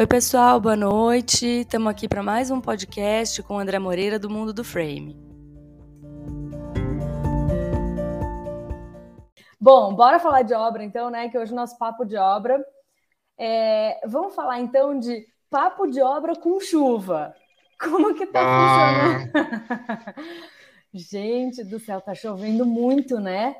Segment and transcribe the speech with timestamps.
[0.00, 1.44] Oi, pessoal, boa noite.
[1.60, 5.14] Estamos aqui para mais um podcast com André Moreira do Mundo do Frame.
[9.60, 11.28] Bom, bora falar de obra então, né?
[11.28, 12.64] Que hoje é o nosso papo de obra.
[13.38, 17.34] É, vamos falar então de papo de obra com chuva.
[17.78, 19.20] Como que tá ah.
[19.20, 20.14] funcionando?
[20.94, 23.54] Gente do céu, tá chovendo muito, né?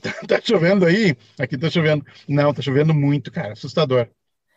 [0.00, 1.16] Tá, tá chovendo aí?
[1.40, 2.06] Aqui tá chovendo.
[2.28, 3.54] Não, tá chovendo muito, cara.
[3.54, 4.08] Assustador.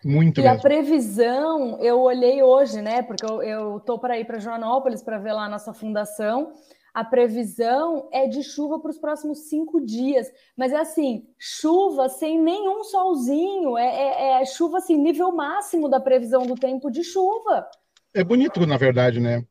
[0.06, 0.50] Muito e mesmo.
[0.50, 3.02] a previsão, eu olhei hoje, né?
[3.02, 6.54] Porque eu, eu tô para ir para Joanópolis para ver lá a nossa fundação.
[6.94, 12.40] A previsão é de chuva para os próximos cinco dias, mas é assim, chuva sem
[12.42, 17.68] nenhum solzinho, é, é, é chuva assim, nível máximo da previsão do tempo de chuva.
[18.14, 19.44] É bonito, na verdade, né?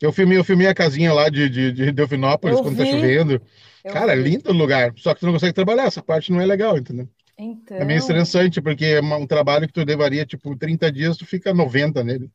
[0.00, 2.90] Eu filmei, eu filmei a casinha lá de, de, de Delfinópolis eu quando tá vi.
[2.90, 3.42] tá chovendo.
[3.84, 4.22] Eu Cara, vi.
[4.22, 4.92] lindo o lugar.
[4.96, 7.08] Só que tu não consegue trabalhar, essa parte não é legal, entendeu?
[7.38, 7.76] Então...
[7.76, 11.52] É meio estressante, porque é um trabalho que tu levaria, tipo, 30 dias, tu fica
[11.52, 12.30] 90 nele.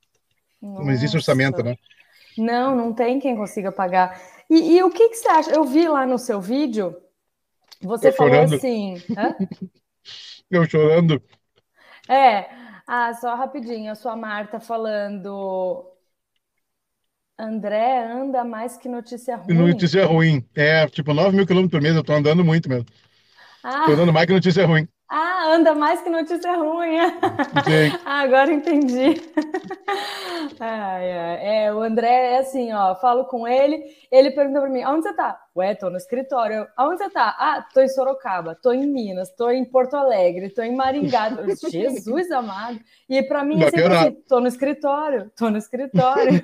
[0.61, 0.83] Nossa.
[0.83, 1.75] Não existe orçamento, né?
[2.37, 4.21] Não, não tem quem consiga pagar.
[4.49, 5.51] E, e o que, que, você acha?
[5.51, 6.95] Eu vi lá no seu vídeo,
[7.81, 9.01] você falou assim...
[9.17, 9.35] Hã?
[10.49, 11.21] Eu chorando.
[12.09, 12.49] É,
[12.85, 15.87] ah, só rapidinho, a sua Marta falando...
[17.39, 19.55] André anda mais que notícia ruim.
[19.55, 20.45] Notícia ruim.
[20.53, 22.85] É, tipo, 9 mil quilômetros por mês, eu tô andando muito mesmo.
[23.63, 23.85] Ah.
[23.85, 24.87] Tô dando mais que notícia ruim.
[25.13, 26.97] Ah, anda mais que notícia ruim.
[28.05, 29.21] ah, agora entendi.
[30.57, 31.65] ai, ai.
[31.65, 35.13] É, o André é assim, ó, falo com ele, ele pergunta para mim, aonde você
[35.13, 35.37] tá?
[35.53, 36.65] Ué, tô no escritório.
[36.77, 37.35] aonde você tá?
[37.37, 41.29] Ah, tô em Sorocaba, tô em Minas, tô em Porto Alegre, tô em Maringá.
[41.69, 42.79] Jesus amado.
[43.09, 46.41] E para mim é sempre assim, tô no escritório, tô no escritório.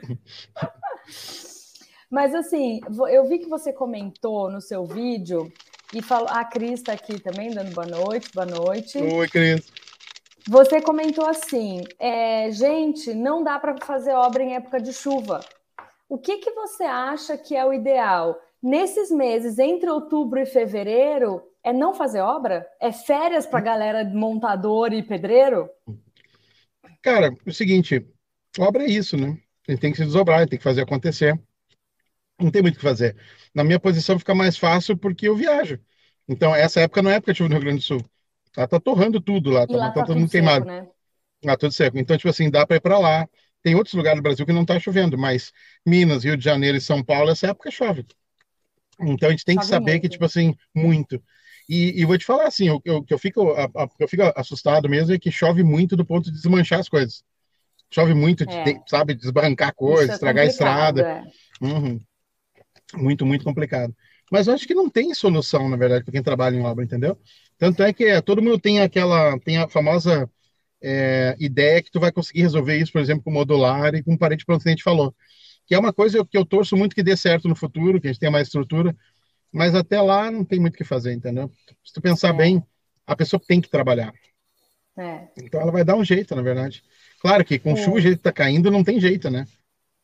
[2.11, 5.49] Mas assim, eu vi que você comentou no seu vídeo
[5.93, 8.97] e falou, a Cris está aqui também, dando boa noite, boa noite.
[8.97, 9.71] Oi, Cris.
[10.47, 15.41] Você comentou assim, é, gente, não dá para fazer obra em época de chuva.
[16.07, 18.39] O que, que você acha que é o ideal?
[18.63, 22.65] Nesses meses, entre outubro e fevereiro, é não fazer obra?
[22.79, 25.69] É férias para galera montador e pedreiro?
[27.01, 28.05] Cara, o seguinte,
[28.57, 29.37] obra é isso, né?
[29.67, 31.37] A gente tem que se desdobrar, tem que fazer acontecer.
[32.39, 33.15] Não tem muito o que fazer
[33.57, 35.79] na minha posição fica mais fácil porque eu viajo.
[36.27, 38.05] Então, essa época não é época de chuva no Rio Grande do Sul.
[38.53, 40.65] Tá, tá torrando tudo lá, tá, lá tá, tá todo mundo queimado.
[40.65, 40.87] Né?
[41.47, 41.97] Ah, tudo seco.
[41.97, 43.27] Então, tipo assim, dá para ir para lá.
[43.63, 45.51] Tem outros lugares do Brasil que não tá chovendo, mas
[45.83, 48.05] Minas, Rio de Janeiro e São Paulo, essa época chove.
[49.01, 50.01] Então, a gente tem chove que saber muito.
[50.03, 51.19] que, tipo assim, muito.
[51.67, 54.87] E, e vou te falar assim, o que eu, fico, a, a, eu fico assustado
[54.87, 57.23] mesmo é que chove muito do ponto de desmanchar as coisas.
[57.89, 58.63] Chove muito, é.
[58.63, 61.01] de, sabe, desbarrancar coisas, é estragar a estrada.
[61.01, 61.65] É.
[61.65, 61.99] Uhum
[62.95, 63.95] muito, muito complicado.
[64.31, 67.17] Mas eu acho que não tem solução, na verdade, para quem trabalha em obra, entendeu?
[67.57, 70.29] Tanto é que é, todo mundo tem aquela, tem a famosa
[70.81, 74.45] é, ideia que tu vai conseguir resolver isso, por exemplo, com modular e com parede
[74.45, 75.15] pronto que a gente falou.
[75.65, 78.11] Que é uma coisa que eu torço muito que dê certo no futuro, que a
[78.11, 78.95] gente tenha mais estrutura,
[79.51, 81.51] mas até lá não tem muito o que fazer, entendeu?
[81.83, 82.33] Se tu pensar é.
[82.33, 82.63] bem,
[83.05, 84.13] a pessoa tem que trabalhar.
[84.97, 85.27] É.
[85.37, 86.83] Então ela vai dar um jeito, na verdade.
[87.21, 87.75] Claro que com é.
[87.75, 89.45] chuva o jeito que tá caindo, não tem jeito, né?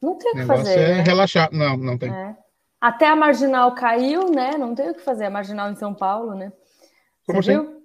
[0.02, 0.80] Não tem o que fazer.
[0.80, 1.02] é né?
[1.02, 1.50] relaxar.
[1.52, 2.12] Não, não tem.
[2.12, 2.36] É.
[2.84, 4.58] Até a marginal caiu, né?
[4.58, 6.52] Não tem o que fazer, a marginal em São Paulo, né?
[7.26, 7.64] Como Você assim?
[7.64, 7.82] viu?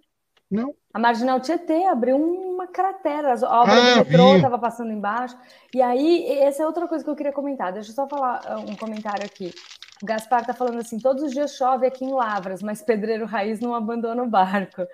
[0.51, 0.75] Não.
[0.93, 5.39] A marginal Tietê abriu uma cratera, a obra ah, do metrô estava passando embaixo.
[5.73, 7.73] E aí, essa é outra coisa que eu queria comentar.
[7.73, 9.55] Deixa eu só falar uh, um comentário aqui.
[10.03, 13.61] O Gaspar está falando assim: todos os dias chove aqui em Lavras, mas pedreiro raiz
[13.61, 14.85] não abandona o barco.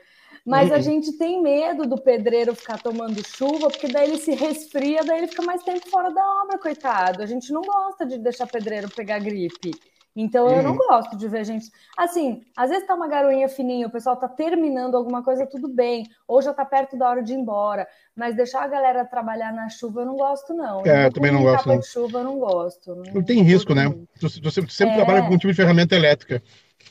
[0.45, 0.83] Mas a uhum.
[0.83, 5.29] gente tem medo do pedreiro ficar tomando chuva, porque daí ele se resfria, daí ele
[5.29, 7.23] fica mais tempo fora da obra, coitado.
[7.23, 9.71] A gente não gosta de deixar pedreiro pegar gripe.
[10.17, 11.71] Então eu não gosto de ver gente.
[11.97, 16.07] Assim, às vezes tá uma garoinha fininha, o pessoal tá terminando alguma coisa, tudo bem,
[16.29, 17.89] ou já tá perto da hora de ir embora.
[18.15, 20.87] Mas deixar a galera trabalhar na chuva eu não gosto, não.
[20.87, 21.65] É, eu também não gosto.
[21.65, 22.95] Capa de chuva eu não gosto.
[22.95, 23.93] Não, não tem risco, né?
[24.21, 24.97] Tu, tu, tu sempre é.
[24.97, 26.41] trabalha com um tipo de ferramenta elétrica.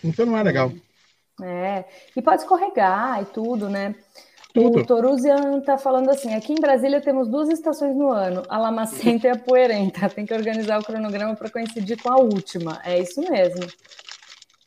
[0.04, 0.72] Então não é legal.
[1.42, 1.86] É,
[2.16, 3.96] e pode escorregar e tudo, né?
[4.54, 4.82] Tudo.
[4.82, 9.28] O Toruzian está falando assim: aqui em Brasília temos duas estações no ano, a Lamacenta
[9.28, 10.08] e a Poeirenta.
[10.14, 12.80] Tem que organizar o cronograma para coincidir com a última.
[12.86, 13.66] É isso mesmo.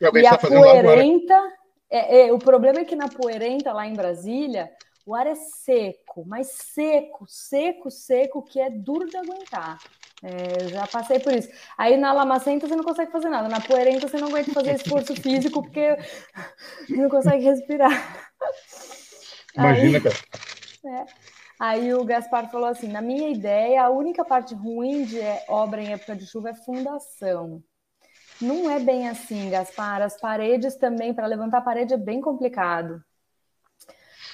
[0.00, 1.40] E, e a tá Poeirenta,
[1.88, 4.72] é, é, o problema é que na Poeirenta, lá em Brasília,
[5.06, 9.78] o ar é seco, mas seco, seco, seco, que é duro de aguentar.
[10.20, 11.48] É, eu já passei por isso.
[11.78, 15.14] Aí na lamacenta você não consegue fazer nada, na poeirenta você não aguenta fazer esforço
[15.14, 15.96] físico porque
[16.90, 17.92] não consegue respirar.
[19.56, 20.16] Imagina, aí, cara.
[20.86, 21.04] É.
[21.58, 25.18] Aí o Gaspar falou assim: na minha ideia, a única parte ruim de
[25.48, 27.60] obra em época de chuva é fundação.
[28.40, 30.02] Não é bem assim, Gaspar.
[30.02, 33.02] As paredes também, para levantar a parede é bem complicado.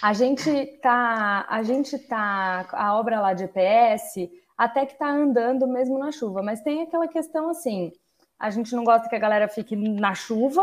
[0.02, 4.28] A gente tá, a gente tá, a obra lá de EPS
[4.58, 7.92] até que tá andando mesmo na chuva, mas tem aquela questão assim,
[8.38, 10.62] a gente não gosta que a galera fique na chuva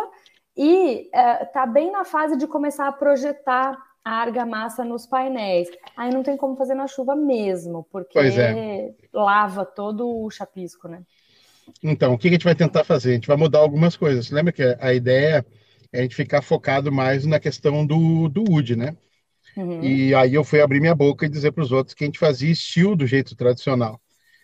[0.58, 5.70] e é, tá bem na fase de começar a projetar a argamassa nos painéis.
[5.96, 8.94] Aí não tem como fazer na chuva mesmo, porque é.
[9.14, 11.04] lava todo o chapisco, né?
[11.84, 13.12] Então, o que a gente vai tentar fazer?
[13.12, 14.32] A gente vai mudar algumas coisas.
[14.32, 15.46] Lembra que a ideia
[15.94, 18.98] é a gente ficar focado mais na questão do, do wood, né?
[19.56, 19.84] Uhum.
[19.84, 22.20] E aí eu fui abrir minha boca e dizer para os outros que a gente
[22.20, 24.02] fazia estilo do jeito tradicional.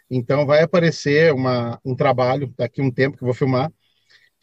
[0.09, 3.71] Então vai aparecer uma, um trabalho daqui a um tempo que eu vou filmar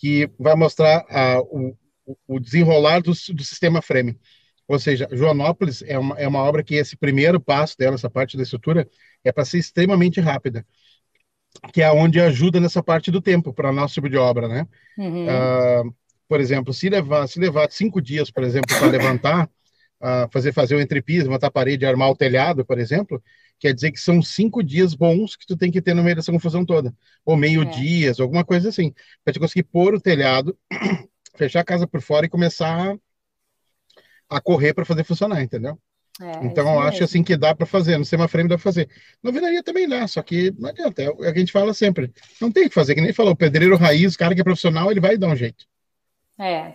[0.02, 1.76] que vai mostrar uh,
[2.06, 4.18] o, o, desenrolar do, do, sistema frame.
[4.68, 8.36] Ou seja, Joanópolis é uma, é uma obra que esse primeiro passo dela, essa parte
[8.36, 8.88] da estrutura,
[9.24, 10.64] é para ser extremamente rápida,
[11.72, 14.66] que é onde ajuda nessa parte do tempo para nosso tipo de obra, né?
[14.96, 15.26] Uhum.
[15.26, 15.94] Uh,
[16.28, 19.50] por exemplo, se levar, se levar cinco dias, por exemplo, para levantar,
[20.00, 23.22] uh, fazer fazer o entrepiso, levantar a parede, armar o telhado, por exemplo,
[23.58, 26.32] quer dizer que são cinco dias bons que tu tem que ter no meio dessa
[26.32, 26.94] confusão toda.
[27.24, 27.64] Ou meio é.
[27.66, 28.94] dias, alguma coisa assim.
[29.24, 30.56] Para te conseguir pôr o telhado,
[31.36, 32.96] fechar a casa por fora e começar
[34.36, 35.78] a correr para fazer funcionar, entendeu?
[36.20, 38.88] É, então eu acho assim que dá para fazer, no sistema frame dá para fazer.
[39.22, 42.12] Na alvenaria também dá, só que não adianta, é o que a gente fala sempre.
[42.40, 44.90] Não tem que fazer, que nem falou, o pedreiro raiz, o cara que é profissional,
[44.90, 45.64] ele vai dar um jeito.
[46.38, 46.74] É,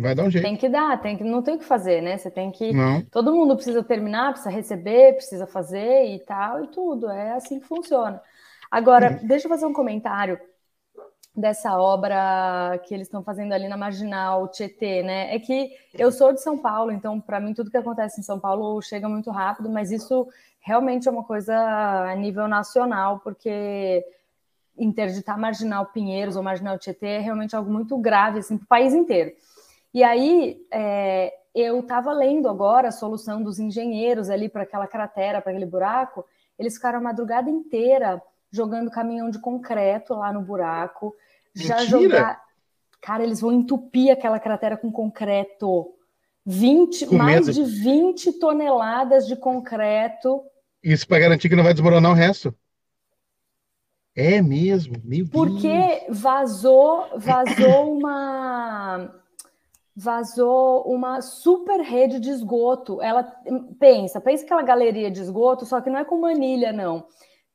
[0.00, 0.44] Vai dar um jeito.
[0.44, 2.18] Tem que dar, tem que, não tem o que fazer, né?
[2.18, 2.72] Você tem que.
[2.72, 3.00] Não.
[3.02, 7.08] Todo mundo precisa terminar, precisa receber, precisa fazer e tal, e tudo.
[7.08, 8.20] É assim que funciona.
[8.68, 9.26] Agora, uhum.
[9.28, 10.38] deixa eu fazer um comentário
[11.36, 15.34] dessa obra que eles estão fazendo ali na Marginal Tietê, né?
[15.34, 18.38] É que eu sou de São Paulo, então para mim tudo que acontece em São
[18.38, 20.28] Paulo chega muito rápido, mas isso
[20.60, 24.04] realmente é uma coisa a nível nacional, porque
[24.78, 28.94] interditar Marginal Pinheiros ou Marginal Tietê é realmente algo muito grave assim, para o país
[28.94, 29.32] inteiro.
[29.92, 35.40] E aí é, eu estava lendo agora a solução dos engenheiros ali para aquela cratera,
[35.40, 36.24] para aquele buraco.
[36.58, 38.20] Eles ficaram a madrugada inteira
[38.50, 41.14] jogando caminhão de concreto lá no buraco.
[41.54, 42.42] Já jogar.
[43.00, 45.94] Cara, eles vão entupir aquela cratera com concreto.
[46.46, 50.42] 20, mais de 20 toneladas de concreto.
[50.82, 52.54] Isso para garantir que não vai desmoronar o resto.
[54.14, 56.20] É mesmo, meu Porque Deus.
[56.20, 59.10] vazou, vazou uma
[59.96, 63.00] vazou uma super rede de esgoto.
[63.00, 63.22] Ela
[63.78, 67.06] pensa, pensa aquela galeria de esgoto, só que não é com manilha, não.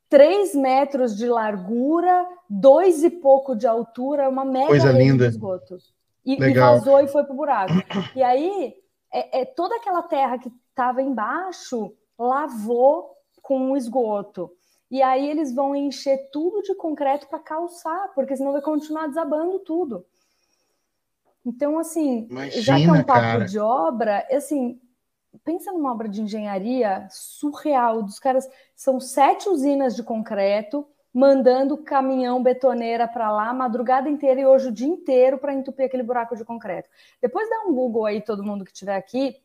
[0.07, 5.29] Três metros de largura, dois e pouco de altura, uma mega Coisa rede linda.
[5.29, 5.77] de esgoto.
[6.25, 7.73] E, e vazou e foi pro buraco.
[8.15, 8.73] E aí,
[9.11, 14.51] é, é toda aquela terra que estava embaixo lavou com o esgoto.
[14.91, 19.59] E aí eles vão encher tudo de concreto para calçar, porque senão vai continuar desabando
[19.59, 20.05] tudo.
[21.45, 23.45] Então, assim, Imagina, já que é um papo cara.
[23.45, 24.79] de obra, assim,
[25.43, 28.03] pensa numa obra de engenharia surreal.
[28.03, 34.41] Dos caras são sete usinas de concreto mandando caminhão betoneira para lá a madrugada inteira
[34.41, 36.89] e hoje o dia inteiro para entupir aquele buraco de concreto.
[37.21, 39.35] Depois dá um Google aí todo mundo que estiver aqui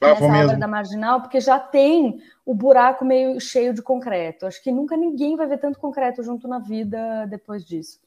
[0.00, 0.58] ah, nessa obra mesmo.
[0.58, 4.46] da marginal, porque já tem o buraco meio cheio de concreto.
[4.46, 8.00] Acho que nunca ninguém vai ver tanto concreto junto na vida depois disso.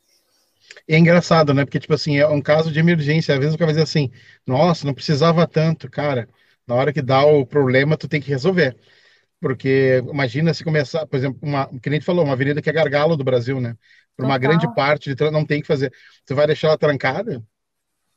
[0.87, 1.63] É engraçado, né?
[1.63, 3.33] Porque, tipo assim, é um caso de emergência.
[3.33, 4.11] Às vezes o cara vai dizer assim,
[4.45, 5.89] nossa, não precisava tanto.
[5.89, 6.27] Cara,
[6.67, 8.75] na hora que dá o problema, tu tem que resolver.
[9.39, 12.73] Porque imagina se começar, por exemplo, uma, que nem gente falou, uma avenida que é
[12.73, 13.75] gargalo do Brasil, né?
[14.15, 15.93] Por uma grande parte, de, não tem que fazer.
[16.25, 17.43] Você vai deixar ela trancada?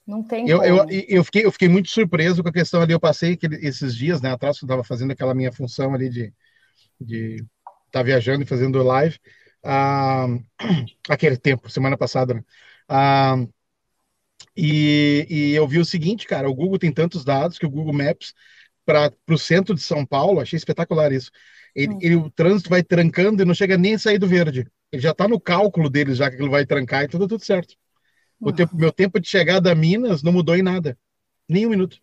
[0.07, 2.93] Não tem eu, eu, eu, fiquei, eu fiquei muito surpreso com a questão ali.
[2.93, 6.09] Eu passei aquele, esses dias, né, atrás, que eu estava fazendo aquela minha função ali
[6.09, 6.35] de estar
[7.01, 7.47] de
[7.91, 9.19] tá viajando e fazendo live
[9.65, 10.27] ah,
[11.09, 12.45] aquele tempo, semana passada, né?
[12.89, 13.37] ah,
[14.57, 17.93] e, e, eu vi o seguinte, cara, o Google tem tantos dados que o Google
[17.93, 18.35] Maps
[18.89, 21.31] para o centro de São Paulo, achei espetacular isso.
[21.75, 21.99] Ele, hum.
[22.01, 24.67] ele, o trânsito vai trancando e não chega nem a sair do verde.
[24.91, 27.75] Ele já está no cálculo deles, já que ele vai trancar e tudo, tudo certo.
[28.41, 30.97] O tempo, meu tempo de chegada a Minas não mudou em nada.
[31.47, 31.99] Nem um minuto.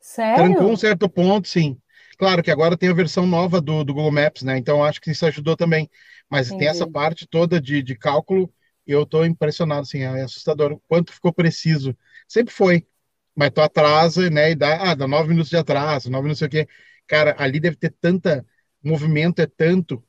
[0.00, 0.46] Sério?
[0.46, 1.76] Trancou um certo ponto, sim.
[2.16, 4.56] Claro que agora tem a versão nova do, do Google Maps, né?
[4.56, 5.90] Então acho que isso ajudou também.
[6.30, 6.60] Mas Entendi.
[6.60, 8.50] tem essa parte toda de, de cálculo,
[8.86, 11.94] e eu estou impressionado, assim, é assustador o quanto ficou preciso.
[12.26, 12.86] Sempre foi,
[13.34, 16.50] mas tu atrasa, né, e dá, ah, dá nove minutos de atraso, nove minutos, não
[16.50, 16.72] sei o quê.
[17.06, 18.46] Cara, ali deve ter tanta,
[18.82, 20.04] movimento é tanto,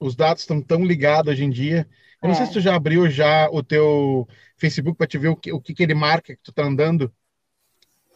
[0.00, 1.88] os dados estão tão ligados hoje em dia.
[2.22, 2.46] Eu não sei é.
[2.46, 5.74] se tu já abriu já o teu Facebook para te ver o que, o que,
[5.74, 7.12] que ele marca que tu tá andando.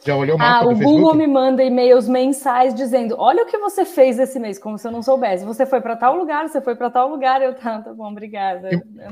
[0.07, 3.59] Já olhou o mapa ah, o Google me manda e-mails mensais dizendo: olha o que
[3.59, 5.45] você fez esse mês, como se eu não soubesse.
[5.45, 7.43] Você foi para tal lugar, você foi para tal lugar.
[7.43, 8.71] Eu, tá, tá bom, obrigada.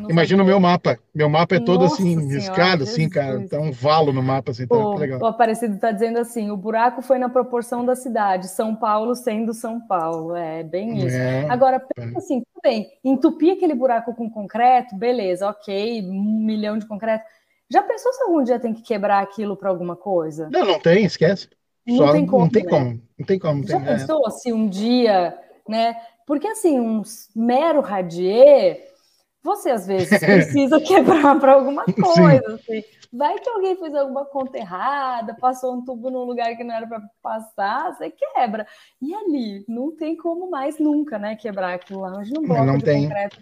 [0.09, 0.97] Imagina o meu mapa.
[1.13, 3.45] Meu mapa é todo Nossa assim, riscado, assim, cara.
[3.49, 5.21] Tá um valo no mapa, assim, tá o, legal.
[5.21, 9.53] O Aparecido tá dizendo assim: o buraco foi na proporção da cidade, São Paulo sendo
[9.53, 10.37] São Paulo.
[10.37, 11.17] É bem isso.
[11.17, 12.19] É, Agora, pensa é.
[12.19, 17.25] assim, tudo bem, entupir aquele buraco com concreto, beleza, ok, um milhão de concreto
[17.71, 20.49] já pensou se algum dia tem que quebrar aquilo para alguma coisa?
[20.51, 21.49] Não, não tem, esquece.
[21.87, 22.45] Não Só, tem como.
[22.45, 22.71] Não tem né?
[22.71, 23.03] como.
[23.19, 23.67] Não tem como.
[23.67, 23.93] Já tem, é.
[23.97, 24.31] pensou é.
[24.31, 25.97] se um dia, né?
[26.27, 27.03] Porque assim, um
[27.35, 28.81] mero radier,
[29.43, 32.55] você às vezes precisa quebrar para alguma coisa.
[32.55, 32.83] Assim.
[33.13, 36.87] Vai que alguém fez alguma conta errada, passou um tubo num lugar que não era
[36.87, 38.67] para passar, você quebra.
[39.01, 41.37] E ali, não tem como mais nunca, né?
[41.37, 42.09] Quebrar aquilo lá.
[42.09, 43.05] Imagina um bloco não tem.
[43.05, 43.41] concreto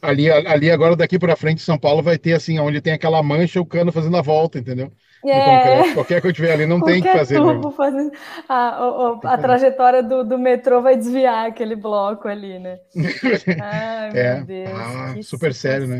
[0.00, 3.60] Ali, ali agora, daqui para frente, São Paulo vai ter assim, onde tem aquela mancha,
[3.60, 4.92] o cano fazendo a volta, entendeu?
[5.26, 5.94] É.
[5.94, 7.40] Qualquer que eu tiver ali, não Qualquer tem que fazer.
[7.72, 8.12] Fazendo...
[8.48, 12.78] A, a, a trajetória do, do metrô vai desviar aquele bloco ali, né?
[13.60, 14.34] Ai, é.
[14.36, 14.70] meu Deus.
[14.72, 15.98] Ah, super sério, né?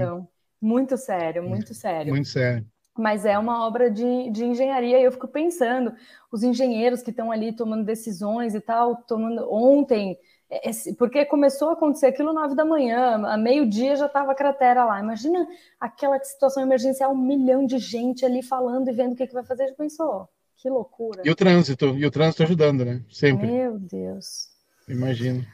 [0.61, 2.13] Muito sério, muito sério.
[2.13, 2.65] Muito sério.
[2.97, 5.93] Mas é uma obra de, de engenharia e eu fico pensando,
[6.33, 10.17] os engenheiros que estão ali tomando decisões e tal, tomando ontem
[10.97, 15.01] porque começou a acontecer aquilo nove da manhã, a meio-dia já estava a cratera lá.
[15.01, 15.47] Imagina
[15.79, 19.45] aquela situação emergencial, um milhão de gente ali falando e vendo o que, que vai
[19.45, 19.69] fazer.
[19.69, 20.29] Já pensou?
[20.57, 21.23] Que loucura.
[21.25, 23.03] E o trânsito, e o trânsito ajudando, né?
[23.11, 23.47] Sempre.
[23.47, 24.49] Meu Deus.
[24.89, 25.47] Imagino.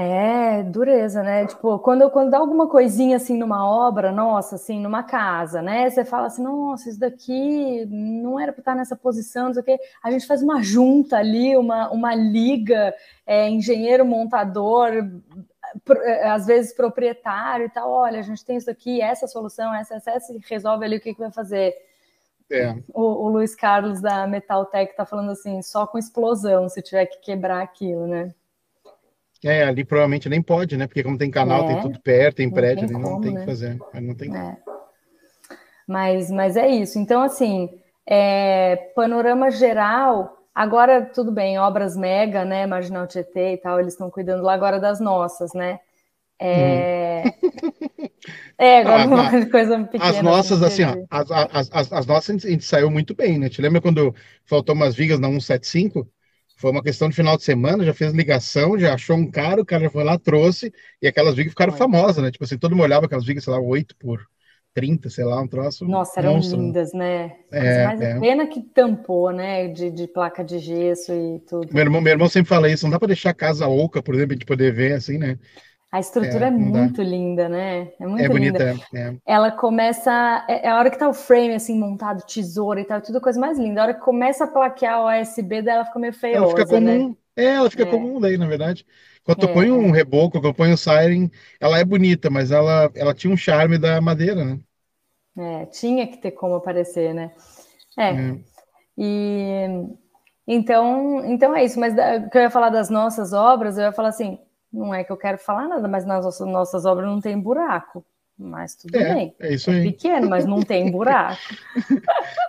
[0.00, 1.44] É, dureza, né?
[1.44, 5.90] Tipo, quando, quando dá alguma coisinha assim numa obra, nossa, assim, numa casa, né?
[5.90, 9.64] Você fala assim, nossa, isso daqui não era para estar nessa posição, não sei o
[9.64, 9.76] quê.
[10.00, 12.94] A gente faz uma junta ali, uma, uma liga,
[13.26, 14.92] é, engenheiro, montador,
[16.04, 17.90] é, às vezes proprietário e tal.
[17.90, 21.12] Olha, a gente tem isso aqui, essa solução, essa, essa, essa resolve ali o que,
[21.12, 21.74] que vai fazer.
[22.48, 22.72] É.
[22.94, 27.18] O, o Luiz Carlos da Metaltech tá falando assim, só com explosão, se tiver que
[27.18, 28.32] quebrar aquilo, né?
[29.44, 30.86] É, ali provavelmente nem pode, né?
[30.86, 33.40] Porque como tem canal, é, tem tudo perto, tem prédio, tem como, não tem né?
[33.40, 33.78] que fazer.
[33.94, 34.56] Não tem é.
[35.86, 36.98] Mas, mas é isso.
[36.98, 37.70] Então, assim,
[38.06, 42.66] é, panorama geral, agora tudo bem, obras mega, né?
[42.66, 45.78] Marginal Tietê e tal, eles estão cuidando lá agora das nossas, né?
[46.40, 48.08] É, hum.
[48.58, 50.10] é agora ah, uma coisa pequena.
[50.10, 53.48] As nossas, assim, ó, as, as, as, as, nossas a gente saiu muito bem, né?
[53.48, 54.14] Te lembra quando
[54.44, 56.08] faltou umas vigas na 175?
[56.58, 59.64] Foi uma questão de final de semana, já fez ligação, já achou um cara, o
[59.64, 62.32] cara já foi lá, trouxe, e aquelas vigas ficaram famosas, né?
[62.32, 64.26] Tipo assim, todo mundo olhava aquelas vigas, sei lá, 8 por
[64.74, 65.84] 30, sei lá, um troço.
[65.84, 66.60] Nossa, eram monstro.
[66.60, 67.36] lindas, né?
[67.52, 68.18] É, Mas é.
[68.18, 69.68] pena que tampou, né?
[69.68, 71.72] De, de, placa de gesso e tudo.
[71.72, 74.14] Meu irmão, meu irmão sempre fala isso, não dá para deixar a casa oca, por
[74.16, 75.38] exemplo, a gente poder ver assim, né?
[75.90, 77.02] A estrutura é, é muito dá.
[77.02, 77.90] linda, né?
[77.98, 78.84] É muito é bonita, linda.
[78.94, 79.16] É.
[79.24, 80.44] Ela começa.
[80.46, 83.40] É, é a hora que tá o frame assim montado, tesoura e tal, tudo coisa
[83.40, 83.80] mais linda.
[83.80, 87.08] A hora que começa a plaquear o USB dela fica meio feiosa, ela fica comum,
[87.08, 87.16] né?
[87.34, 87.86] É, ela fica é.
[87.86, 88.84] comum daí, na verdade.
[89.24, 91.30] Quando eu ponho um reboco, quando eu ponho um siren,
[91.60, 94.58] ela é bonita, mas ela, ela tinha um charme da madeira, né?
[95.38, 97.30] É, tinha que ter como aparecer, né?
[97.96, 98.10] É.
[98.10, 98.38] é.
[98.96, 99.88] E
[100.46, 101.78] então, então é isso.
[101.78, 101.94] Mas
[102.30, 104.38] que eu ia falar das nossas obras, eu ia falar assim:
[104.72, 108.04] não é que eu quero falar nada, mas nas nossas, nossas obras não tem buraco.
[108.38, 109.34] Mas tudo é, bem.
[109.40, 109.80] É isso aí.
[109.80, 111.40] É pequeno, mas não tem buraco.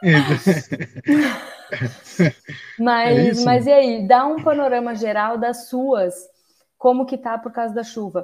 [2.77, 4.07] mas, é mas e aí?
[4.07, 6.13] Dá um panorama geral das suas,
[6.77, 8.23] como que tá por causa da chuva.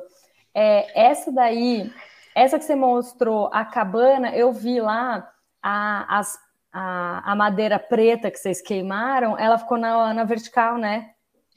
[0.53, 1.91] É, essa daí,
[2.35, 5.27] essa que você mostrou, a cabana, eu vi lá
[5.61, 6.37] a, as,
[6.71, 11.09] a, a madeira preta que vocês queimaram, ela ficou na, na vertical, né?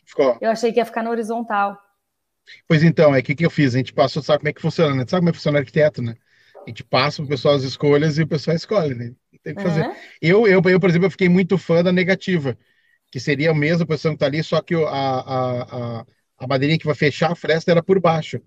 [0.07, 0.39] Ficou.
[0.41, 1.77] Eu achei que ia ficar na horizontal.
[2.67, 3.75] Pois então, é o que, que eu fiz?
[3.75, 5.05] A gente passou, sabe como é que funciona, né?
[5.07, 6.15] Sabe como é que funciona o arquiteto, né?
[6.67, 9.13] A gente passa para o pessoal as escolhas e o pessoal escolhe, né?
[9.43, 9.87] Tem que fazer.
[9.87, 9.95] Uhum.
[10.21, 12.57] Eu, eu, eu, por exemplo, eu fiquei muito fã da negativa,
[13.11, 16.07] que seria a mesma posição que está ali, só que a, a, a,
[16.39, 18.41] a madeirinha que vai fechar a fresta era por baixo.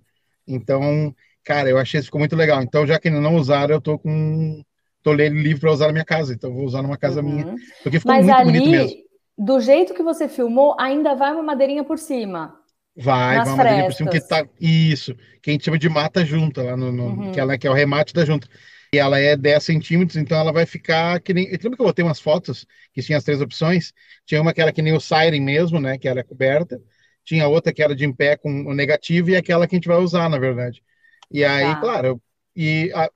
[0.48, 2.62] Então, cara, eu achei isso ficou muito legal.
[2.62, 4.64] Então, já que ainda não usaram, eu tô com
[5.02, 7.30] tô lendo livre para usar na minha casa, então vou usar numa casa uhum.
[7.30, 8.98] minha, porque ficou Mas muito ali, bonito mesmo.
[9.38, 12.61] Do jeito que você filmou, ainda vai uma madeirinha por cima.
[12.96, 14.46] Vai, Nas vai uma madeirinha por cima que tá.
[14.60, 17.32] Isso, que a gente chama de mata junta, lá no, no uhum.
[17.32, 18.48] que, ela, que é o remate da junta.
[18.94, 21.50] E ela é 10 centímetros, então ela vai ficar que nem.
[21.50, 23.94] Lembra que eu botei umas fotos que tinha as três opções?
[24.26, 25.98] Tinha uma que era que nem o Siren mesmo, né?
[25.98, 26.82] Que era coberta.
[27.24, 29.88] Tinha outra que era de em pé com o negativo e aquela que a gente
[29.88, 30.84] vai usar, na verdade.
[31.32, 31.80] E aí, tá.
[31.80, 32.22] claro,
[32.54, 33.10] e a,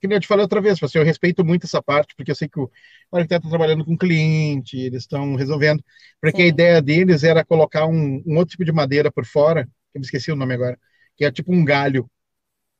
[0.00, 2.48] que eu te falei outra vez, assim, eu respeito muito essa parte, porque eu sei
[2.48, 2.70] que o,
[3.10, 5.82] o arquiteto está trabalhando com cliente, eles estão resolvendo,
[6.20, 6.44] porque Sim.
[6.44, 10.00] a ideia deles era colocar um, um, outro tipo de madeira por fora, que eu
[10.00, 10.78] me esqueci o nome agora,
[11.16, 12.08] que é tipo um galho,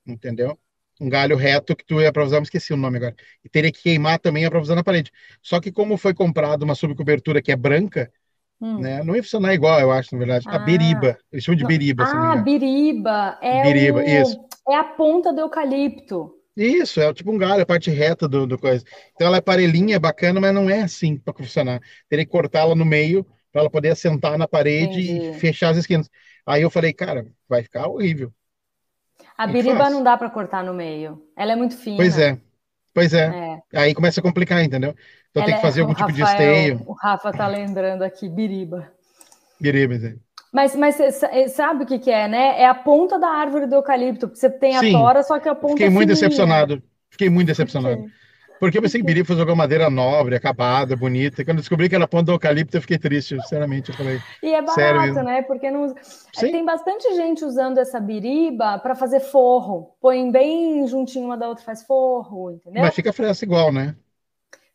[0.06, 0.58] entendeu?
[1.02, 3.16] um galho reto que tu ia para usar, me esqueci o nome agora.
[3.44, 5.10] E teria que queimar também para usar na parede.
[5.42, 8.10] Só que como foi comprado uma subcobertura que é branca,
[8.60, 8.78] hum.
[8.78, 10.44] né, não ia funcionar igual, eu acho, na verdade.
[10.48, 10.56] Ah.
[10.56, 12.04] A beriba, eles chamam de beriba.
[12.04, 13.38] Ah, beriba.
[13.42, 14.02] É beriba, o...
[14.02, 14.38] isso.
[14.68, 16.41] É a ponta do eucalipto.
[16.56, 18.84] Isso, é tipo um galho, a parte reta do, do coisa.
[19.14, 21.80] Então ela é parelhinha, é bacana, mas não é assim para funcionar.
[22.08, 25.30] Teria que cortá-la no meio para ela poder assentar na parede Entendi.
[25.30, 26.10] e fechar as esquinas.
[26.46, 28.32] Aí eu falei, cara, vai ficar horrível.
[29.36, 31.22] A biriba não dá para cortar no meio.
[31.36, 31.96] Ela é muito fina.
[31.96, 32.38] Pois é.
[32.94, 33.60] Pois é.
[33.72, 33.78] é.
[33.78, 34.94] Aí começa a complicar, entendeu?
[35.30, 36.82] Então Ela tem que fazer é, algum tipo Rafael, de esteio.
[36.86, 38.92] O Rafa tá lembrando aqui, biriba.
[39.58, 39.94] Biriba,
[40.52, 40.56] é.
[40.56, 40.96] Mas, mas
[41.52, 42.60] sabe o que, que é, né?
[42.60, 44.28] É a ponta da árvore do eucalipto.
[44.28, 45.74] Você tem a Sim, tora, só que a ponta.
[45.74, 46.28] Fiquei muito fininha.
[46.28, 46.82] decepcionado.
[47.10, 48.04] Fiquei muito decepcionado.
[48.62, 51.42] Porque eu pensei que Biriba fosse jogar madeira nobre, acabada, bonita.
[51.42, 53.90] E quando descobri que era ponta do eucalipto, eu fiquei triste, sinceramente.
[53.90, 54.20] Eu falei.
[54.40, 55.42] E é barato, né?
[55.42, 55.92] Porque não...
[56.40, 59.96] tem bastante gente usando essa biriba para fazer forro.
[60.00, 62.82] Põe bem juntinho uma da outra, faz forro, entendeu?
[62.82, 63.96] Mas fica fresca igual, né?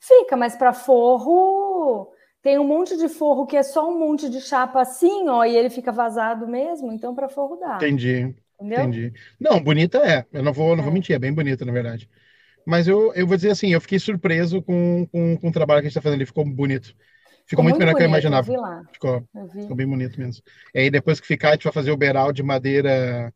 [0.01, 2.12] Fica, mas para forro
[2.47, 5.53] tem um monte de forro que é só um monte de chapa assim, ó, e
[5.53, 7.75] ele fica vazado mesmo, então para forro dá.
[7.75, 8.33] Entendi.
[8.57, 8.83] Entendeu?
[8.83, 9.13] Entendi.
[9.37, 10.25] Não, bonita é.
[10.31, 10.85] Eu não vou, não é.
[10.85, 12.09] vou mentir, é bem bonita, na verdade.
[12.65, 15.87] Mas eu, eu vou dizer assim, eu fiquei surpreso com, com, com o trabalho que
[15.87, 16.19] a gente está fazendo.
[16.19, 16.95] Ele ficou bonito.
[17.45, 18.53] Ficou, muito, muito melhor bonito, que eu imaginava.
[18.53, 20.41] Eu ficou, ficou bem bonito mesmo.
[20.73, 23.33] E aí, depois que ficar, a gente vai fazer o beral de madeira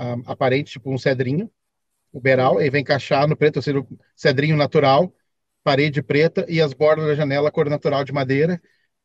[0.00, 1.50] um, aparente, tipo um cedrinho.
[2.12, 5.12] O beral, e vem encaixar no preto, ou seja, o cedrinho natural,
[5.62, 8.60] parede preta e as bordas da janela, cor natural de madeira.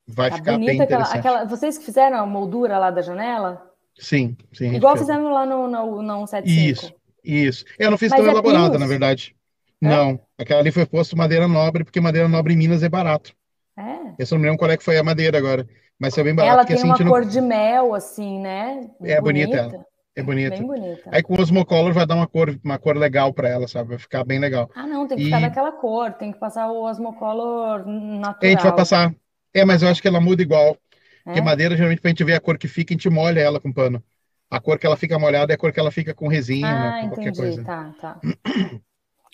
[0.08, 1.18] Vai tá ficar bem interessante.
[1.18, 3.62] Aquela, vocês que fizeram a moldura lá da janela?
[4.00, 4.74] Sim, sim.
[4.74, 6.48] Igual fizemos lá no, no, no 175.
[6.48, 7.66] Isso, isso.
[7.78, 8.80] Eu não fiz Mas tão é elaborada, pinos?
[8.80, 9.36] na verdade.
[9.82, 9.88] É?
[9.88, 13.34] Não, aquela ali foi posto madeira nobre, porque madeira nobre em Minas é barato.
[13.78, 13.84] É.
[14.18, 15.68] Eu não me lembro qual é que foi a madeira agora,
[16.00, 16.54] mas foi bem barato.
[16.54, 18.90] Ela tem assim, uma cor de mel, assim, né?
[19.02, 19.86] É bonita, bonita ela.
[20.18, 20.58] É bonita.
[20.58, 21.10] Bem bonita.
[21.14, 23.90] Aí com o Osmocolor vai dar uma cor, uma cor legal para ela, sabe?
[23.90, 24.68] Vai ficar bem legal.
[24.74, 25.26] Ah, não, tem que e...
[25.26, 28.38] ficar daquela cor, tem que passar o Osmocolor natural.
[28.42, 29.16] A gente vai passar.
[29.54, 30.70] É, mas eu acho que ela muda igual.
[30.70, 30.76] É?
[31.24, 33.72] Porque madeira, geralmente, pra gente ver a cor que fica, a gente molha ela com
[33.72, 34.04] pano.
[34.50, 37.02] A cor que ela fica molhada é a cor que ela fica com resina, ah,
[37.02, 37.38] com qualquer entendi.
[37.38, 37.64] coisa.
[37.64, 38.20] Tá, tá.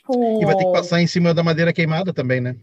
[0.05, 0.41] O...
[0.41, 2.57] E vai ter que passar em cima da madeira queimada também, né?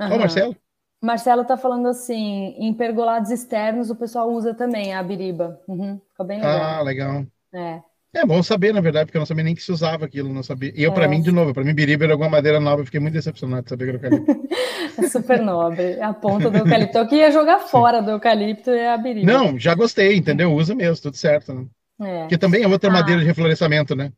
[0.00, 0.12] Uhum.
[0.14, 0.56] Ó, Marcelo.
[0.98, 5.60] Marcelo tá falando assim, em pergolados externos o pessoal usa também a biriba.
[5.68, 6.62] Uhum, fica bem legal.
[6.62, 7.26] Ah, legal.
[7.54, 7.80] É.
[8.14, 10.42] É bom saber, na verdade, porque eu não sabia nem que se usava aquilo, não
[10.42, 10.72] sabia.
[10.74, 10.94] E eu, é.
[10.94, 13.64] para mim, de novo, para mim, biriba era alguma madeira nova, eu fiquei muito decepcionado
[13.64, 14.48] de saber que era eucalipto.
[14.98, 16.96] é super nobre, a ponta do eucalipto.
[16.96, 18.04] Eu queria jogar fora Sim.
[18.06, 19.30] do eucalipto é a biriba.
[19.30, 20.54] Não, já gostei, entendeu?
[20.54, 21.52] Usa mesmo, tudo certo.
[21.52, 21.66] Né?
[22.00, 22.26] É.
[22.28, 22.92] Que também é outra ah.
[22.92, 24.10] madeira de reflorestamento, né?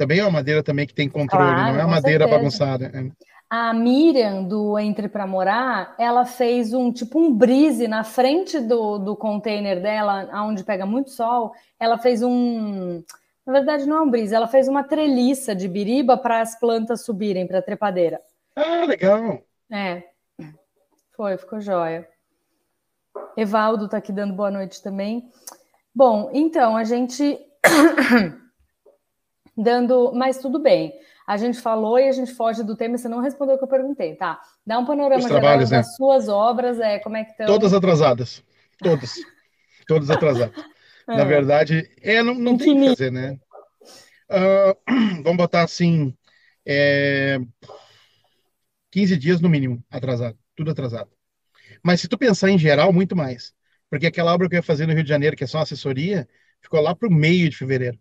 [0.00, 2.38] também é uma madeira também que tem controle, claro, não é uma madeira certeza.
[2.38, 2.86] bagunçada.
[2.86, 3.10] É.
[3.50, 8.96] A Miriam, do Entre para Morar, ela fez um tipo um brise na frente do,
[8.96, 11.52] do container dela, onde pega muito sol.
[11.76, 13.02] Ela fez um.
[13.44, 17.04] Na verdade, não é um brise, ela fez uma treliça de biriba para as plantas
[17.04, 18.20] subirem para a trepadeira.
[18.54, 19.42] Ah, legal!
[19.68, 20.04] É,
[21.16, 22.08] foi, ficou jóia.
[23.36, 25.28] Evaldo está aqui dando boa noite também.
[25.92, 27.36] Bom, então, a gente
[29.56, 30.12] dando.
[30.14, 30.94] Mas tudo bem.
[31.30, 33.68] A gente falou e a gente foge do tema, você não respondeu o que eu
[33.68, 34.40] perguntei, tá?
[34.66, 35.80] Dá um panorama geral das né?
[35.84, 37.46] suas obras, é, como é que estão?
[37.46, 38.42] Todas atrasadas.
[38.80, 39.14] Todas.
[39.86, 40.64] Todas atrasadas.
[41.08, 41.16] é.
[41.16, 43.38] Na verdade, é, não, não tem o que fazer, né?
[44.28, 44.74] Uh,
[45.22, 46.12] vamos botar assim,
[46.66, 47.38] é,
[48.90, 51.12] 15 dias no mínimo atrasado, tudo atrasado.
[51.80, 53.54] Mas se tu pensar em geral, muito mais.
[53.88, 56.28] Porque aquela obra que eu ia fazer no Rio de Janeiro, que é só assessoria,
[56.60, 58.00] ficou lá para o meio de fevereiro.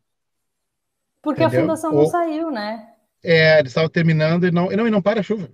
[1.21, 1.59] Porque Entendeu?
[1.59, 2.95] a fundação não Ou, saiu, né?
[3.23, 5.51] É, eles estavam terminando e não, e não, e não para a chuva.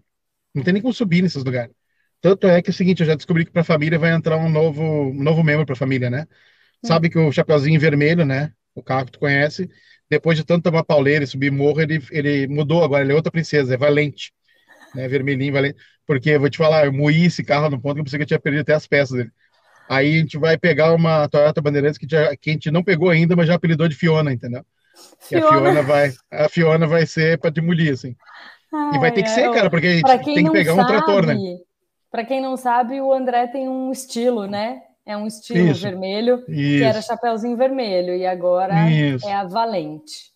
[0.53, 1.73] Não tem nem como subir nesses lugares.
[2.21, 4.37] Tanto é que é o seguinte, eu já descobri que para a família vai entrar
[4.37, 6.27] um novo, um novo membro para a família, né?
[6.83, 6.87] Hum.
[6.87, 8.53] Sabe que o Chapeuzinho Vermelho, né?
[8.73, 9.69] O carro que tu conhece,
[10.09, 13.31] depois de tanto tomar pauleira e subir morro, ele, ele mudou agora, ele é outra
[13.31, 14.33] princesa, é Valente.
[14.93, 15.07] Né?
[15.07, 15.77] Vermelhinho, Valente.
[16.05, 18.27] Porque, vou te falar, eu moí esse carro no ponto que eu pensei que eu
[18.27, 19.31] tinha perdido até as peças dele.
[19.89, 23.09] Aí a gente vai pegar uma Toyota Bandeirantes que, já, que a gente não pegou
[23.09, 24.65] ainda, mas já apelidou de Fiona, entendeu?
[25.19, 25.45] Fiona.
[25.45, 28.15] a Fiona vai, a Fiona vai ser para demolir, assim.
[28.73, 30.87] Ai, e vai ter que ser, cara, porque a gente tem que pegar sabe, um
[30.87, 31.35] trator, né?
[32.11, 34.81] Para quem não sabe, o André tem um estilo, né?
[35.05, 36.79] É um estilo isso, vermelho, isso.
[36.79, 39.27] que era Chapeuzinho Vermelho, e agora isso.
[39.27, 40.33] é a Valente.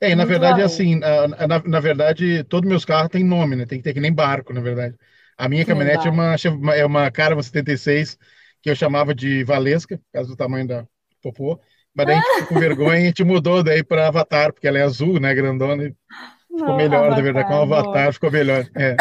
[0.00, 0.74] É, na verdade, valente.
[0.74, 3.66] assim, na, na verdade, todos meus carros têm nome, né?
[3.66, 4.96] Tem que ter que nem barco, na verdade.
[5.36, 6.34] A minha caminhonete é uma,
[6.74, 8.18] é uma Caravan 76,
[8.62, 10.86] que eu chamava de Valesca, por causa do tamanho da
[11.22, 11.60] popô.
[11.94, 14.68] Mas daí a gente ficou com vergonha e a gente mudou daí para Avatar, porque
[14.68, 15.84] ela é azul, né, grandona.
[15.84, 15.94] E
[16.50, 18.64] ficou Não, melhor, avatar, na verdade, com o Avatar ficou melhor.
[18.76, 18.96] É.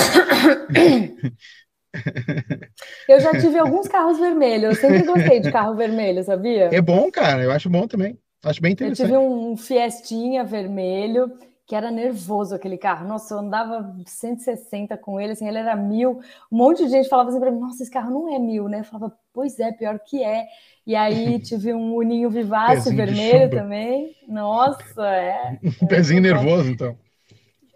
[3.08, 6.69] Eu já tive alguns carros vermelhos, eu sempre gostei de carro vermelho, sabia?
[6.71, 8.17] É bom, cara, eu acho bom também.
[8.43, 9.02] Acho bem interessante.
[9.02, 11.32] Eu tive um Fiestinha vermelho,
[11.67, 13.08] que era nervoso aquele carro.
[13.08, 16.19] Nossa, eu andava 160 com ele, assim, ele era mil.
[16.52, 18.80] Um monte de gente falava assim para mim, nossa, esse carro não é mil, né?
[18.80, 20.45] Eu falava, pois é, pior que é.
[20.86, 24.15] E aí tive um uninho vivace vermelho também.
[24.28, 25.60] Nossa, é.
[25.82, 26.98] Um pezinho nervoso, então.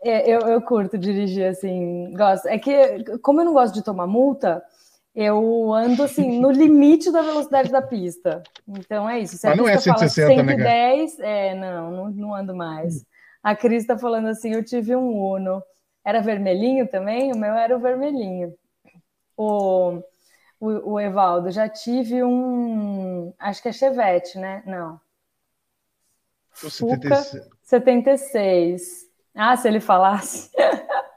[0.03, 2.47] É, eu, eu curto dirigir, assim, gosto.
[2.47, 4.61] É que, como eu não gosto de tomar multa,
[5.15, 8.41] eu ando assim no limite da velocidade da pista.
[8.67, 9.37] Então é isso.
[9.37, 13.05] Se Mas não é 160, 110, né, é, não, não, não ando mais.
[13.43, 15.61] A Cris está falando assim: eu tive um Uno.
[16.05, 17.31] Era vermelhinho também?
[17.31, 18.53] O meu era o vermelhinho.
[19.37, 20.01] O,
[20.63, 23.33] o, o Evaldo, já tive um.
[23.37, 24.63] Acho que é Chevette, né?
[24.65, 24.97] Não.
[26.63, 27.49] O 76.
[27.63, 29.09] 76.
[29.35, 30.49] Ah, se ele falasse.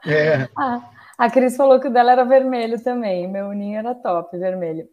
[0.05, 0.49] É.
[0.57, 3.25] ah, a Cris falou que o dela era vermelho também.
[3.25, 4.89] Meu uninho era top, vermelho.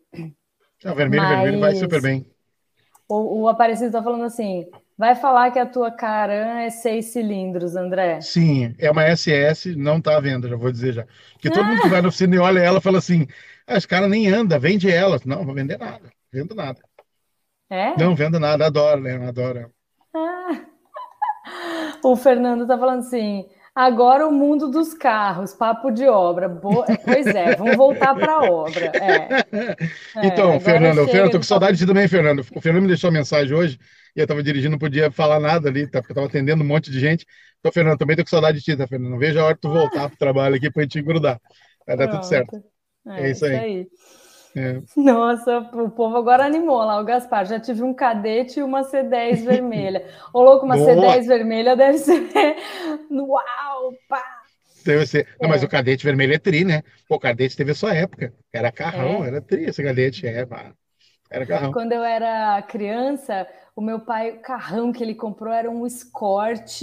[0.85, 1.31] Ah, vermelho, Mas...
[1.31, 2.25] vermelho vai super bem.
[3.09, 7.75] O, o Aparecido está falando assim: Vai falar que a tua Caran é seis cilindros,
[7.75, 8.21] André?
[8.21, 11.07] Sim, é uma SS, não está à venda, já vou dizer já.
[11.33, 11.65] Porque todo ah.
[11.65, 13.27] mundo que vai no oficina e olha ela fala assim:
[13.67, 15.25] ah, as caras nem anda, vende elas.
[15.25, 16.81] Não, vou vender nada, vendo nada.
[17.69, 17.97] É?
[17.99, 19.17] Não, vendo nada, adoro, né?
[19.27, 19.71] Adoro.
[20.15, 20.61] Ah.
[22.03, 26.49] O Fernando está falando assim: Agora o mundo dos carros, papo de obra.
[26.49, 26.87] Boa...
[27.05, 28.87] Pois é, vamos voltar para a obra.
[28.95, 29.45] É.
[30.23, 32.41] Então, é, Fernando, Fernando, tô com saudade de também, Fernando.
[32.55, 33.79] O Fernando me deixou uma mensagem hoje
[34.15, 36.01] e eu estava dirigindo, não podia falar nada ali, tá?
[36.01, 37.27] Porque eu estava atendendo um monte de gente.
[37.59, 39.11] Então, Fernando, também tô com saudade de ti, tá, Fernando?
[39.11, 41.41] Não vejo a hora de tu voltar para o trabalho aqui para a gente grudar.
[41.85, 42.21] Vai dar Pronto.
[42.21, 42.63] tudo certo.
[43.09, 43.53] É, é isso aí.
[43.53, 43.87] Isso aí.
[44.57, 44.81] É.
[44.97, 47.45] Nossa, o povo agora animou lá, o Gaspar.
[47.47, 50.07] Já tive um cadete e uma C10 vermelha.
[50.33, 50.95] Ô, louco, uma Boa.
[50.95, 52.23] C10 vermelha deve ser.
[53.11, 54.23] Uau, pá!
[54.85, 55.27] Deve ser.
[55.41, 55.53] Não, é.
[55.53, 56.83] mas o cadete vermelho é tri, né?
[57.09, 58.33] Pô, o cadete teve a sua época.
[58.53, 59.29] Era carrão, é.
[59.29, 60.27] era tri esse cadete.
[60.27, 60.47] É.
[61.31, 61.73] Era carrão.
[61.73, 66.83] Quando eu era criança, o meu pai, o carrão que ele comprou era um Escort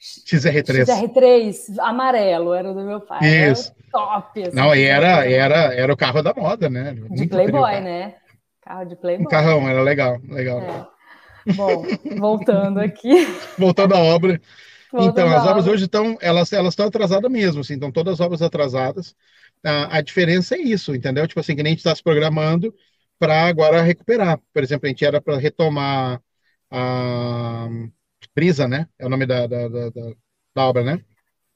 [0.00, 0.86] XR3.
[0.86, 3.50] XR3, amarelo, era do meu pai.
[3.50, 3.72] Isso.
[3.90, 4.42] Top.
[4.42, 6.94] Assim, Não, e era, era, era o carro da moda, né?
[6.94, 8.14] De Muito Playboy, né?
[8.62, 9.26] Carro de Playboy.
[9.26, 10.60] Um carrão, era legal, legal.
[10.60, 11.52] É.
[11.54, 11.84] Bom,
[12.18, 13.26] voltando aqui.
[13.58, 14.40] voltando à obra.
[14.92, 15.72] Voltando então, as obras obra.
[15.72, 19.14] hoje estão, elas, elas estão atrasadas mesmo, assim, então todas as obras atrasadas.
[19.64, 21.26] A, a diferença é isso, entendeu?
[21.26, 22.74] Tipo assim, que nem a gente está se programando
[23.18, 24.38] para agora recuperar.
[24.52, 26.22] Por exemplo, a gente era para retomar
[26.70, 27.68] a
[28.34, 28.88] Brisa, né?
[28.98, 29.90] É o nome da, da, da,
[30.54, 31.04] da obra, né?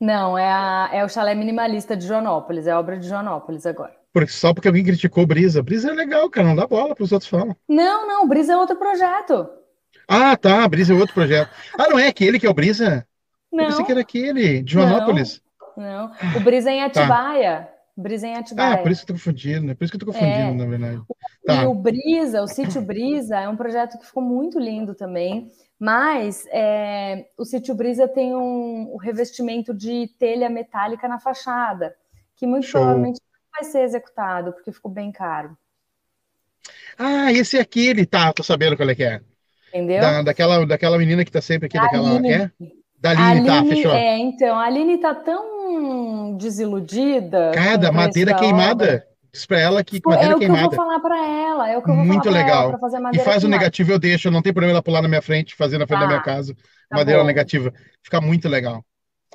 [0.02, 3.94] Não, é, a, é o chalé minimalista de Joanópolis, é a obra de Joanópolis agora.
[4.12, 5.62] Porque, só porque alguém criticou Brisa.
[5.62, 7.56] Brisa é legal, cara, não dá bola para os outros falam.
[7.68, 9.48] Não, não, Brisa é outro projeto.
[10.08, 11.48] Ah, tá, Brisa é outro projeto.
[11.78, 13.06] Ah, não é aquele que é o Brisa?
[13.52, 13.62] Não.
[13.62, 15.40] Eu pensei que era aquele, de Joanópolis.
[15.76, 16.36] Não, não.
[16.36, 17.00] o Brisa é em tá.
[17.00, 17.60] Atibaia.
[17.60, 17.72] Tá.
[17.96, 18.74] Brisa em Atibaia.
[18.74, 20.54] Ah, por isso que eu tô confundindo, é por isso que eu tô confundindo, é.
[20.54, 21.02] na verdade.
[21.44, 21.62] Tá.
[21.62, 25.50] E o Brisa, o sítio Brisa, é um projeto que ficou muito lindo também.
[25.78, 31.92] Mas é, o sítio Brisa tem um, um, revestimento de telha metálica na fachada,
[32.36, 32.80] que muito Show.
[32.80, 35.58] provavelmente não vai ser executado, porque ficou bem caro.
[36.96, 39.20] Ah, esse é aquele, tá, tô sabendo qual é que é.
[39.70, 40.00] Entendeu?
[40.00, 42.10] Da, daquela, daquela menina que tá sempre aqui, a daquela.
[42.10, 42.32] Aline.
[42.32, 42.50] É?
[43.00, 43.92] Da Aline, tá, fechou.
[43.92, 45.51] É, então, a Aline tá tão
[46.36, 47.52] desiludida.
[47.54, 49.06] Cada madeira queimada.
[49.32, 50.68] Diz pra ela que madeira é o queimada.
[50.68, 52.68] que eu vou falar para ela, é o que eu vou Muito falar legal.
[52.68, 53.46] Ela, fazer madeira E faz queimada.
[53.46, 56.00] o negativo, eu deixo, não tem problema ela pular na minha frente, fazer na frente
[56.00, 56.04] tá.
[56.04, 56.24] da minha tá.
[56.24, 56.54] casa,
[56.88, 57.26] tá madeira bom.
[57.26, 57.72] negativa.
[58.02, 58.84] Fica muito legal.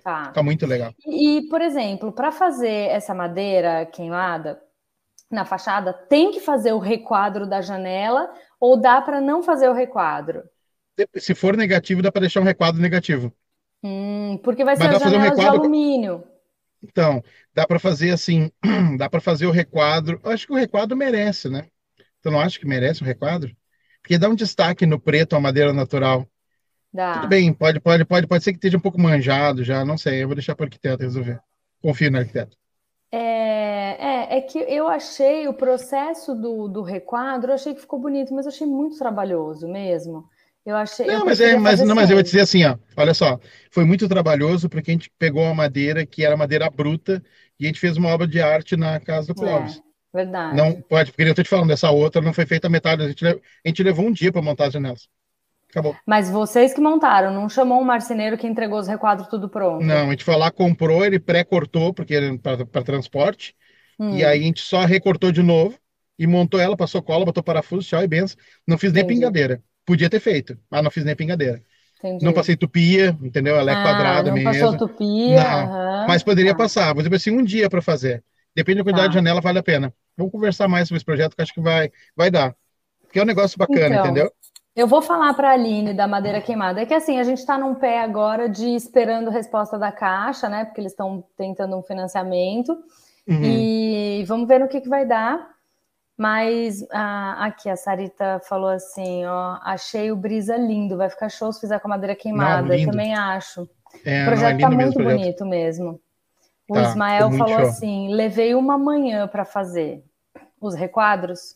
[0.04, 0.26] Tá.
[0.26, 0.94] Fica muito legal.
[1.06, 4.60] E, e por exemplo, para fazer essa madeira queimada
[5.32, 9.74] na fachada, tem que fazer o requadro da janela ou dá para não fazer o
[9.74, 10.44] requadro?
[11.16, 13.34] Se for negativo, dá para deixar um requadro negativo.
[13.84, 16.24] Hum, porque vai ser a janela um de alumínio.
[16.84, 18.52] Então, dá para fazer assim,
[18.98, 20.20] dá para fazer o requadro.
[20.24, 21.68] Eu acho que o requadro merece, né?
[22.22, 23.56] Tu não acha que merece o requadro?
[24.02, 26.28] Porque dá um destaque no preto à madeira natural.
[26.94, 27.14] Dá.
[27.14, 30.24] Tudo bem, pode, pode, pode, pode ser que esteja um pouco manjado já, não sei.
[30.24, 31.40] Eu vou deixar para o arquiteto resolver.
[31.82, 32.58] Confio no arquiteto.
[33.12, 38.00] É, é, é, que eu achei o processo do, do requadro, eu achei que ficou
[38.00, 40.28] bonito, mas eu achei muito trabalhoso mesmo.
[40.68, 41.08] Eu achei.
[41.08, 43.40] Não, mas, é, mas, não, mas eu vou dizer assim, ó, olha só,
[43.72, 47.24] foi muito trabalhoso porque a gente pegou uma madeira que era madeira bruta
[47.58, 49.78] e a gente fez uma obra de arte na casa do Clóvis.
[49.78, 50.58] É, verdade.
[50.58, 53.08] Não pode, porque eu estou te falando, dessa outra não foi feita a metade, a
[53.08, 55.08] gente, a gente levou um dia para montar as janelas.
[55.70, 55.96] Acabou.
[56.06, 59.86] Mas vocês que montaram, não chamou um marceneiro que entregou os requadros tudo pronto?
[59.86, 63.56] Não, a gente foi lá, comprou, ele pré-cortou, porque para transporte,
[63.98, 64.18] hum.
[64.18, 65.80] e aí a gente só recortou de novo
[66.20, 68.38] e montou ela, passou cola, botou parafuso, tchau e benção.
[68.68, 69.22] Não fiz nem Entendi.
[69.22, 69.64] pingadeira.
[69.88, 71.64] Podia ter feito, mas não fiz nem pingadeira.
[71.98, 72.26] Entendi.
[72.26, 73.56] Não passei tupia, entendeu?
[73.56, 74.52] Ela é ah, quadrada não mesmo.
[74.52, 76.58] Passou tupia, não, mas poderia tá.
[76.58, 76.94] passar.
[76.94, 78.22] Vou dizer assim, um dia para fazer.
[78.54, 79.12] Depende da quantidade tá.
[79.12, 79.94] de janela, vale a pena.
[80.18, 82.54] Vamos conversar mais sobre esse projeto, que acho que vai, vai dar.
[83.02, 84.32] Porque é um negócio bacana, então, entendeu?
[84.76, 86.82] Eu vou falar para a Aline da madeira queimada.
[86.82, 90.66] É que assim, a gente está num pé agora de esperando resposta da Caixa, né?
[90.66, 92.78] Porque eles estão tentando um financiamento.
[93.26, 93.42] Uhum.
[93.42, 95.57] E vamos ver no que, que vai dar.
[96.18, 101.54] Mas ah, aqui a Sarita falou assim: ó, achei o Brisa lindo, vai ficar show
[101.54, 102.68] se fizer com a madeira queimada.
[102.68, 103.70] Não, Eu também acho.
[104.04, 106.02] É, o projeto está é muito mesmo, bonito mesmo.
[106.68, 107.68] O tá, Ismael falou show.
[107.68, 110.04] assim: levei uma manhã para fazer
[110.60, 111.56] os requadros.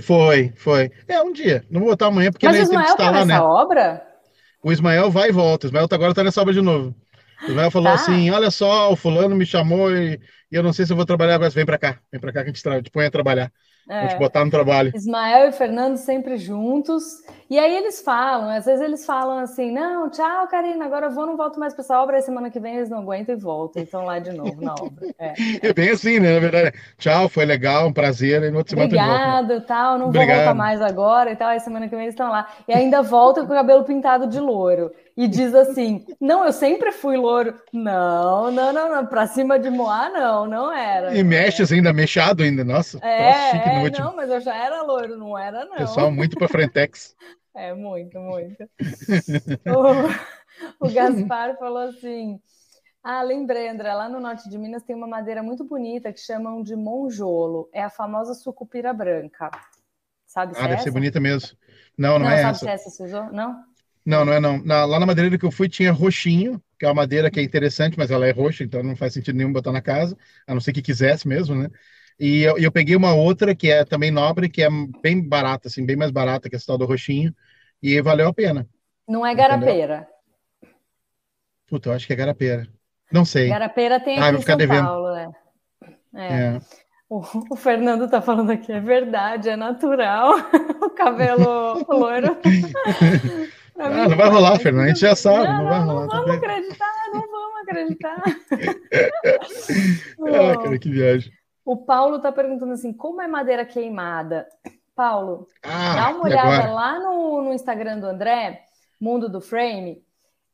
[0.00, 0.90] Foi, foi.
[1.06, 1.64] É, um dia.
[1.70, 3.40] Não vou botar amanhã, porque Mas nem o Ismael tá nessa né?
[3.40, 4.02] obra?
[4.62, 5.66] O Ismael vai e volta.
[5.66, 6.94] O Ismael tá agora tá nessa obra de novo.
[7.42, 7.94] O Ismael falou tá.
[7.94, 10.14] assim: olha só, o fulano me chamou e,
[10.50, 11.50] e, eu não sei se eu vou trabalhar agora.
[11.50, 13.52] Vem para cá, vem para cá que a gente, te põe a trabalhar.
[13.88, 14.00] É.
[14.00, 14.92] Vou te botar no trabalho.
[14.94, 17.22] Ismael e Fernando sempre juntos.
[17.48, 21.26] E aí eles falam, às vezes eles falam assim: não, tchau, Karina, agora eu vou,
[21.26, 22.16] não volto mais para essa obra.
[22.16, 23.82] Aí semana que vem eles não aguentam e voltam.
[23.82, 25.14] Então lá de novo na obra.
[25.18, 25.32] É,
[25.68, 26.34] é bem assim, né?
[26.34, 28.42] Na verdade, tchau, foi legal, um prazer.
[28.42, 30.28] E no outro semana Obrigado, tal, não Obrigado.
[30.28, 31.48] vou voltar mais agora e tal.
[31.48, 32.46] Aí semana que vem eles estão lá.
[32.68, 34.92] E ainda volta com o cabelo pintado de louro.
[35.18, 37.60] E diz assim: não, eu sempre fui louro.
[37.72, 39.04] Não, não, não, não.
[39.04, 41.12] Pra cima de Moá, não, não era.
[41.12, 41.74] E mexe é.
[41.74, 43.04] ainda, mexado ainda, nossa.
[43.04, 45.76] É, chique é não, mas eu já era loiro, não era, não.
[45.76, 47.16] Pessoal, muito para Frentex.
[47.54, 48.62] É, muito, muito.
[49.66, 52.38] o, o Gaspar falou assim:
[53.02, 56.62] Ah, lembrei, André, lá no norte de Minas tem uma madeira muito bonita que chamam
[56.62, 57.68] de monjolo.
[57.72, 59.50] É a famosa sucupira branca.
[60.24, 60.84] Sabe se Ah, é deve essa?
[60.84, 61.58] ser bonita mesmo.
[61.96, 62.58] Não, não, não é sabe essa.
[62.60, 63.32] se é essa usou?
[63.32, 63.64] Não?
[64.04, 64.62] Não, não é não.
[64.64, 67.42] Na, lá na madeireira que eu fui tinha roxinho, que é uma madeira que é
[67.42, 70.60] interessante, mas ela é roxa, então não faz sentido nenhum botar na casa, a não
[70.60, 71.68] ser que quisesse mesmo, né?
[72.18, 74.68] E eu, eu, peguei uma outra que é também nobre, que é
[75.02, 77.34] bem barata, assim, bem mais barata que essa tal do roxinho,
[77.82, 78.66] e valeu a pena.
[79.06, 80.08] Não é garapeira.
[80.62, 80.78] Entendeu?
[81.68, 82.66] Puta, eu acho que é garapeira.
[83.12, 83.48] Não sei.
[83.48, 84.86] Garapeira tem ah, aqui em São devendo.
[84.86, 85.30] Paulo, é.
[86.14, 86.26] é.
[86.26, 86.60] é.
[87.08, 90.34] O, o, Fernando tá falando aqui, é verdade, é natural.
[90.82, 92.36] o cabelo loiro.
[93.78, 96.06] ah, não vai rolar, Fernando, a gente já sabe, não, não vai rolar.
[96.06, 98.22] Não vamos acreditar, não vamos acreditar.
[100.26, 101.32] ah, cara, que viagem.
[101.64, 104.46] O Paulo está perguntando assim: como é madeira queimada?
[104.96, 108.62] Paulo, ah, dá uma olhada lá no, no, Instagram do André,
[109.00, 110.02] Mundo do Frame.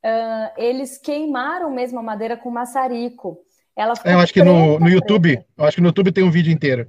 [0.03, 3.39] Uh, eles queimaram mesmo a madeira com maçarico.
[3.75, 6.29] Ela é, eu acho que no, no YouTube, eu acho que no YouTube tem um
[6.29, 6.87] vídeo inteiro.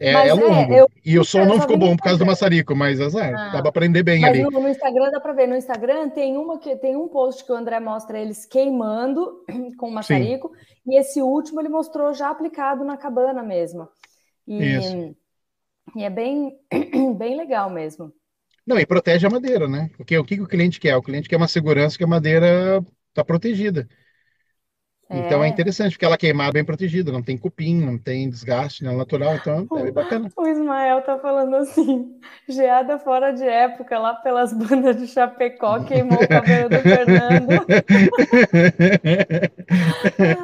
[0.00, 0.72] É, é longo.
[0.72, 3.50] É, eu, e o som não ficou bom por causa do maçarico, mas azar, ah,
[3.50, 4.42] dá para aprender bem ali.
[4.42, 5.46] No, no, Instagram dá para ver.
[5.46, 9.44] No Instagram tem uma que tem um post que o André mostra eles queimando
[9.78, 10.92] com o maçarico, Sim.
[10.92, 13.88] e esse último ele mostrou já aplicado na cabana mesmo.
[14.48, 15.14] E, Isso.
[15.94, 16.56] e é bem,
[17.18, 18.10] bem legal mesmo.
[18.66, 19.90] Não, e protege a madeira, né?
[19.98, 20.96] Porque o que o cliente quer?
[20.96, 23.86] O cliente quer uma segurança que a madeira está protegida.
[25.12, 25.48] Então é.
[25.48, 28.96] é interessante, porque ela queimar bem protegida, não tem cupim, não tem desgaste, não é
[28.96, 30.30] natural, então é bacana.
[30.38, 32.16] O Ismael tá falando assim,
[32.48, 37.50] geada fora de época, lá pelas bandas de Chapecó, queimou o cabelo do Fernando.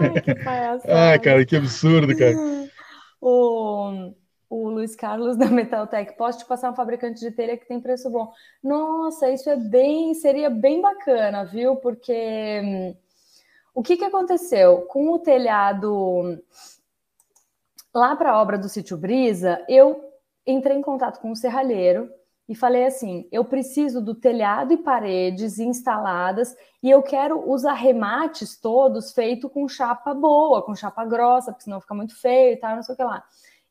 [0.01, 1.11] Ai, que palhaçada.
[1.11, 2.35] Ai, cara, que absurdo, cara.
[3.21, 4.13] O,
[4.51, 8.11] o Luiz Carlos da Metaltech, posso te passar um fabricante de telha que tem preço
[8.11, 8.33] bom.
[8.63, 11.77] Nossa, isso é bem, seria bem bacana, viu?
[11.77, 12.95] Porque hum,
[13.77, 14.87] o que, que aconteceu?
[14.87, 16.43] Com o telhado
[17.95, 20.03] lá para a obra do Sítio Brisa, eu
[20.47, 22.11] entrei em contato com o serralheiro
[22.49, 28.59] e falei assim: eu preciso do telhado e paredes instaladas e eu quero os arremates
[28.59, 32.77] todos feitos com chapa boa, com chapa grossa, porque senão fica muito feio e tal,
[32.77, 33.23] não sei o que lá.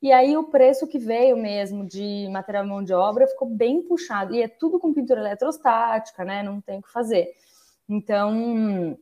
[0.04, 4.36] E aí o preço que veio mesmo de material mão de obra ficou bem puxado.
[4.36, 6.44] E é tudo com pintura eletrostática, né?
[6.44, 7.34] Não tem o que fazer.
[7.90, 8.96] Então,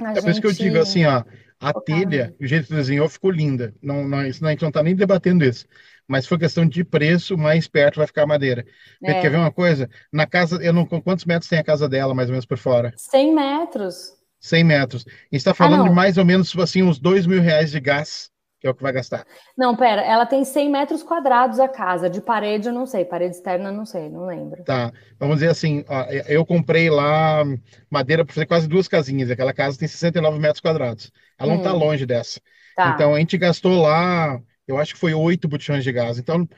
[0.00, 0.22] a é gente...
[0.22, 1.22] por isso que eu digo assim, ó,
[1.60, 3.74] a telha, o jeito que desenhou ficou linda.
[3.82, 5.66] Não, não, isso, não, a gente não está nem debatendo isso.
[6.06, 8.66] Mas foi questão de preço, mais perto vai ficar a madeira.
[9.02, 9.20] É.
[9.20, 9.88] Quer ver uma coisa?
[10.12, 12.92] Na casa, eu não, quantos metros tem a casa dela, mais ou menos por fora?
[12.96, 14.12] 100 metros.
[14.40, 15.06] 100 metros.
[15.06, 17.80] A gente está falando ah, de mais ou menos assim, uns 2 mil reais de
[17.80, 18.30] gás
[18.64, 19.26] que é o que vai gastar.
[19.58, 23.36] Não, pera, ela tem 100 metros quadrados a casa, de parede eu não sei, parede
[23.36, 24.64] externa eu não sei, não lembro.
[24.64, 27.44] Tá, vamos dizer assim, ó, eu comprei lá
[27.90, 31.56] madeira para fazer quase duas casinhas, aquela casa tem 69 metros quadrados, ela hum.
[31.56, 31.78] não tá hum.
[31.78, 32.40] longe dessa.
[32.74, 32.92] Tá.
[32.94, 36.48] Então a gente gastou lá, eu acho que foi oito botijões de gás, então,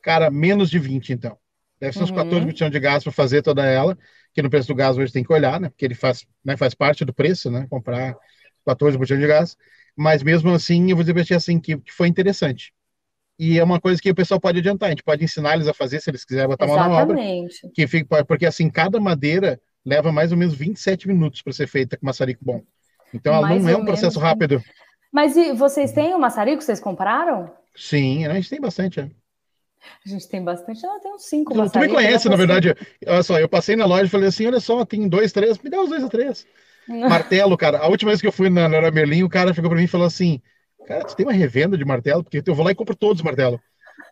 [0.00, 1.36] cara, menos de 20 então.
[1.80, 2.16] Deve ser uns uhum.
[2.16, 3.98] 14 botijões de gás para fazer toda ela,
[4.32, 5.68] que no preço do gás hoje tem que olhar, né?
[5.68, 7.66] Porque ele faz, né, faz parte do preço, né?
[7.68, 8.16] Comprar
[8.66, 9.56] 14 botijões de gás
[9.96, 12.72] mas mesmo assim, eu vou dizer assim, que, que foi interessante.
[13.38, 15.74] E é uma coisa que o pessoal pode adiantar, a gente pode ensinar eles a
[15.74, 16.88] fazer se eles quiserem botar Exatamente.
[16.88, 17.18] mão na obra.
[17.74, 21.96] Que fica, porque assim, cada madeira leva mais ou menos 27 minutos para ser feita
[21.96, 22.62] com maçarico bom.
[23.12, 24.30] Então ela mais não é um processo menos.
[24.30, 24.62] rápido.
[25.12, 26.62] Mas e vocês têm o maçarico?
[26.62, 27.50] Vocês compraram?
[27.74, 29.00] Sim, a gente tem bastante.
[29.00, 29.10] É.
[30.04, 31.70] A gente tem bastante, ela tem uns cinco.
[31.70, 32.74] Tu, me conhece, na verdade.
[33.06, 35.70] Olha só, eu passei na loja e falei assim: olha só, tem dois, três, me
[35.70, 36.46] dá os dois ou três.
[37.08, 37.78] Martelo, cara.
[37.78, 39.88] A última vez que eu fui na Leroy Merlin, o cara chegou para mim e
[39.88, 40.40] falou assim:
[40.86, 42.22] Cara, tu tem uma revenda de martelo?
[42.22, 43.60] Porque eu vou lá e compro todos os martelos.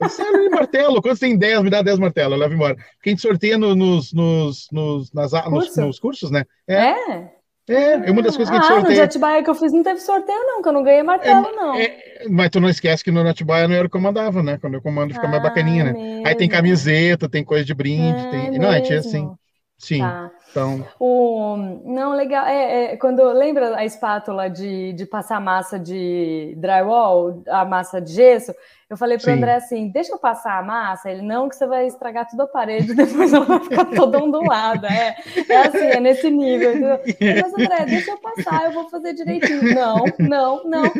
[0.02, 2.74] Disse, ah, martelo, quando você tem 10, me dá 10 martelos, eu levo embora.
[2.74, 6.44] Porque a gente sorteia no, nos, nos, nos, nas, nos, nos, cursos, né?
[6.66, 6.90] É.
[6.90, 7.34] é.
[7.66, 8.90] É, é uma das coisas que a gente ah, sorteia.
[8.90, 11.52] no Jatibaia que eu fiz não teve sorteio, não, que eu não ganhei martelo, é,
[11.52, 11.74] não.
[11.74, 14.58] É, mas tu não esquece que no Jatibaia não era o que eu mandava, né?
[14.60, 15.92] Quando eu comando fica ah, mais bacaninha, né?
[15.94, 16.26] Mesmo.
[16.26, 18.58] Aí tem camiseta, tem coisa de brinde, é, tem.
[18.58, 19.30] Não, é assim.
[19.78, 20.00] Sim.
[20.00, 20.30] Tá.
[20.54, 20.86] Então...
[21.00, 21.56] O...
[21.84, 22.46] Não, legal.
[22.46, 28.12] É, é, quando lembra a espátula de, de passar massa de drywall, a massa de
[28.12, 28.54] gesso,
[28.88, 31.10] eu falei para o André assim: deixa eu passar a massa.
[31.10, 34.86] Ele, não, que você vai estragar tudo a parede, depois ela vai ficar toda ondulada.
[34.86, 35.16] É,
[35.48, 37.00] é assim, é nesse nível.
[37.04, 37.42] Entendeu?
[37.42, 39.74] Mas, André, deixa eu passar, eu vou fazer direitinho.
[39.74, 40.92] Não, não, não.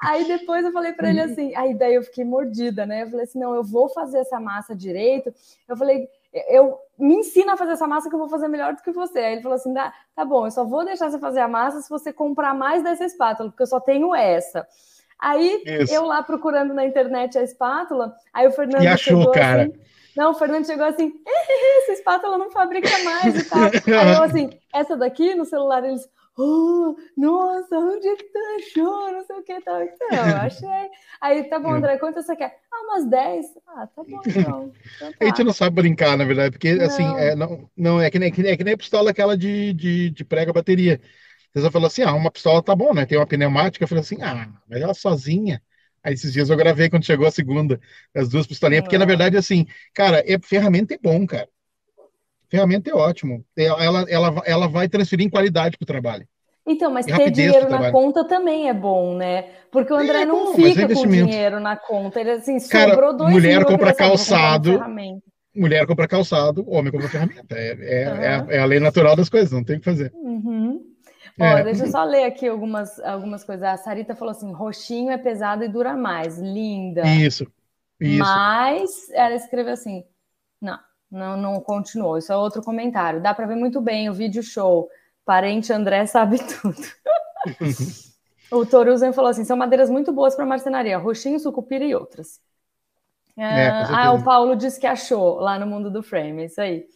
[0.00, 3.02] Aí depois eu falei para ele assim, aí daí eu fiquei mordida, né?
[3.02, 5.34] Eu falei assim: não, eu vou fazer essa massa direito.
[5.68, 8.82] Eu falei eu me ensina a fazer essa massa que eu vou fazer melhor do
[8.82, 9.18] que você.
[9.18, 11.80] Aí ele falou assim: tá, tá bom, eu só vou deixar você fazer a massa
[11.80, 14.66] se você comprar mais dessa espátula, porque eu só tenho essa.
[15.18, 15.92] Aí Isso.
[15.92, 19.64] eu lá procurando na internet a espátula, aí o Fernando e achou, chegou cara.
[19.64, 19.72] assim.
[20.16, 21.12] Não, o Fernando chegou assim,
[21.82, 23.60] essa espátula não fabrica mais e tal.
[24.00, 26.08] Aí eu assim, essa daqui no celular eles,
[26.40, 29.12] oh, nossa, onde é que tu achou?
[29.12, 29.82] Não sei o que tal.
[29.82, 30.90] Então, eu achei.
[31.20, 32.58] Aí, tá bom, André, quanto você quer?
[32.72, 33.46] Ah, umas 10.
[33.66, 34.72] Ah, tá bom, então.
[34.96, 35.16] então tá.
[35.20, 36.86] A gente não sabe brincar, na verdade, porque não.
[36.86, 40.10] assim, é, não, não é, que nem, é que nem a pistola aquela de, de,
[40.10, 41.00] de prega bateria.
[41.54, 43.06] Você falou assim: ah, uma pistola tá bom, né?
[43.06, 43.84] Tem uma pneumática.
[43.84, 45.62] Eu falei assim: ah, mas ela sozinha.
[46.02, 47.78] Aí esses dias eu gravei quando chegou a segunda,
[48.14, 51.48] as duas pistolinhas, porque na verdade, assim, cara, é, ferramenta é bom, cara.
[52.50, 53.44] Ferramenta é ótimo.
[53.56, 56.26] Ela, ela, ela vai transferir em qualidade para o trabalho.
[56.66, 59.48] Então, mas ter dinheiro na conta também é bom, né?
[59.70, 62.20] Porque o André é, não bom, fica é com dinheiro na conta.
[62.20, 64.80] Ele assim, Cara, sobrou dois mulher compra calçado.
[65.54, 67.56] Mulher compra calçado, homem compra ferramenta.
[67.56, 68.50] É, é, uhum.
[68.50, 70.12] é, é, a lei natural das coisas, não tem o que fazer.
[70.14, 70.80] Uhum.
[71.40, 73.64] Ó, deixa eu só ler aqui algumas, algumas coisas.
[73.64, 76.38] A Sarita falou assim: roxinho é pesado e dura mais.
[76.38, 77.02] Linda.
[77.06, 77.46] Isso.
[78.00, 78.18] Isso.
[78.18, 80.04] Mas ela escreveu assim:
[80.60, 80.78] não,
[81.10, 82.18] não, não continuou.
[82.18, 83.20] Isso é outro comentário.
[83.20, 84.88] Dá para ver muito bem o vídeo show.
[85.24, 86.76] Parente André sabe tudo.
[88.52, 92.40] o Toruzen falou assim: são madeiras muito boas para marcenaria, roxinho, sucupira e outras.
[93.36, 96.86] É, ah, o Paulo disse que achou lá no mundo do frame, é isso aí.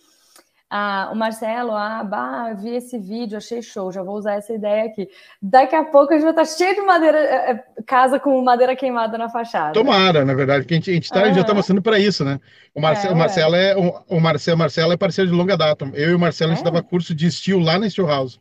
[0.71, 4.85] Ah, o Marcelo, ah, bah, vi esse vídeo, achei show, já vou usar essa ideia
[4.87, 5.09] aqui.
[5.41, 8.75] Daqui a pouco a gente vai estar cheio de madeira, é, é, casa com madeira
[8.75, 9.73] queimada na fachada.
[9.73, 12.41] Tomara, na verdade, que a gente, a gente tá, já está mostrando para isso, né?
[12.75, 15.89] O, Marce, é, o Marcelo é, o, o Marcelo, Marcelo é parceiro de longa data.
[15.95, 16.71] Eu e o Marcelo, a gente é?
[16.71, 18.41] dava curso de estilo lá na Steel House.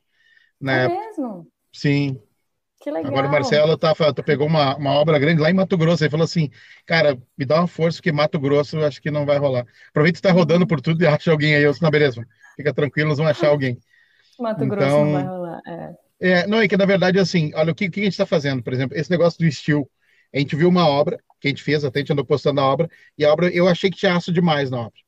[0.60, 0.86] Né?
[0.86, 1.46] É mesmo?
[1.74, 2.20] Sim.
[2.84, 3.14] Que legal.
[3.14, 6.04] Agora o Marcelo tá, tá, pegou uma, uma obra grande lá em Mato Grosso.
[6.04, 6.52] Ele falou assim:
[6.86, 9.66] Cara, me dá uma força, porque Mato Grosso eu acho que não vai rolar.
[9.88, 11.64] Aproveita que está rodando por tudo e acha alguém aí.
[11.64, 12.22] Eu disse, não, beleza,
[12.58, 13.80] fica tranquilo, nós vamos achar alguém.
[14.38, 15.62] Mato então, Grosso não vai rolar.
[15.66, 15.96] É.
[16.20, 16.48] é.
[16.48, 18.74] não, é que na verdade, assim, olha, o que, que a gente está fazendo, por
[18.74, 19.90] exemplo, esse negócio do estilo.
[20.36, 22.66] A gente viu uma obra que a gente fez, até a gente andou postando a
[22.66, 25.00] obra, e a obra eu achei que tinha aço demais na obra.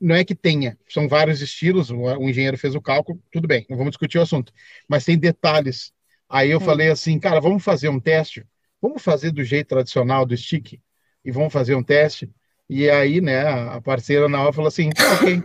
[0.00, 3.76] Não é que tenha, são vários estilos, o engenheiro fez o cálculo, tudo bem, não
[3.76, 4.52] vamos discutir o assunto,
[4.88, 5.92] mas tem detalhes
[6.28, 6.60] Aí eu hum.
[6.60, 8.44] falei assim, cara, vamos fazer um teste?
[8.80, 10.80] Vamos fazer do jeito tradicional do stick
[11.24, 12.30] e vamos fazer um teste?
[12.68, 15.42] E aí, né, a parceira na hora falou assim, ok,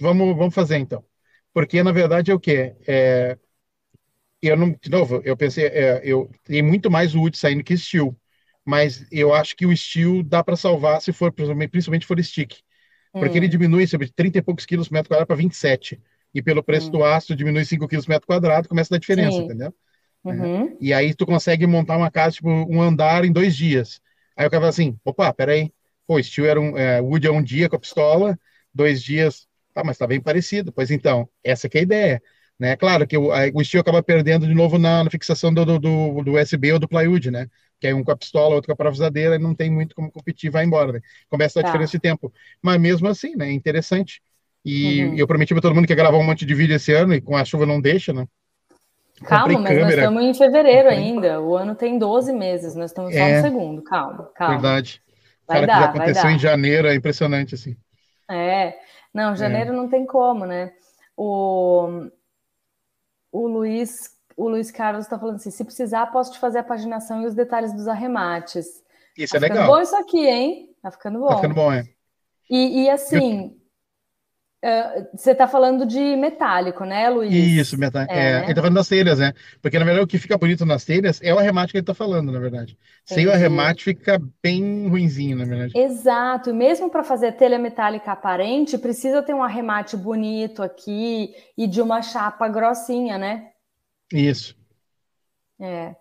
[0.00, 1.04] vamos, vamos fazer então.
[1.52, 2.74] Porque, na verdade, é o quê?
[2.86, 3.36] É,
[4.40, 8.16] eu não, de novo, eu pensei, é, eu tem muito mais wood saindo que steel,
[8.64, 12.56] mas eu acho que o steel dá para salvar se for, principalmente for stick,
[13.12, 13.36] porque hum.
[13.36, 16.00] ele diminui sobre 30 e poucos quilos por metro quadrado para 27
[16.34, 16.92] e pelo preço uhum.
[16.92, 19.44] do aço diminui 5 quilos por metro quadrado, começa a dar diferença, Sim.
[19.44, 19.74] entendeu?
[20.24, 20.68] Uhum.
[20.68, 20.76] É.
[20.80, 24.00] E aí tu consegue montar uma casa, tipo, um andar em dois dias.
[24.36, 25.72] Aí o cara fala assim, opa, peraí,
[26.06, 28.38] pô, Steel era um, é, Wood é um dia com a pistola,
[28.72, 30.72] dois dias, tá, mas tá bem parecido.
[30.72, 32.22] Pois então, essa que é a ideia.
[32.58, 32.76] Né?
[32.76, 35.78] Claro que o, a, o Steel acaba perdendo de novo na, na fixação do, do,
[35.78, 37.48] do, do, USB ou do plywood, né?
[37.80, 40.12] Que é um com a pistola, outro com a parafusadeira, e não tem muito como
[40.12, 40.92] competir, vai embora.
[40.92, 41.00] Né?
[41.28, 41.68] Começa a tá.
[41.68, 42.32] diferença de tempo.
[42.62, 43.48] Mas mesmo assim, né?
[43.48, 44.22] É interessante.
[44.64, 45.14] E uhum.
[45.16, 47.20] eu prometi para todo mundo que ia gravar um monte de vídeo esse ano, e
[47.20, 48.26] com a chuva não deixa, né?
[49.24, 49.84] Calma, mas câmera.
[49.84, 51.40] nós estamos em fevereiro ainda.
[51.40, 53.82] O ano tem 12 meses, nós estamos só é, no segundo.
[53.82, 54.54] Calma, calma.
[54.54, 55.02] Verdade.
[55.46, 57.76] Vai Cara, dar, que já aconteceu em janeiro, é impressionante, assim.
[58.30, 58.74] É,
[59.12, 59.76] não, janeiro é.
[59.76, 60.72] não tem como, né?
[61.16, 62.08] O,
[63.30, 67.22] o Luiz o Luiz Carlos está falando assim: se precisar, posso te fazer a paginação
[67.22, 68.82] e os detalhes dos arremates.
[69.16, 69.66] Isso tá é legal.
[69.66, 70.74] bom isso aqui, hein?
[70.82, 71.28] Tá ficando bom.
[71.28, 71.84] Tá ficando bom, é.
[72.50, 73.56] E, e assim,
[75.12, 77.32] você está falando de metálico, né, Luiz?
[77.32, 78.12] Isso, metálico.
[78.12, 78.38] É, é, né?
[78.42, 79.32] Ele está falando das telhas, né?
[79.60, 81.94] Porque, na verdade, o que fica bonito nas telhas é o arremate que ele está
[81.94, 82.78] falando, na verdade.
[83.04, 85.72] Sem o arremate fica bem ruinzinho, na verdade.
[85.76, 86.50] Exato.
[86.50, 91.82] E mesmo para fazer telha metálica aparente, precisa ter um arremate bonito aqui e de
[91.82, 93.48] uma chapa grossinha, né?
[94.12, 94.54] Isso.
[95.60, 95.96] É.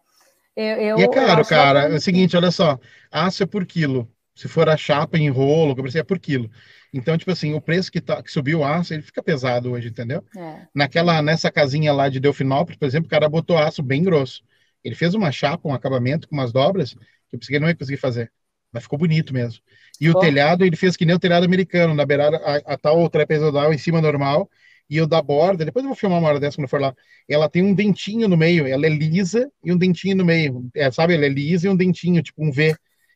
[0.56, 1.90] Eu, eu, e é caro, cara.
[1.90, 2.78] É o seguinte, olha só.
[3.12, 4.08] Aço é por quilo.
[4.36, 6.50] Se for a chapa em rolo, é por quilo.
[6.94, 9.88] Então, tipo assim, o preço que, tá, que subiu o aço, ele fica pesado hoje,
[9.90, 10.24] entendeu?
[10.36, 10.68] É.
[10.76, 14.44] Naquela, nessa casinha lá de Delfinópolis, por exemplo, o cara botou aço bem grosso.
[14.84, 17.76] Ele fez uma chapa, um acabamento com umas dobras, que eu pensei que não ia
[17.76, 18.32] conseguir fazer.
[18.74, 19.62] Mas ficou bonito mesmo.
[20.00, 23.10] E o telhado, ele fez que nem o telhado americano, na beirada, a, a tal
[23.10, 24.50] trapezoidal em cima normal,
[24.90, 26.94] e o da borda, depois eu vou filmar uma hora dessa quando for lá,
[27.30, 30.70] ela tem um dentinho no meio, ela é lisa e um dentinho no meio.
[30.76, 32.76] É, sabe, ela é lisa e um dentinho, tipo um V.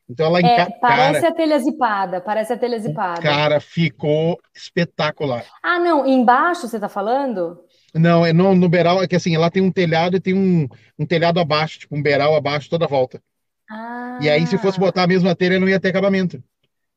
[0.10, 3.22] Então ela é, Parece cara, a telha zipada, parece a telha zipada.
[3.22, 5.44] Cara, ficou espetacular.
[5.64, 7.60] Ah, não, embaixo você tá falando?
[7.94, 10.68] Não, é no, no beiral, é que assim, ela tem um telhado e tem um,
[11.00, 13.22] um telhado abaixo, tipo um beiral abaixo toda a volta.
[13.70, 14.20] Ah.
[14.22, 16.44] E aí, se fosse botar a mesma telha, não ia ter acabamento.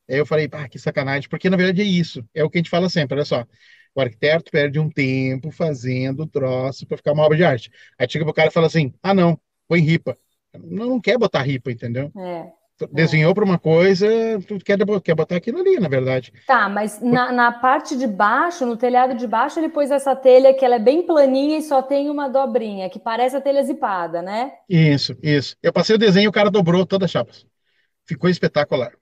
[0.08, 2.60] Aí eu falei, ah, que sacanagem, porque na verdade é isso, é o que a
[2.60, 3.44] gente fala sempre, olha só.
[3.94, 7.70] O arquiteto perde um tempo fazendo o troço para ficar uma obra de arte.
[7.98, 10.16] Aí chega pro cara e fala assim: ah, não, põe ripa.
[10.54, 12.12] Não, não quer botar ripa, entendeu?
[12.16, 12.57] É.
[12.92, 14.06] Desenhou para uma coisa,
[14.46, 16.32] tu quer, quer botar aquilo ali, na verdade.
[16.46, 20.54] Tá, mas na, na, parte de baixo, no telhado de baixo, ele pôs essa telha
[20.54, 24.22] que ela é bem planinha e só tem uma dobrinha, que parece a telha zipada,
[24.22, 24.52] né?
[24.68, 25.56] Isso, isso.
[25.60, 27.46] Eu passei o desenho e o cara dobrou todas as chapas.
[28.04, 28.92] Ficou espetacular.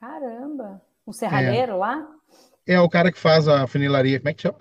[0.00, 0.80] Caramba!
[1.06, 1.76] Um serralheiro é.
[1.76, 2.08] lá?
[2.66, 4.58] É o cara que faz a funilaria, como é que chama?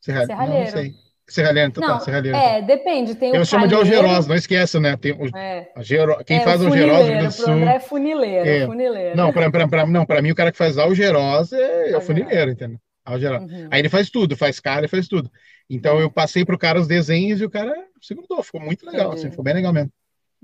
[0.00, 0.32] Serralheiro.
[0.32, 0.70] Serralheiro.
[0.70, 1.07] Não, não sei.
[1.28, 2.36] Serralheiro, então tá, não, tá, serralheiro.
[2.36, 3.14] É, depende.
[3.14, 4.96] Tem eu chamo de algerosa, não esqueça, né?
[4.96, 5.70] Tem o, é.
[5.80, 7.52] Gero, quem é, faz algerosa do Sul.
[7.52, 8.66] André é funileiro, é.
[8.66, 9.16] funileiro.
[9.16, 12.80] Não, para não, para mim o cara que faz algerosa é, é o funileiro, entendeu?
[13.04, 13.44] Algerosa.
[13.44, 13.68] Uhum.
[13.70, 15.30] Aí ele faz tudo, faz cara e faz tudo.
[15.68, 16.02] Então uhum.
[16.02, 19.44] eu passei pro cara os desenhos e o cara segurou, ficou muito legal, assim, ficou
[19.44, 19.92] bem legal mesmo.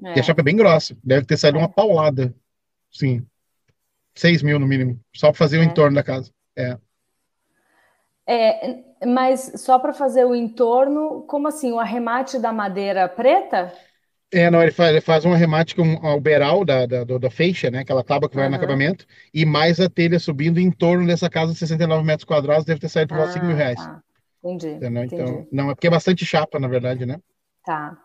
[0.04, 0.16] É.
[0.16, 2.34] E a chapa é bem grossa, deve ter saído uma paulada,
[2.92, 3.24] sim.
[4.14, 5.64] 6 mil no mínimo, só para fazer o é.
[5.64, 6.30] entorno da casa.
[6.54, 6.76] É.
[8.26, 11.72] É, mas só para fazer o entorno, como assim?
[11.72, 13.72] O arremate da madeira preta?
[14.32, 17.70] É, não, ele faz, ele faz um arremate com o beral da, da, da feixa,
[17.70, 17.80] né?
[17.80, 18.50] Aquela tábua que vai uhum.
[18.50, 22.64] no acabamento, e mais a telha subindo em torno dessa casa de 69 metros quadrados,
[22.64, 23.76] deve ter saído por ah, 5 mil reais.
[23.76, 24.02] Tá.
[24.42, 25.14] Entendi, entendi.
[25.14, 27.18] Então, não, é porque é bastante chapa, na verdade, né?
[27.64, 27.96] Tá.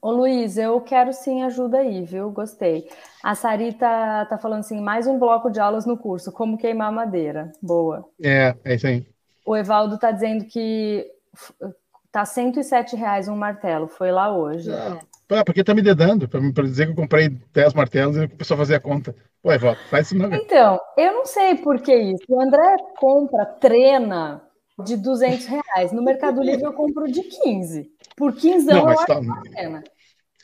[0.00, 2.30] Ô Luiz, eu quero sim ajuda aí, viu?
[2.30, 2.88] Gostei.
[3.22, 7.50] A Sarita tá falando assim, mais um bloco de aulas no curso, como queimar madeira.
[7.60, 8.08] Boa.
[8.22, 9.06] É, é isso aí.
[9.46, 11.06] O Evaldo tá dizendo que
[12.10, 14.70] tá 107 reais um martelo, foi lá hoje.
[14.72, 18.58] Ah, porque tá me dedando, para dizer que eu comprei 10 martelos e o pessoal
[18.58, 19.14] fazer a conta.
[19.42, 20.32] Pô, Evaldo, faz isso não.
[20.32, 22.24] Então, eu não sei por que isso.
[22.28, 24.42] O André compra, treina
[24.84, 25.92] de 200 reais.
[25.92, 27.90] No Mercado Livre eu compro de 15.
[28.16, 29.20] Por 15 não, mas tá...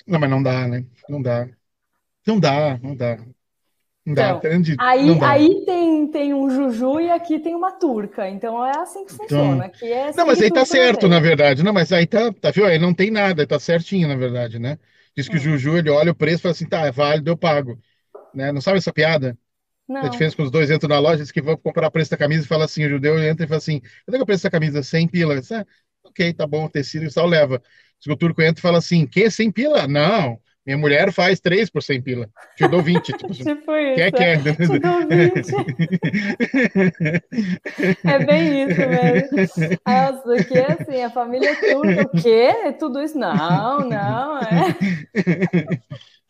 [0.07, 0.85] Não, mas não dá, né?
[1.09, 1.49] Não dá.
[2.27, 3.19] Não dá, não dá.
[4.05, 4.51] Não dá, então,
[4.81, 8.29] aí, aí tem, tem um Juju e aqui tem uma turca.
[8.29, 9.65] Então é assim que então, funciona.
[9.67, 11.63] Aqui é não, mas aí tá certo, na verdade.
[11.63, 12.67] Não, mas aí tá, tá, viu?
[12.67, 14.77] Aí não tem nada, tá certinho, na verdade, né?
[15.17, 15.39] Diz que hum.
[15.39, 17.79] o Juju, ele olha o preço e fala assim, tá, é válido, eu pago.
[18.35, 18.51] Né?
[18.51, 19.39] Não sabe essa piada?
[19.89, 20.03] Não.
[20.03, 22.17] A diferença que os dois entram na loja, diz que vão comprar o preço da
[22.17, 24.43] camisa e fala assim, o judeu entra e fala assim, quanto é, é o preço
[24.43, 24.83] da camisa?
[24.83, 25.41] 100 pila.
[25.53, 25.67] Ah,
[26.05, 27.63] ok, tá bom, o tecido e tal leva.
[28.09, 29.87] O turco entra e fala assim: que 100 pila?
[29.87, 32.29] Não, minha mulher faz 3 por 100 pila.
[32.57, 33.13] Te dou 20.
[33.13, 33.95] Tipo, tipo isso.
[33.97, 34.43] Quer, quer.
[34.43, 35.53] Te dou 20.
[38.05, 39.79] é bem isso mesmo.
[39.87, 42.55] Nossa, que é assim, a família turca, o quê?
[42.65, 43.19] É tudo isso?
[43.19, 44.77] Não, não, é.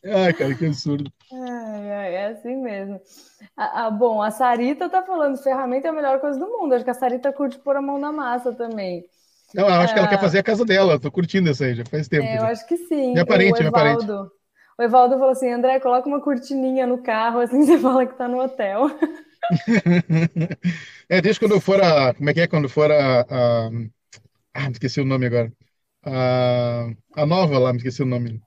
[0.04, 1.12] Ai, cara, que absurdo.
[1.32, 3.00] É, é assim mesmo.
[3.56, 6.74] Ah, ah, bom, a Sarita tá falando, ferramenta é a melhor coisa do mundo.
[6.74, 9.04] Acho que a Sarita curte pôr a mão na massa também.
[9.54, 10.20] Não, eu acho que ela quer ah.
[10.20, 10.98] fazer a casa dela.
[10.98, 12.24] Tô curtindo isso aí, já faz tempo.
[12.24, 13.12] É, eu acho que sim.
[13.12, 14.06] Minha parente, minha parente.
[14.78, 18.26] O Evaldo falou assim: André, coloca uma cortininha no carro, assim você fala que tá
[18.28, 18.90] no hotel.
[21.08, 22.14] é, desde quando eu for a.
[22.14, 22.46] Como é que é?
[22.46, 23.20] Quando for a.
[23.20, 23.70] a
[24.54, 25.52] ah, me esqueci o nome agora.
[26.04, 28.40] A, a nova lá, me esqueci o nome.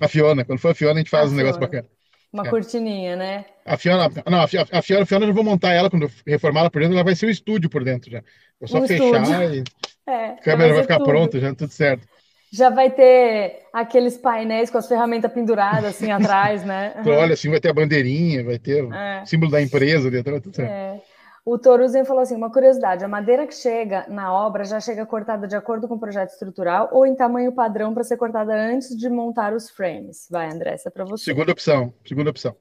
[0.00, 0.44] A Fiona.
[0.44, 1.42] Quando for a Fiona, a gente faz a um Fiona.
[1.42, 1.88] negócio bacana.
[2.32, 2.50] Uma é.
[2.50, 3.44] cortininha, né?
[3.64, 6.80] A Fiona, não, a Fiona, a Fiona, eu vou montar ela quando reformar ela por
[6.82, 8.24] dentro, ela vai ser o um estúdio por dentro já.
[8.58, 9.60] Vou só um fechar estúdio.
[9.60, 9.64] e
[10.06, 11.06] é, a câmera vai, vai ficar tudo.
[11.06, 12.06] pronta, já tudo certo.
[12.52, 16.94] Já vai ter aqueles painéis com as ferramentas penduradas assim atrás, né?
[17.00, 19.22] Então, olha, assim vai ter a bandeirinha, vai ter é.
[19.22, 20.70] o símbolo da empresa, tudo certo.
[20.70, 21.02] É.
[21.44, 25.46] O Toruzen falou assim: uma curiosidade, a madeira que chega na obra já chega cortada
[25.46, 29.10] de acordo com o projeto estrutural ou em tamanho padrão para ser cortada antes de
[29.10, 30.26] montar os frames?
[30.30, 31.24] Vai, André, essa é para você.
[31.24, 32.56] Segunda opção, segunda opção.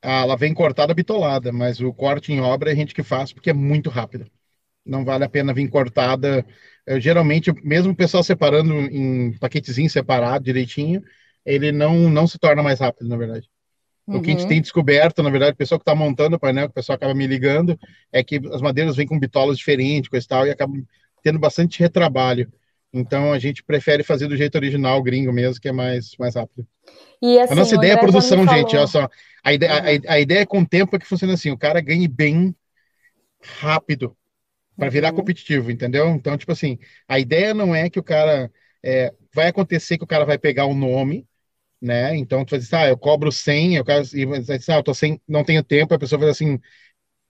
[0.00, 3.32] Ah, ela vem cortada bitolada, mas o corte em obra é a gente que faz
[3.32, 4.26] porque é muito rápido.
[4.84, 6.44] Não vale a pena vir cortada.
[6.86, 11.02] Eu, geralmente, mesmo o pessoal separando em paquetezinho separado, direitinho,
[11.44, 13.48] ele não, não se torna mais rápido, na verdade.
[14.06, 14.16] Uhum.
[14.16, 14.48] O que a gente uhum.
[14.48, 17.26] tem descoberto, na verdade, o pessoal que está montando o painel, o pessoal acaba me
[17.26, 17.78] ligando,
[18.12, 20.72] é que as madeiras vêm com bitolas diferentes, coisa e tal, e acaba
[21.22, 22.52] tendo bastante retrabalho.
[22.92, 26.66] Então a gente prefere fazer do jeito original, gringo mesmo, que é mais, mais rápido.
[27.22, 28.76] E, assim, a nossa ideia é produção, gente.
[28.76, 29.08] Olha só.
[29.42, 31.80] A ideia, a, a, ideia é com o tempo é que funciona assim: o cara
[31.80, 32.54] ganhe bem
[33.40, 34.14] rápido
[34.82, 35.16] para virar uhum.
[35.16, 36.08] competitivo, entendeu?
[36.08, 36.76] Então, tipo assim,
[37.06, 38.50] a ideia não é que o cara.
[38.84, 41.24] É, vai acontecer que o cara vai pegar o nome,
[41.80, 42.16] né?
[42.16, 44.82] Então, tu vai dizer, ah, eu cobro 100, eu quero, e vai dizer, ah, eu
[44.82, 46.60] tô sem, não tenho tempo, a pessoa vai dizer assim,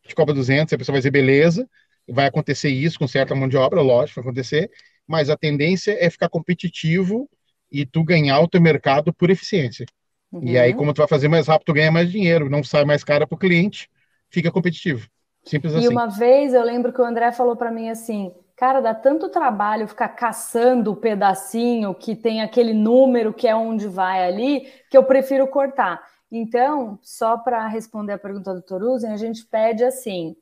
[0.03, 1.68] te cobra 200, a pessoa vai dizer, beleza,
[2.09, 4.70] vai acontecer isso com certa mão de obra, lógico, vai acontecer,
[5.07, 7.28] mas a tendência é ficar competitivo
[7.70, 9.84] e tu ganhar o teu mercado por eficiência.
[10.32, 10.48] Uhum.
[10.48, 13.05] E aí, como tu vai fazer mais rápido, tu ganha mais dinheiro, não sai mais
[13.05, 13.90] cara para o cliente,
[14.30, 15.07] fica competitivo.
[15.45, 15.86] Simples e assim.
[15.86, 19.28] E uma vez eu lembro que o André falou para mim assim: cara, dá tanto
[19.28, 24.97] trabalho ficar caçando o pedacinho que tem aquele número que é onde vai ali, que
[24.97, 26.01] eu prefiro cortar.
[26.30, 30.36] Então, só para responder a pergunta do Toruzen, a gente pede assim: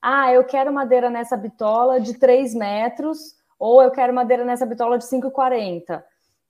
[0.00, 3.18] ah, eu quero madeira nessa bitola de 3 metros,
[3.58, 6.02] ou eu quero madeira nessa bitola de 5,40.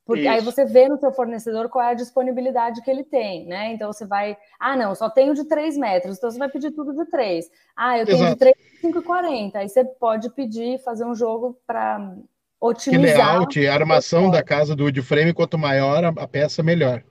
[0.07, 0.31] Porque Isso.
[0.31, 3.73] aí você vê no seu fornecedor qual é a disponibilidade que ele tem, né?
[3.73, 6.95] Então você vai, ah, não, só tenho de 3 metros, então você vai pedir tudo
[6.95, 7.51] de 3.
[7.75, 8.33] Ah, eu tenho Exato.
[8.33, 9.57] de 3 5,40.
[9.57, 12.15] Aí você pode pedir, fazer um jogo para
[12.61, 13.15] otimizar.
[13.15, 17.03] Que layout, a armação da casa do woodframe, quanto maior a, peça, melhor.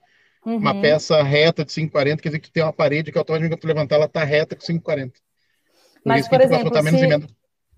[0.45, 0.57] Uhum.
[0.57, 3.67] Uma peça reta de 5,40 quer dizer que tu tem uma parede que automaticamente tu
[3.67, 5.11] levantar, ela tá reta com 5,40.
[5.11, 5.21] Por
[6.05, 7.27] Mas, por exemplo, se,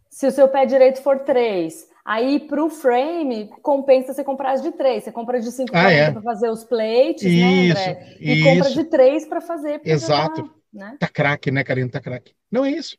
[0.09, 4.61] se o seu pé direito for 3, Aí, para o frame, compensa você comprar as
[4.61, 5.03] de três.
[5.03, 6.11] Você compra de 5 ah, é.
[6.11, 8.17] para fazer os plates, né, isso, né, André?
[8.19, 8.43] E isso.
[8.43, 9.81] compra de três para fazer.
[9.83, 10.41] Exato.
[10.71, 10.97] Já, né?
[10.99, 11.89] Tá craque, né, Karina?
[11.89, 12.35] Tá craque.
[12.51, 12.95] Não é isso.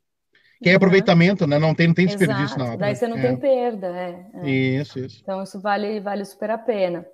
[0.61, 0.77] Que é uhum.
[0.79, 1.57] aproveitamento, né?
[1.57, 3.23] Não tem, não tem desperdício na Daí você não é.
[3.23, 5.21] tem perda, é, é, Isso, isso.
[5.23, 7.07] Então, isso vale, vale super a pena.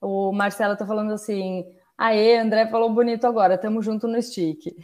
[0.00, 1.64] O Marcelo tá falando assim,
[1.96, 4.74] aê, André falou bonito agora, tamo junto no stick.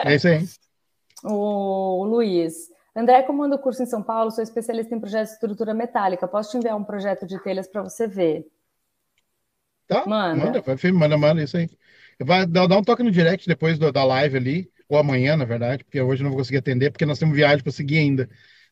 [0.00, 0.44] É isso aí.
[1.26, 5.74] O Luiz, André, comando o curso em São Paulo, sou especialista em projetos de estrutura
[5.74, 6.28] metálica.
[6.28, 8.46] Posso te enviar um projeto de telhas para você ver?
[9.86, 10.44] Tá, manda.
[10.44, 11.68] Manda, vai, manda, manda isso aí.
[12.20, 15.82] Vai dar, um toque no direct depois do, da live ali, ou amanhã, na verdade,
[15.82, 18.28] porque hoje eu não vou conseguir atender, porque nós temos viagem para seguir ainda.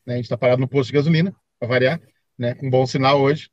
[0.07, 0.15] Né?
[0.15, 2.01] A gente está parado no posto de gasolina, para variar,
[2.39, 2.57] né?
[2.63, 3.51] Um bom sinal hoje.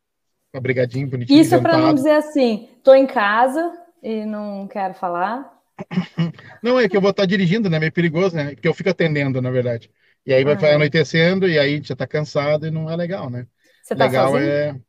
[0.54, 1.40] Obrigadinho, bonitinho.
[1.42, 5.58] Isso é para não dizer assim, estou em casa e não quero falar.
[6.62, 7.80] Não, é que eu vou estar dirigindo, né?
[7.80, 8.54] Meio perigoso, né?
[8.54, 9.90] Porque eu fico atendendo, na verdade.
[10.30, 10.76] E aí vai ah.
[10.76, 13.48] anoitecendo e aí já tá cansado e não é legal, né?
[13.82, 14.48] Você tá legal sozinho?
[14.48, 14.74] é.
[14.74, 14.80] Tá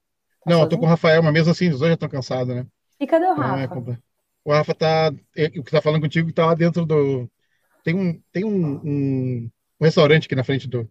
[0.45, 0.65] não, sozinho?
[0.65, 2.67] eu tô com o Rafael, mas mesmo assim, os dois já estão cansados, né?
[3.01, 3.95] E cadê o Rafa?
[3.95, 3.99] É
[4.45, 5.11] o Rafa tá.
[5.57, 7.27] O que tá falando contigo tá lá dentro do.
[7.83, 10.87] Tem um, tem um, um, um restaurante aqui na frente do.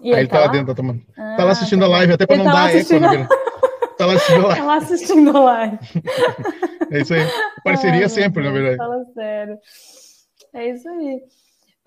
[0.00, 1.02] E aí ele tá, tá lá dentro, tá tomando.
[1.14, 3.00] Ah, tá lá assistindo tá a live, até pra ele não tá dar eco.
[3.00, 3.28] Né?
[3.98, 4.56] Tá lá assistindo a live.
[4.58, 5.78] Tá lá assistindo a live.
[6.90, 7.20] é isso aí.
[7.62, 8.76] Parceria Ai, sempre, na verdade.
[8.78, 9.58] Fala sério.
[10.54, 11.20] É isso aí.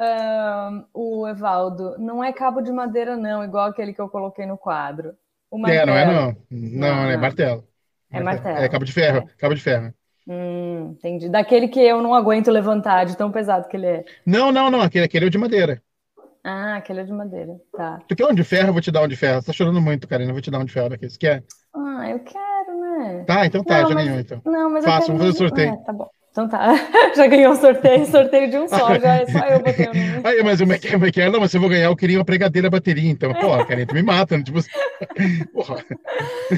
[0.01, 4.57] Uh, o Evaldo, não é cabo de madeira, não, igual aquele que eu coloquei no
[4.57, 5.13] quadro.
[5.51, 5.67] O.
[5.67, 6.35] É, não é não.
[6.49, 7.09] Não, não.
[7.11, 7.67] é martelo.
[8.09, 8.57] É martelo.
[8.57, 9.25] É cabo de ferro, é.
[9.37, 9.93] cabo de ferro.
[10.27, 11.29] Hum, entendi.
[11.29, 14.05] Daquele que eu não aguento levantar, de tão pesado que ele é.
[14.25, 14.81] Não, não, não.
[14.81, 15.81] Aquele, aquele é o de madeira.
[16.43, 17.55] Ah, aquele é de madeira.
[17.71, 17.99] Tá.
[18.07, 18.69] Tu quer um de ferro?
[18.69, 19.41] Eu vou te dar um de ferro.
[19.41, 20.31] Você tá chorando muito, Karina.
[20.31, 20.89] Eu vou te dar um de ferro.
[20.89, 21.43] Você quer?
[21.75, 23.23] Ah, eu quero, né?
[23.25, 24.05] Tá, então tá, não, já mas...
[24.05, 24.41] ganhou, então.
[24.45, 25.17] Não, mas Faça, eu quero...
[25.19, 25.73] vamos fazer sorteio.
[25.73, 26.09] É, tá bom.
[26.31, 26.73] Então tá,
[27.13, 30.21] já ganhou o sorteio, sorteio de um só, já é só eu botei o número.
[30.25, 31.29] Aí, mas que é?
[31.29, 33.93] Não, mas se eu vou ganhar, eu queria uma pregadeira bateria, então, porra, Karen, tu
[33.93, 34.43] me mata, né?
[34.43, 34.59] tipo
[35.51, 35.83] porra.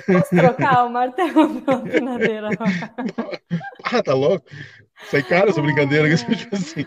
[0.05, 2.49] Posso trocar o martelo pela empinadeira?
[3.83, 4.45] ah, tá louco?
[5.09, 6.85] Sai cara essa brincadeira, que tipo assim.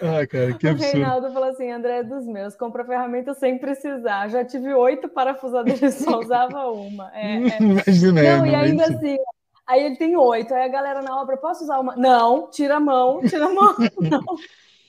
[0.00, 0.92] Ah, cara, que absurdo.
[0.92, 4.28] O Reinaldo falou assim: André é dos meus, compra ferramenta sem precisar.
[4.28, 7.10] Já tive oito parafusadeiras, só usava uma.
[7.14, 7.58] É, é.
[7.60, 9.16] Imagina, não, não, e ainda assim,
[9.66, 10.54] Aí ele tem oito.
[10.54, 11.96] Aí a galera na obra, posso usar uma?
[11.96, 13.74] Não, tira a mão, tira a mão.
[14.00, 14.24] Não.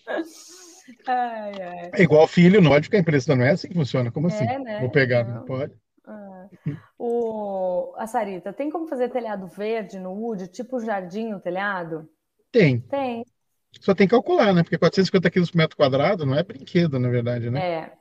[1.05, 1.91] Ai, ai.
[1.93, 4.09] É igual filho nórdico, a empresa não é assim que funciona.
[4.09, 4.45] Como assim?
[4.45, 4.79] É, né?
[4.79, 5.73] Vou pegar, não, não pode.
[6.05, 6.47] Ah.
[6.97, 7.93] O...
[7.97, 12.09] A Sarita, tem como fazer telhado verde no wood, tipo jardim no telhado?
[12.51, 12.79] Tem.
[12.79, 13.25] Tem.
[13.81, 14.63] Só tem que calcular, né?
[14.63, 17.59] Porque 450 quilos por metro quadrado não é brinquedo, na verdade, né?
[17.59, 17.93] É.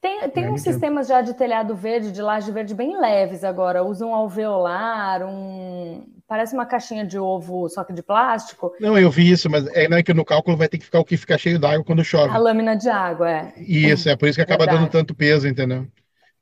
[0.00, 3.82] Tem, tem uns sistemas já de telhado verde, de laje verde bem leves agora.
[3.82, 6.06] Usam um alveolar, um.
[6.28, 8.72] Parece uma caixinha de ovo, só que de plástico.
[8.80, 10.98] Não, eu vi isso, mas é, não é que no cálculo vai ter que ficar
[10.98, 12.34] o que fica cheio d'água quando chove.
[12.34, 13.54] A lâmina de água, é.
[13.56, 14.84] Isso, é por isso que acaba Verdade.
[14.84, 15.86] dando tanto peso, entendeu?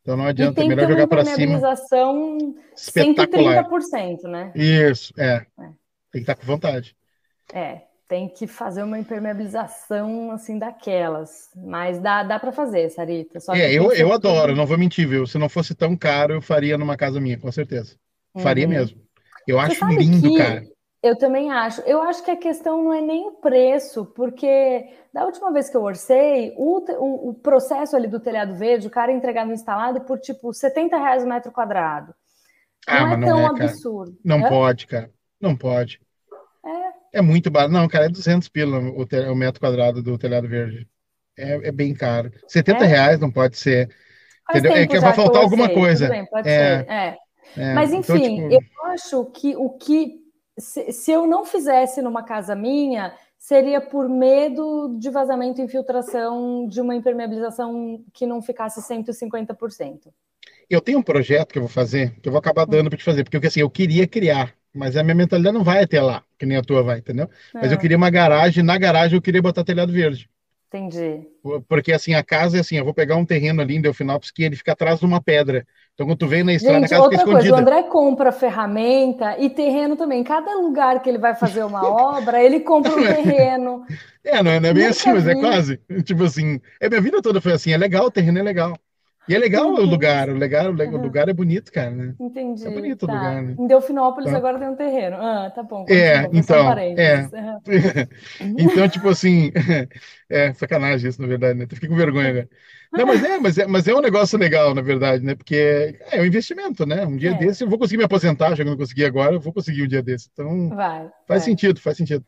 [0.00, 1.60] Então não adianta, é melhor jogar para cima.
[2.76, 3.64] Espetacular.
[3.64, 4.52] 130%, né?
[4.54, 5.36] Isso, é.
[5.36, 5.44] é.
[5.58, 5.66] Tem
[6.12, 6.94] que estar com vontade.
[7.52, 7.82] É,
[8.14, 11.50] tem que fazer uma impermeabilização assim daquelas.
[11.56, 13.40] Mas dá, dá para fazer, Sarita.
[13.40, 15.26] Só é, eu, eu adoro, não vou mentir, viu?
[15.26, 17.96] Se não fosse tão caro, eu faria numa casa minha, com certeza.
[18.38, 18.70] Faria uhum.
[18.70, 19.00] mesmo.
[19.48, 20.62] Eu Você acho lindo, cara.
[21.02, 21.80] Eu também acho.
[21.80, 25.76] Eu acho que a questão não é nem o preço, porque da última vez que
[25.76, 30.20] eu orcei, o, o, o processo ali do telhado verde, o cara entregava instalado por
[30.20, 32.14] tipo 70 reais o metro quadrado.
[32.86, 34.16] Ah, não é tão é, absurdo.
[34.24, 34.48] Não Hã?
[34.48, 35.10] pode, cara.
[35.40, 36.00] Não pode.
[37.18, 37.22] É.
[37.22, 37.72] Muito barato.
[37.72, 40.88] Não, cara, é 200 pila o, o metro quadrado do telhado verde.
[41.36, 42.30] É, é bem caro.
[42.48, 42.86] 70 é?
[42.86, 43.88] reais não pode ser.
[44.50, 44.72] entendeu?
[44.72, 46.08] É que vai faltar alguma coisa.
[46.08, 46.78] Bem, pode é.
[46.78, 46.90] ser.
[46.90, 47.18] É.
[47.56, 47.74] É.
[47.74, 48.70] Mas então, enfim, então, tipo...
[48.76, 50.20] eu acho que o que
[50.58, 56.66] se, se eu não fizesse numa casa minha, seria por medo de vazamento e infiltração
[56.66, 60.12] de uma impermeabilização que não ficasse 150%.
[60.68, 63.04] Eu tenho um projeto que eu vou fazer, que eu vou acabar dando para te
[63.04, 66.44] fazer, porque assim, eu queria criar, mas a minha mentalidade não vai até lá, que
[66.44, 67.26] nem a tua vai, entendeu?
[67.54, 67.58] É.
[67.58, 67.80] Mas eu é.
[67.80, 70.28] queria uma garagem, na garagem eu queria botar telhado verde.
[70.74, 71.28] Entendi.
[71.68, 74.42] Porque assim, a casa é assim, eu vou pegar um terreno ali em Delfinópolis que
[74.42, 75.64] ele fica atrás de uma pedra.
[75.94, 77.70] Então, quando tu vem na estrada, Gente, a casa outra fica coisa, escondida.
[77.70, 80.24] O André compra ferramenta e terreno também.
[80.24, 83.86] Cada lugar que ele vai fazer uma obra, ele compra um terreno.
[84.24, 85.80] É, não é, não é bem Nunca assim, mas é quase.
[86.02, 88.76] Tipo assim, é, minha vida toda foi assim, é legal, o terreno é legal.
[89.26, 92.14] E é legal o lugar, o lugar, o lugar é bonito, cara, né?
[92.20, 92.66] Entendi.
[92.66, 93.12] É bonito tá.
[93.12, 93.56] o lugar, né?
[93.58, 94.36] Em Delfinópolis tá.
[94.36, 95.16] agora tem um terreno.
[95.16, 95.86] Ah, tá bom.
[95.88, 97.28] É, então, é.
[98.58, 99.50] então, tipo assim,
[100.28, 101.66] é sacanagem isso, na verdade, né?
[101.66, 102.48] Tu fica com vergonha, agora.
[102.92, 105.34] Não, mas é, mas é, mas é um negócio legal, na verdade, né?
[105.34, 107.04] Porque é um investimento, né?
[107.06, 107.34] Um dia é.
[107.34, 109.82] desse eu vou conseguir me aposentar, já que eu não consegui agora, eu vou conseguir
[109.82, 110.28] um dia desse.
[110.32, 111.40] Então, vai, faz vai.
[111.40, 112.24] sentido, faz sentido.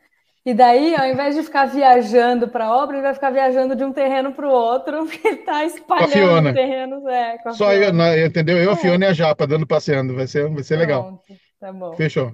[0.46, 3.82] E daí, ao invés de ficar viajando para a obra, ele vai ficar viajando de
[3.82, 7.04] um terreno para o outro, porque ele está espalhando terrenos.
[7.04, 7.90] É, Só eu,
[8.24, 8.56] entendeu?
[8.56, 8.76] Eu, a é.
[8.76, 10.14] Fiona e a Japa dando passeando.
[10.14, 11.20] Vai ser, vai ser legal.
[11.58, 11.94] Tá bom.
[11.94, 12.32] Fechou.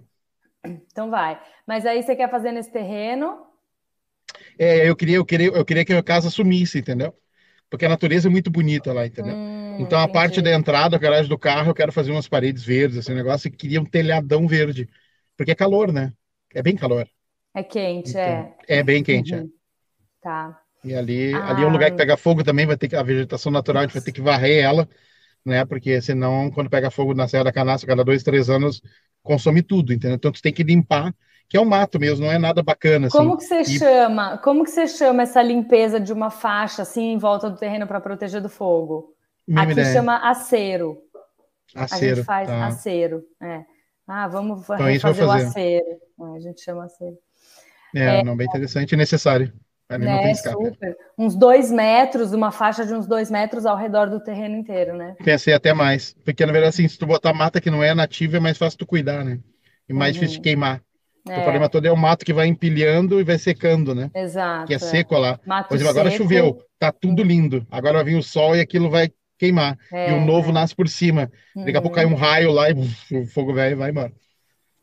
[0.62, 1.40] Então vai.
[1.66, 3.46] Mas aí você quer fazer nesse terreno?
[4.58, 7.14] É, eu queria, eu queria, eu queria que a casa sumisse, entendeu?
[7.70, 9.34] Porque a natureza é muito bonita lá, entendeu?
[9.34, 10.12] Hum, então a entendi.
[10.12, 13.48] parte da entrada, a garagem do carro, eu quero fazer umas paredes verdes, esse negócio,
[13.48, 14.86] e queria um telhadão verde.
[15.34, 16.12] Porque é calor, né?
[16.54, 17.08] É bem calor.
[17.54, 18.54] É quente, então, é.
[18.66, 19.38] É bem quente, é.
[19.38, 19.44] uhum.
[19.44, 20.22] é.
[20.22, 20.60] Tá.
[20.84, 21.50] E ali, ah.
[21.50, 23.86] ali é um lugar que pega fogo também, vai ter que, a vegetação natural, a
[23.86, 24.88] gente vai ter que varrer ela,
[25.44, 25.64] né?
[25.64, 28.80] Porque senão, quando pega fogo na Serra da Canastra, cada dois, três anos,
[29.22, 30.16] consome tudo, entendeu?
[30.16, 31.14] Então, tu tem que limpar,
[31.48, 33.06] que é um mato mesmo, não é nada bacana.
[33.06, 33.18] Assim.
[33.18, 33.78] Como que você e...
[33.78, 34.38] chama?
[34.38, 38.00] Como que você chama essa limpeza de uma faixa assim em volta do terreno para
[38.00, 39.14] proteger do fogo?
[39.46, 39.92] Mesma Aqui ideia.
[39.92, 40.98] chama acero.
[41.74, 42.12] Acero.
[42.12, 42.66] A gente faz tá.
[42.66, 43.22] acero.
[43.40, 43.64] É.
[44.06, 45.84] Ah, vamos então, fazer, fazer o acero.
[45.86, 47.18] É, a gente chama acero.
[47.94, 49.52] É, é, não, bem interessante e necessário.
[49.98, 50.96] né, super.
[51.18, 55.14] Uns dois metros, uma faixa de uns dois metros ao redor do terreno inteiro, né?
[55.22, 56.14] Pensei até mais.
[56.24, 58.78] Porque, na verdade, assim, se tu botar mata que não é nativa, é mais fácil
[58.78, 59.38] tu cuidar, né?
[59.88, 60.20] E mais uhum.
[60.20, 60.80] difícil de queimar.
[61.28, 61.38] É.
[61.38, 64.10] O problema todo é o mato que vai empilhando e vai secando, né?
[64.14, 64.66] Exato.
[64.66, 65.38] Que é seco lá.
[65.46, 66.22] Mato Por exemplo, agora seco.
[66.22, 67.64] choveu, tá tudo lindo.
[67.70, 69.78] Agora vai vir o sol e aquilo vai queimar.
[69.92, 70.52] É, e o novo é.
[70.52, 71.30] nasce por cima.
[71.54, 72.16] Daqui a pouco cai um uhum.
[72.16, 74.12] raio lá e o fogo velho vai embora.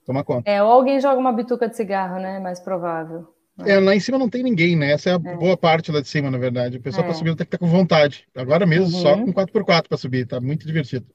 [0.10, 0.49] Toma conta.
[0.49, 2.39] É, ou alguém joga uma bituca de cigarro, né?
[2.39, 3.28] Mais provável.
[3.64, 4.93] É, lá em cima não tem ninguém, né?
[4.93, 5.36] Essa é a é.
[5.36, 6.78] boa parte lá de cima, na verdade.
[6.78, 7.05] O pessoal é.
[7.05, 8.26] para subir tem que estar com vontade.
[8.36, 9.03] Agora mesmo, uhum.
[9.03, 11.05] só com 4x4 para subir, tá muito divertido.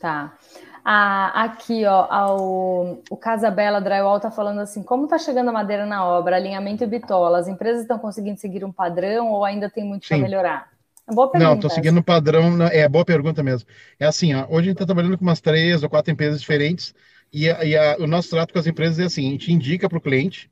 [0.00, 0.36] Tá.
[0.84, 5.86] Ah, aqui, ó, ao, o Casabella Drywall tá falando assim: como tá chegando a madeira
[5.86, 7.38] na obra, alinhamento e bitola?
[7.38, 10.68] As empresas estão conseguindo seguir um padrão ou ainda tem muito para melhorar?
[11.08, 11.48] É boa pergunta.
[11.48, 12.60] Não, estou seguindo um padrão.
[12.72, 13.68] É boa pergunta mesmo.
[14.00, 16.92] É assim, ó, hoje a gente está trabalhando com umas três ou quatro empresas diferentes
[17.32, 19.88] e, a, e a, o nosso trato com as empresas é assim: a gente indica
[19.88, 20.50] para o cliente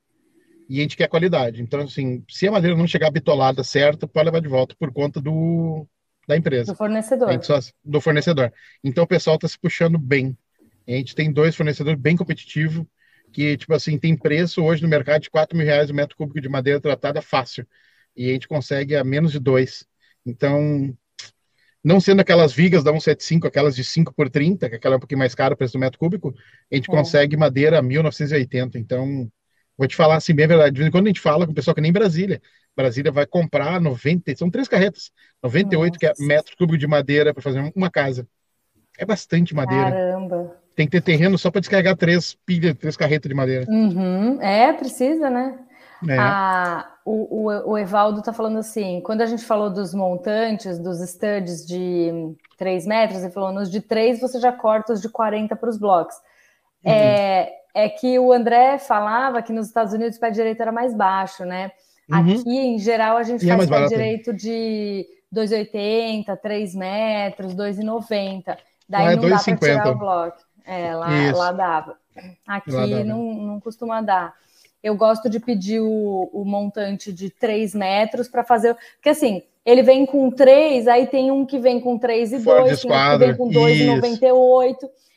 [0.68, 1.60] e a gente quer qualidade.
[1.60, 5.20] Então, assim, se a madeira não chegar bitolada certa, pode levar de volta por conta
[5.20, 5.86] do,
[6.26, 6.72] da empresa.
[6.72, 7.44] Do fornecedor.
[7.44, 8.52] Só, do fornecedor.
[8.82, 10.36] Então, o pessoal está se puxando bem.
[10.86, 12.86] A gente tem dois fornecedores bem competitivos,
[13.32, 16.40] que, tipo assim, tem preço hoje no mercado de 4 mil reais o metro cúbico
[16.40, 17.66] de madeira tratada fácil.
[18.16, 19.84] E a gente consegue a menos de dois.
[20.24, 20.96] Então,
[21.82, 25.00] não sendo aquelas vigas da 175, aquelas de 5 por 30, que aquela é um
[25.00, 26.34] pouquinho mais cara o preço do metro cúbico,
[26.70, 26.94] a gente é.
[26.94, 28.78] consegue madeira a 1980.
[28.78, 29.28] Então,
[29.76, 30.72] vou te falar assim, bem verdade.
[30.72, 32.40] De vez em quando a gente fala com o pessoal que nem Brasília.
[32.76, 35.10] Brasília vai comprar 90, são três carretas,
[35.42, 38.26] 98 que é metros cúbicos de madeira para fazer uma casa.
[38.98, 39.90] É bastante madeira.
[39.90, 40.56] Caramba.
[40.76, 43.66] Tem que ter terreno só para descarregar três pilhas, três carretas de madeira.
[43.68, 44.40] Uhum.
[44.40, 45.58] É, precisa, né?
[46.08, 46.16] É.
[46.18, 50.98] A, o, o, o, Evaldo está falando assim: quando a gente falou dos montantes, dos
[51.00, 55.54] studs de 3 metros, ele falou: nos de 3 você já corta os de 40
[55.56, 56.14] para os blocos.
[56.84, 56.92] Uhum.
[56.92, 60.94] É, é que o André falava que nos Estados Unidos o pé direito era mais
[60.94, 61.70] baixo, né?
[62.08, 62.18] Uhum.
[62.18, 67.54] Aqui, em geral, a gente e é faz é pé direito de 2,80, 3 metros,
[67.54, 68.56] 2,90.
[68.88, 70.38] Daí ah, é não 2, dá para tirar o bloco.
[70.64, 71.96] É, lá, lá dava.
[72.46, 73.04] Aqui lá dava.
[73.04, 74.34] Não, não costuma dar.
[74.82, 78.74] Eu gosto de pedir o, o montante de 3 metros para fazer.
[78.94, 82.80] Porque assim, ele vem com 3, aí tem um que vem com 3 e 2,
[82.80, 84.76] tem um que vem com 2,98.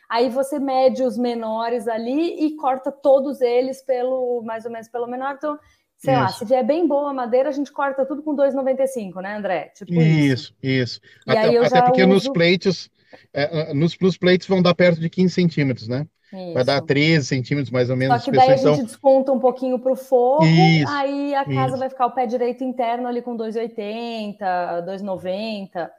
[0.09, 5.07] Aí você mede os menores ali e corta todos eles pelo mais ou menos pelo
[5.07, 5.35] menor.
[5.37, 5.57] Então,
[5.97, 6.21] sei isso.
[6.21, 9.71] lá, se vier bem boa a madeira, a gente corta tudo com 2,95, né, André?
[9.73, 10.99] Tipo isso, isso.
[11.01, 11.01] isso.
[11.25, 12.11] Até, até porque uso...
[12.11, 12.91] nos plates,
[13.33, 16.05] é, nos, nos plates vão dar perto de 15 centímetros, né?
[16.33, 16.53] Isso.
[16.53, 18.23] Vai dar 13 centímetros mais ou menos.
[18.23, 21.69] Só que daí a gente desconta um pouquinho para o forro, isso, aí a casa
[21.69, 21.77] isso.
[21.77, 25.89] vai ficar o pé direito interno ali com 2,80, 2,90.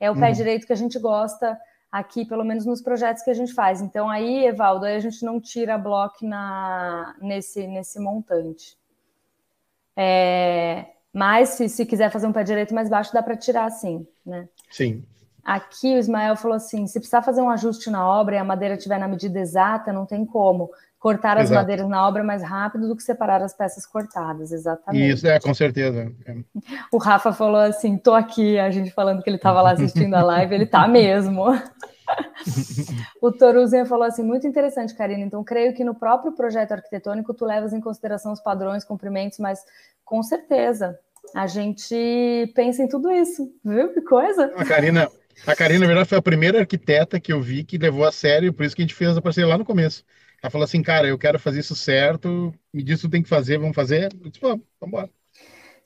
[0.00, 0.32] É o pé uhum.
[0.32, 1.58] direito que a gente gosta
[1.90, 3.80] aqui, pelo menos nos projetos que a gente faz.
[3.80, 8.76] Então aí, Evaldo, aí a gente não tira bloco na, nesse, nesse montante.
[9.96, 14.06] É, mas se, se quiser fazer um pé direito mais baixo, dá para tirar sim,
[14.24, 14.48] né?
[14.70, 15.04] Sim.
[15.48, 18.74] Aqui o Ismael falou assim: se precisar fazer um ajuste na obra e a madeira
[18.74, 20.70] estiver na medida exata, não tem como.
[20.98, 21.62] Cortar as Exato.
[21.62, 25.10] madeiras na obra é mais rápido do que separar as peças cortadas, exatamente.
[25.10, 26.12] Isso, é, com certeza.
[26.26, 26.36] É.
[26.92, 30.22] O Rafa falou assim: tô aqui, a gente falando que ele estava lá assistindo a
[30.22, 31.46] live, ele tá mesmo.
[33.22, 35.24] o Toruzinha falou assim: muito interessante, Karina.
[35.24, 39.64] Então, creio que no próprio projeto arquitetônico tu levas em consideração os padrões, comprimentos, mas
[40.04, 40.98] com certeza
[41.34, 43.94] a gente pensa em tudo isso, viu?
[43.94, 44.52] Que coisa.
[44.56, 45.08] A Karina,
[45.46, 48.52] a Karina, na verdade, foi a primeira arquiteta que eu vi que levou a sério,
[48.52, 50.04] por isso que a gente fez a parceria lá no começo.
[50.42, 53.28] Ela falou assim, cara, eu quero fazer isso certo, me diz o que tem que
[53.28, 54.12] fazer, vamos fazer.
[54.22, 55.10] Eu disse, vamos embora.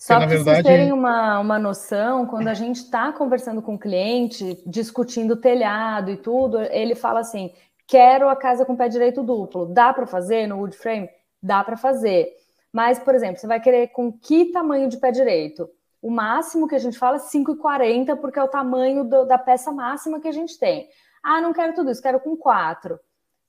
[0.03, 0.63] Só para verdade...
[0.63, 6.11] vocês terem uma, uma noção, quando a gente está conversando com o cliente, discutindo telhado
[6.11, 7.53] e tudo, ele fala assim:
[7.87, 9.67] quero a casa com pé direito duplo.
[9.67, 11.09] Dá para fazer no wood frame?
[11.41, 12.33] Dá para fazer.
[12.73, 15.71] Mas, por exemplo, você vai querer com que tamanho de pé direito?
[16.03, 19.71] O máximo que a gente fala é 5,40, porque é o tamanho do, da peça
[19.71, 20.89] máxima que a gente tem.
[21.23, 22.99] Ah, não quero tudo isso, quero com 4.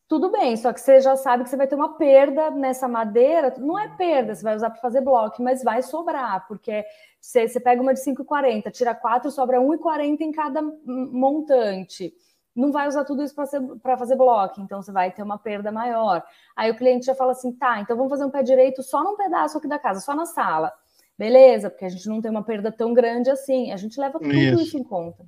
[0.08, 3.52] Tudo bem, só que você já sabe que você vai ter uma perda nessa madeira.
[3.58, 6.86] Não é perda, você vai usar para fazer bloco, mas vai sobrar, porque
[7.20, 12.14] você, você pega uma de 5,40, tira 4, sobra 1,40 em cada montante.
[12.56, 13.34] Não vai usar tudo isso
[13.82, 16.24] para fazer bloco, então você vai ter uma perda maior.
[16.56, 19.18] Aí o cliente já fala assim: tá, então vamos fazer um pé direito só num
[19.18, 20.72] pedaço aqui da casa, só na sala.
[21.18, 23.72] Beleza, porque a gente não tem uma perda tão grande assim.
[23.72, 25.24] A gente leva tudo isso, isso em conta.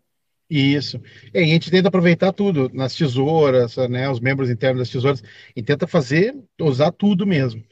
[0.49, 1.01] Isso.
[1.33, 5.23] E a gente tenta aproveitar tudo nas tesouras, né, os membros internos das tesouras,
[5.55, 7.63] e tenta fazer, usar tudo mesmo.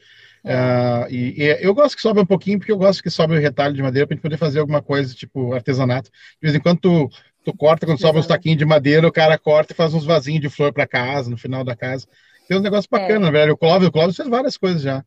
[0.44, 0.54] É.
[0.54, 3.40] Uh, e, e, eu gosto que sobe um pouquinho, porque eu gosto que sobe o
[3.40, 6.10] retalho de madeira para a gente poder fazer alguma coisa, tipo artesanato.
[6.10, 7.08] De vez em quando tu,
[7.44, 10.42] tu corta, quando sobe uns taquinhos de madeira, o cara corta e faz uns vasinhos
[10.42, 12.06] de flor para casa, no final da casa.
[12.46, 13.30] Tem um negócio bacana, é.
[13.30, 13.54] velho.
[13.54, 15.02] O Clóvis, o Clóvis fez várias coisas já.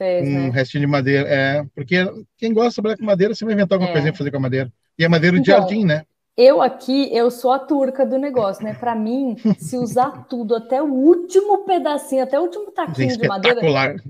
[0.00, 0.50] Fez, um né?
[0.50, 1.28] restinho de madeira.
[1.28, 1.96] É, porque
[2.38, 3.92] quem gosta de trabalhar com madeira, você vai inventar alguma é.
[3.92, 4.72] coisinha para fazer com a madeira.
[4.98, 6.06] E é madeira de então, jardim, né?
[6.34, 8.72] Eu aqui, eu sou a turca do negócio, né?
[8.72, 13.60] Para mim, se usar tudo até o último pedacinho, até o último taquinho de madeira,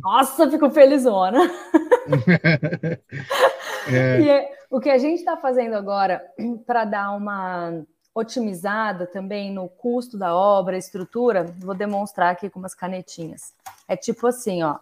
[0.00, 1.40] nossa, fico felizona.
[3.92, 4.20] é.
[4.20, 6.22] E é, o que a gente está fazendo agora
[6.64, 7.82] para dar uma
[8.14, 13.54] otimizada também no custo da obra, estrutura, vou demonstrar aqui com umas canetinhas.
[13.88, 14.76] É tipo assim, ó.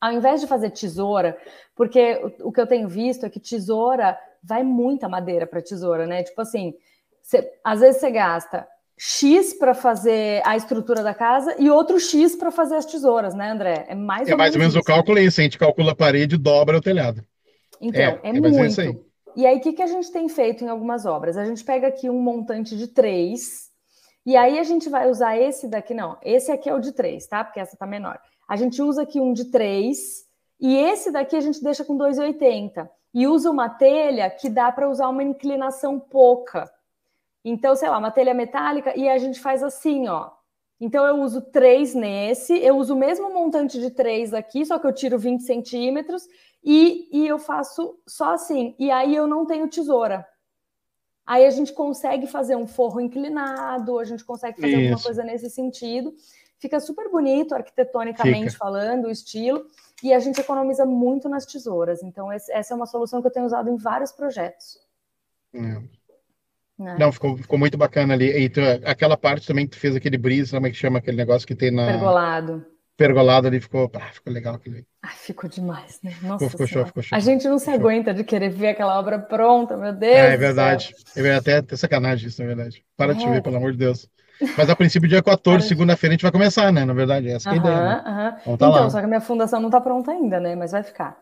[0.00, 1.36] Ao invés de fazer tesoura,
[1.76, 6.22] porque o que eu tenho visto é que tesoura vai muita madeira para tesoura, né?
[6.22, 6.74] Tipo assim,
[7.22, 12.36] cê, às vezes você gasta X para fazer a estrutura da casa e outro X
[12.36, 13.86] para fazer as tesouras, né, André?
[13.88, 14.82] É mais é ou mais ou menos isso.
[14.82, 17.24] o cálculo é esse, a gente calcula a parede e dobra o telhado.
[17.80, 18.80] Então, é, é, é muito.
[18.80, 18.98] Aí.
[19.36, 21.36] E aí, o que, que a gente tem feito em algumas obras?
[21.36, 23.70] A gente pega aqui um montante de três,
[24.26, 27.26] e aí a gente vai usar esse daqui, não, esse aqui é o de três,
[27.26, 27.42] tá?
[27.42, 28.20] Porque essa tá menor.
[28.50, 30.26] A gente usa aqui um de três,
[30.58, 34.90] e esse daqui a gente deixa com 2,80 e usa uma telha que dá para
[34.90, 36.68] usar uma inclinação pouca.
[37.44, 40.32] Então, sei lá, uma telha metálica e a gente faz assim, ó.
[40.80, 44.86] Então, eu uso três nesse, eu uso o mesmo montante de três aqui, só que
[44.88, 46.26] eu tiro 20 centímetros
[46.64, 48.74] e, e eu faço só assim.
[48.80, 50.26] E aí eu não tenho tesoura.
[51.24, 54.82] Aí a gente consegue fazer um forro inclinado, a gente consegue fazer Isso.
[54.88, 56.12] alguma coisa nesse sentido.
[56.60, 58.58] Fica super bonito arquitetonicamente Fica.
[58.58, 59.64] falando, o estilo
[60.02, 62.02] e a gente economiza muito nas tesouras.
[62.02, 64.78] Então, esse, essa é uma solução que eu tenho usado em vários projetos.
[65.54, 65.80] É.
[66.78, 66.96] Né?
[66.98, 68.26] Não, ficou, ficou muito bacana ali.
[68.26, 71.16] E tu, aquela parte também que tu fez aquele brise, como é que chama aquele
[71.16, 71.86] negócio que tem na.
[71.86, 72.66] Pergolado.
[72.96, 73.90] Pergolado ali ficou.
[73.94, 74.86] Ah, ficou legal aquele.
[75.02, 76.14] Ai, ficou demais, né?
[76.22, 76.48] Nossa.
[76.48, 77.16] Ficou, ficou show, ficou show.
[77.16, 80.14] A gente não se aguenta de querer ver aquela obra pronta, meu Deus.
[80.14, 80.94] É, é verdade.
[81.14, 82.84] Eu até ter sacanagem isso, na verdade.
[82.96, 83.14] Para é.
[83.14, 84.08] de ver, pelo amor de Deus.
[84.56, 86.84] Mas a princípio, dia 14, segunda-feira, a gente vai começar, né?
[86.84, 87.76] Na verdade, essa é a ideia.
[87.76, 88.36] Né?
[88.42, 90.54] Então, tá então, só que a minha fundação não está pronta ainda, né?
[90.54, 91.18] Mas vai ficar.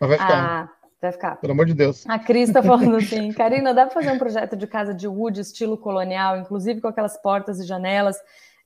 [0.00, 0.44] Mas vai ficar.
[0.44, 0.68] Ah,
[1.00, 1.36] vai ficar.
[1.36, 2.04] Pelo amor de Deus.
[2.08, 5.40] A Cris está falando assim, Karina, dá para fazer um projeto de casa de wood
[5.40, 8.16] estilo colonial, inclusive com aquelas portas e janelas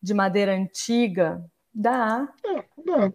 [0.03, 1.43] de madeira antiga?
[1.75, 2.29] Dá.
[2.45, 3.13] É, dá.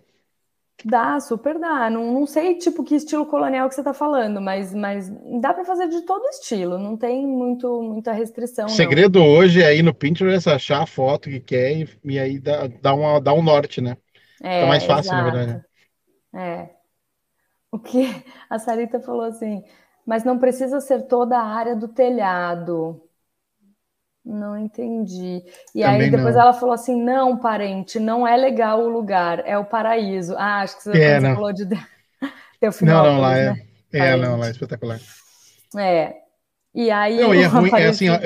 [0.85, 1.89] Dá, super dá.
[1.89, 5.09] Não, não sei, tipo, que estilo colonial que você está falando, mas, mas
[5.41, 8.65] dá para fazer de todo estilo, não tem muito, muita restrição.
[8.65, 9.27] O segredo não.
[9.27, 12.93] hoje é ir no Pinterest, achar a foto que quer e, e aí dá, dá,
[12.93, 13.97] uma, dá um norte, né?
[14.41, 15.25] É, mais fácil, exato.
[15.25, 15.65] na verdade.
[16.33, 16.69] É.
[17.71, 19.63] O que a Sarita falou assim,
[20.05, 23.08] mas não precisa ser toda a área do telhado.
[24.29, 25.43] Não entendi.
[25.73, 26.41] E Também aí depois não.
[26.43, 30.35] ela falou assim: não, parente, não é legal o lugar, é o paraíso.
[30.37, 31.65] Ah, acho que você, é, você falou de
[32.83, 33.53] Não, não, lá é.
[33.53, 33.65] Né?
[33.91, 34.99] É, não, lá é espetacular.
[35.75, 36.13] É.
[36.75, 37.19] E aí.
[37.19, 38.19] Não, e é ruim, é assim, ó,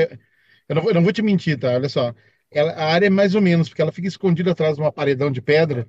[0.68, 1.70] eu, não vou, eu não vou te mentir, tá?
[1.70, 2.14] Olha só.
[2.52, 5.32] Ela, a área é mais ou menos, porque ela fica escondida atrás de uma paredão
[5.32, 5.88] de pedra,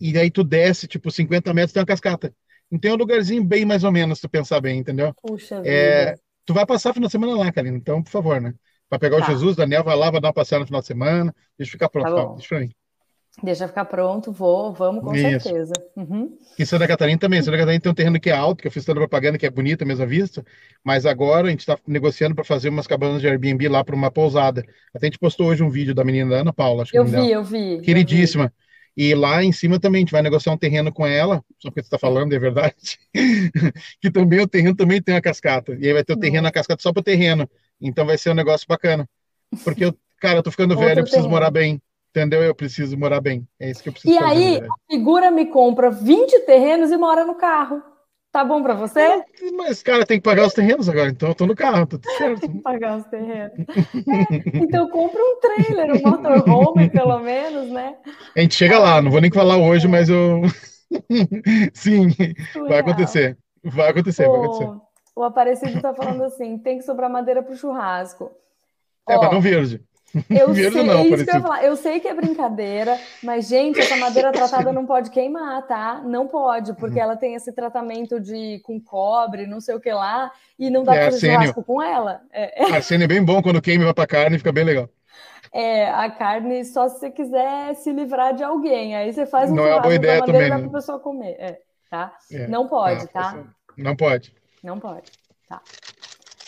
[0.00, 2.34] e aí tu desce, tipo, 50 metros, tem uma cascata.
[2.72, 5.14] Então é um lugarzinho bem mais ou menos, se tu pensar bem, entendeu?
[5.22, 6.20] Puxa é, vida.
[6.44, 8.52] Tu vai passar a final de semana lá, Karina, então, por favor, né?
[8.90, 9.24] Vai pegar tá.
[9.24, 11.34] o Jesus, Daniel vai lá, vai dar uma passeada no final de semana.
[11.58, 12.70] Deixa ficar pronto, tá deixa pra mim.
[13.42, 15.48] Deixa ficar pronto, vou, vamos com Isso.
[15.48, 15.72] certeza.
[15.96, 16.38] Uhum.
[16.56, 17.42] Em Santa Catarina também.
[17.42, 19.44] Santa Catarina tem um terreno que é alto, que eu fiz toda a propaganda, que
[19.44, 20.44] é bonita mesmo à vista,
[20.84, 24.10] mas agora a gente está negociando para fazer umas cabanas de Airbnb lá para uma
[24.10, 24.64] pousada.
[24.94, 26.84] Até a gente postou hoje um vídeo da menina da Ana Paula.
[26.92, 27.80] eu vi, eu vi.
[27.80, 28.44] Queridíssima.
[28.44, 28.64] Eu vi.
[28.96, 31.82] E lá em cima também a gente vai negociar um terreno com ela, só porque
[31.82, 33.00] você está falando, é verdade,
[34.00, 35.76] que também o terreno também tem uma cascata.
[35.80, 37.50] E aí vai ter o terreno, a cascata só para o terreno.
[37.80, 39.08] Então vai ser um negócio bacana.
[39.62, 41.30] Porque, eu, cara, eu tô ficando velho, eu preciso terreno.
[41.30, 41.80] morar bem.
[42.10, 42.42] Entendeu?
[42.42, 43.46] Eu preciso morar bem.
[43.58, 46.96] É isso que eu preciso E fazer, aí, a figura me compra 20 terrenos e
[46.96, 47.82] mora no carro.
[48.34, 48.98] Tá bom para você?
[49.00, 49.24] É,
[49.56, 52.10] mas, cara, tem que pagar os terrenos agora, então eu tô no carro, tá tudo
[52.16, 52.40] certo.
[52.42, 53.52] tem que pagar os terrenos.
[53.60, 57.94] É, então compra um trailer, um motorhome, pelo menos, né?
[58.36, 60.42] A gente chega lá, não vou nem falar hoje, mas eu.
[61.72, 62.10] Sim,
[62.52, 62.68] Surreal.
[62.68, 63.38] vai acontecer.
[63.62, 64.80] Vai acontecer, o, vai acontecer.
[65.16, 68.32] O Aparecido tá falando assim: tem que sobrar madeira pro churrasco.
[69.08, 69.82] É, Ó, mas não verde.
[70.30, 71.64] Eu verde sei, não, é isso que eu, falar.
[71.64, 76.00] eu sei que é brincadeira, mas, gente, essa madeira tratada não pode queimar, tá?
[76.04, 80.30] Não pode, porque ela tem esse tratamento de com cobre, não sei o que lá,
[80.58, 82.20] e não dá é, para churrasco com ela.
[82.32, 82.64] É.
[82.72, 84.88] Arsênio é bem bom quando queima vai pra carne, fica bem legal.
[85.52, 88.96] É, a carne só se você quiser se livrar de alguém.
[88.96, 91.36] Aí você faz um não é boa ideia madeira também, para a pessoa comer.
[91.38, 92.12] É, tá?
[92.32, 93.44] É, não pode, tá?
[93.76, 94.34] Não pode.
[94.64, 95.12] Não pode,
[95.46, 95.60] tá?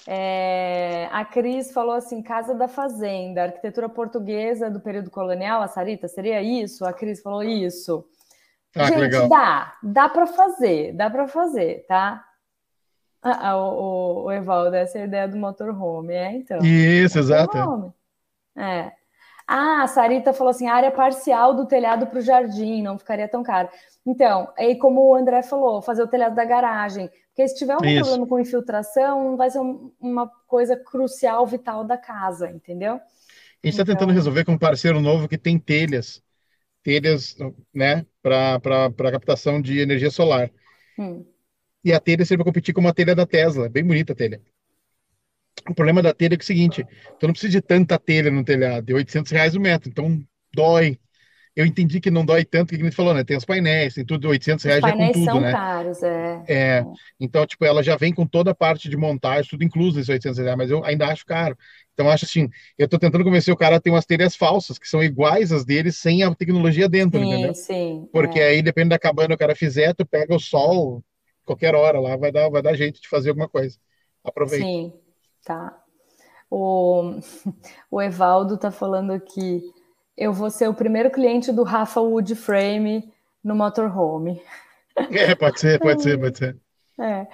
[0.08, 6.08] É, a Cris falou assim: Casa da Fazenda, arquitetura portuguesa do período colonial, a Sarita,
[6.08, 6.86] seria isso?
[6.86, 8.08] A Cris falou isso.
[8.74, 9.28] Ah, Gente, legal.
[9.28, 12.24] dá, dá para fazer, dá para fazer, tá?
[13.22, 16.58] Ah, ah, o, o, Evaldo, essa é a ideia do motorhome, é então.
[16.64, 17.92] Isso, exato.
[18.56, 18.92] É.
[19.46, 23.42] Ah, a Sarita falou assim: área parcial do telhado para o jardim, não ficaria tão
[23.42, 23.68] caro.
[24.06, 27.10] Então, aí como o André falou, fazer o telhado da garagem.
[27.36, 28.00] Porque se tiver algum Isso.
[28.00, 29.58] problema com infiltração, vai ser
[30.00, 32.94] uma coisa crucial, vital da casa, entendeu?
[32.94, 33.94] A gente está então...
[33.94, 36.22] tentando resolver com um parceiro novo que tem telhas,
[36.82, 37.36] telhas,
[37.74, 40.50] né, para captação de energia solar.
[40.98, 41.26] Hum.
[41.84, 44.40] E a telha serve para competir com uma telha da Tesla, bem bonita a telha.
[45.68, 46.86] O problema da telha é, que é o seguinte,
[47.20, 50.98] tu não precisa de tanta telha no telhado, é 800 reais o metro, então dói,
[51.56, 53.24] eu entendi que não dói tanto, que a gente falou, né?
[53.24, 55.50] Tem os painéis, tem tudo, 800 reais já com tudo, são né?
[55.50, 56.44] caros, é.
[56.46, 56.84] é.
[57.18, 60.38] Então, tipo, ela já vem com toda a parte de montagem, tudo incluso nesses 800
[60.38, 61.56] reais, mas eu ainda acho caro.
[61.94, 64.86] Então, acho assim, eu tô tentando convencer o cara a ter umas telhas falsas, que
[64.86, 67.54] são iguais às deles, sem a tecnologia dentro, sim, entendeu?
[67.54, 68.48] Sim, Porque é.
[68.48, 71.02] aí, depende da cabana que o cara fizer, tu pega o sol,
[71.46, 73.78] qualquer hora lá, vai dar, vai dar jeito de fazer alguma coisa.
[74.22, 74.62] Aproveita.
[74.62, 74.92] Sim,
[75.42, 75.74] tá.
[76.50, 77.18] O,
[77.90, 79.62] o Evaldo tá falando aqui
[80.16, 83.12] eu vou ser o primeiro cliente do Rafa Wood Frame
[83.44, 84.42] no motorhome.
[84.96, 86.56] É, pode ser, pode ser, pode ser.
[86.98, 87.26] É.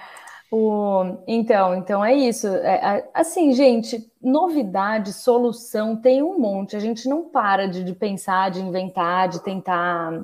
[0.51, 2.47] O, então, então é isso.
[2.47, 6.75] É, assim, gente, novidade, solução tem um monte.
[6.75, 10.23] A gente não para de, de pensar, de inventar, de tentar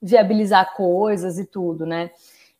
[0.00, 2.10] viabilizar coisas e tudo, né?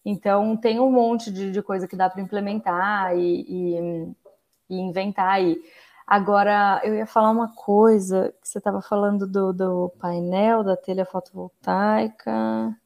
[0.05, 4.15] Então tem um monte de, de coisa que dá para implementar e, e,
[4.71, 5.61] e inventar aí.
[6.13, 11.07] Agora, eu ia falar uma coisa, que você estava falando do, do painel, da telha
[11.07, 12.77] fotovoltaica.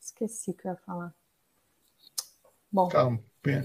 [0.00, 1.12] Esqueci o que eu ia falar.
[2.72, 2.88] Bom.
[2.88, 3.20] Calma,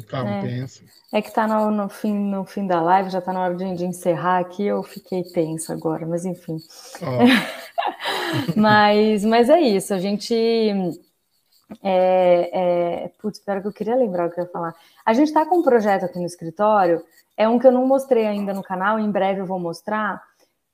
[0.06, 0.84] calma, é, pensa.
[1.14, 3.74] É que está no, no, fim, no fim da live, já está na hora de,
[3.74, 6.58] de, encerrar aqui, eu fiquei tensa agora, mas enfim.
[7.02, 8.60] Oh.
[8.60, 10.36] mas, mas é isso, a gente.
[11.82, 14.76] É, é, putz, que eu queria lembrar o que eu ia falar.
[15.06, 17.02] A gente está com um projeto aqui no escritório
[17.40, 20.22] é um que eu não mostrei ainda no canal, em breve eu vou mostrar,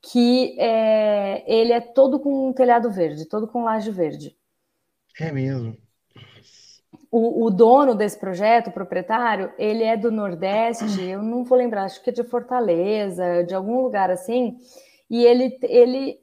[0.02, 4.36] que é, ele é todo com telhado verde, todo com laje verde.
[5.20, 5.78] É mesmo.
[7.12, 11.84] O, o, dono desse projeto, o proprietário, ele é do Nordeste, eu não vou lembrar,
[11.84, 14.58] acho que é de Fortaleza, de algum lugar assim,
[15.08, 16.20] e ele, ele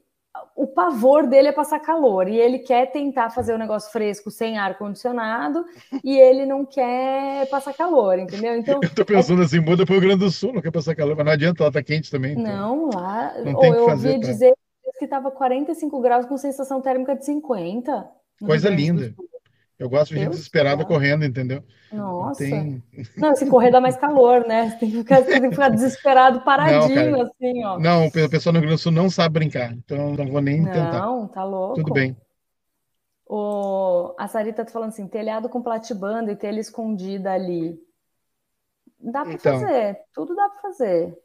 [0.55, 4.57] o pavor dele é passar calor e ele quer tentar fazer o negócio fresco sem
[4.57, 5.65] ar condicionado
[6.03, 8.55] e ele não quer passar calor, entendeu?
[8.55, 9.45] Então eu tô pensando é...
[9.45, 11.63] assim, muda para o Rio Grande do Sul, não quer passar calor, mas não adianta,
[11.63, 12.33] ela tá quente também.
[12.33, 12.43] Então.
[12.43, 14.29] Não, lá, não ou eu ouvi pra...
[14.29, 14.53] dizer
[14.99, 18.09] que estava 45 graus com sensação térmica de 50.
[18.45, 19.13] Coisa linda.
[19.77, 21.63] Eu gosto de gente desesperada correndo, entendeu?
[21.91, 22.43] Nossa.
[22.43, 22.81] Tem...
[23.17, 24.69] Não, se correr dá mais calor, né?
[24.69, 27.79] Você tem que ficar, tem que ficar desesperado, paradinho, não, assim, ó.
[27.79, 30.63] Não, o pessoal no Rio Grande do Sul não sabe brincar, então não vou nem
[30.63, 31.01] tentar.
[31.01, 31.75] Não, tá louco.
[31.75, 32.15] Tudo bem.
[33.25, 34.13] O...
[34.17, 37.77] A Sarita tá falando assim, telhado com platibanda e telha escondida ali.
[38.99, 41.17] Dá para então, fazer, tudo dá para fazer.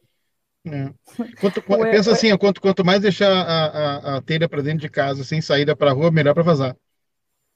[0.67, 0.93] É.
[1.41, 5.23] Quanto, pensa assim, quanto, quanto mais deixar a, a, a telha para dentro de casa
[5.23, 6.77] sem saída para a rua, melhor para vazar.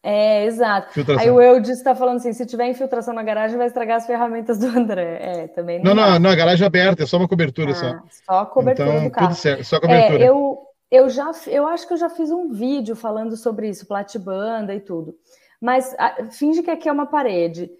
[0.03, 0.92] É, exato.
[0.92, 1.22] Filtração.
[1.22, 4.59] Aí o Eudes está falando assim: se tiver infiltração na garagem, vai estragar as ferramentas
[4.59, 5.18] do André.
[5.20, 5.94] É, também não.
[5.94, 8.00] Não, não, não a garagem é aberta, é só uma cobertura ah, só.
[8.24, 9.28] Só a cobertura então, do carro.
[9.28, 10.24] Tudo certo, só cobertura.
[10.24, 10.59] É, eu,
[10.90, 14.80] eu, já, eu acho que eu já fiz um vídeo falando sobre isso, platibanda e
[14.80, 15.14] tudo.
[15.61, 17.70] Mas a, finge que aqui é uma parede.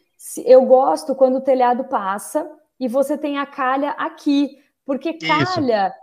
[0.47, 2.49] Eu gosto quando o telhado passa
[2.79, 5.89] e você tem a calha aqui, porque calha.
[5.89, 6.02] Isso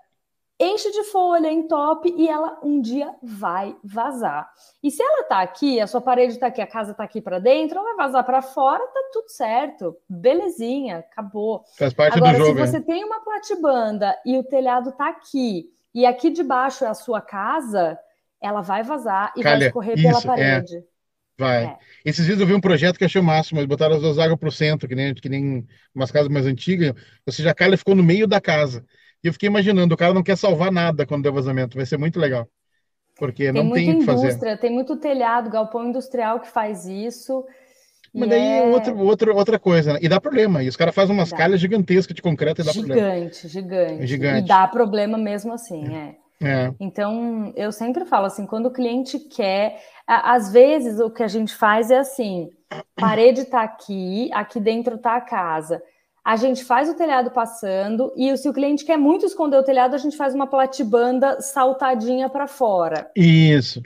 [0.59, 4.49] enche de folha, entope e ela um dia vai vazar.
[4.83, 7.39] E se ela tá aqui, a sua parede tá aqui, a casa tá aqui para
[7.39, 9.95] dentro, ela vai vazar para fora, tá tudo certo.
[10.09, 11.63] Belezinha, acabou.
[11.77, 12.59] Faz parte Agora, do jogo.
[12.59, 16.93] se você tem uma platibanda e o telhado tá aqui e aqui debaixo é a
[16.93, 17.97] sua casa,
[18.41, 20.25] ela vai vazar e Calha, vai escorrer isso, pela é.
[20.25, 20.75] parede.
[20.77, 20.83] É.
[21.37, 21.63] Vai.
[21.63, 21.77] É.
[22.03, 23.59] Esses dias eu vi um projeto que achei o máximo.
[23.61, 26.45] Eles botaram as duas águas para o centro, que nem, que nem umas casas mais
[26.45, 26.93] antigas.
[27.25, 28.85] Ou seja, a calha ficou no meio da casa.
[29.23, 31.97] E eu fiquei imaginando, o cara não quer salvar nada quando der vazamento, vai ser
[31.97, 32.47] muito legal.
[33.17, 34.57] Porque tem não tem o que fazer.
[34.59, 37.45] Tem muito telhado, galpão industrial que faz isso.
[38.13, 38.63] Mas daí é...
[38.63, 39.99] outro, outro, outra coisa, né?
[40.01, 40.63] E dá problema.
[40.63, 41.37] E os caras fazem umas dá.
[41.37, 43.15] calhas gigantescas de concreto e dá gigante, problema.
[43.17, 44.07] Gigante, gigante.
[44.07, 44.45] Gigante.
[44.45, 46.15] E dá problema mesmo assim, é.
[46.41, 46.73] é.
[46.79, 51.53] Então, eu sempre falo assim, quando o cliente quer, às vezes o que a gente
[51.53, 52.49] faz é assim,
[52.95, 55.81] parede está aqui, aqui dentro está a casa
[56.29, 59.95] a gente faz o telhado passando e se o cliente quer muito esconder o telhado,
[59.95, 63.09] a gente faz uma platibanda saltadinha para fora.
[63.15, 63.81] Isso.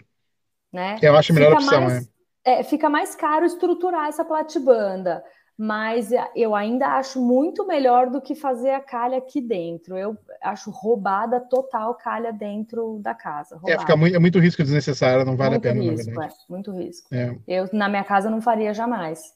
[0.70, 0.98] Né?
[1.02, 2.12] Eu acho a melhor fica opção, mais,
[2.44, 2.60] é.
[2.60, 2.64] é.
[2.64, 5.24] Fica mais caro estruturar essa platibanda,
[5.58, 9.98] mas eu ainda acho muito melhor do que fazer a calha aqui dentro.
[9.98, 13.56] Eu acho roubada total calha dentro da casa.
[13.56, 13.74] Roubada.
[13.74, 15.92] É, fica muito, é muito risco desnecessário, não vale muito a pena.
[15.92, 17.08] Risco, é, muito risco.
[17.16, 17.38] É.
[17.48, 19.34] Eu, na minha casa, não faria jamais.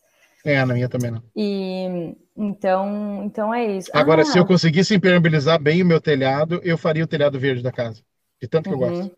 [0.47, 1.21] É, na minha também não.
[1.35, 3.91] E então, então é isso.
[3.93, 7.61] Agora, ah, se eu conseguisse impermeabilizar bem o meu telhado, eu faria o telhado verde
[7.61, 8.01] da casa.
[8.41, 8.83] De tanto que uhum.
[8.83, 9.17] eu gosto.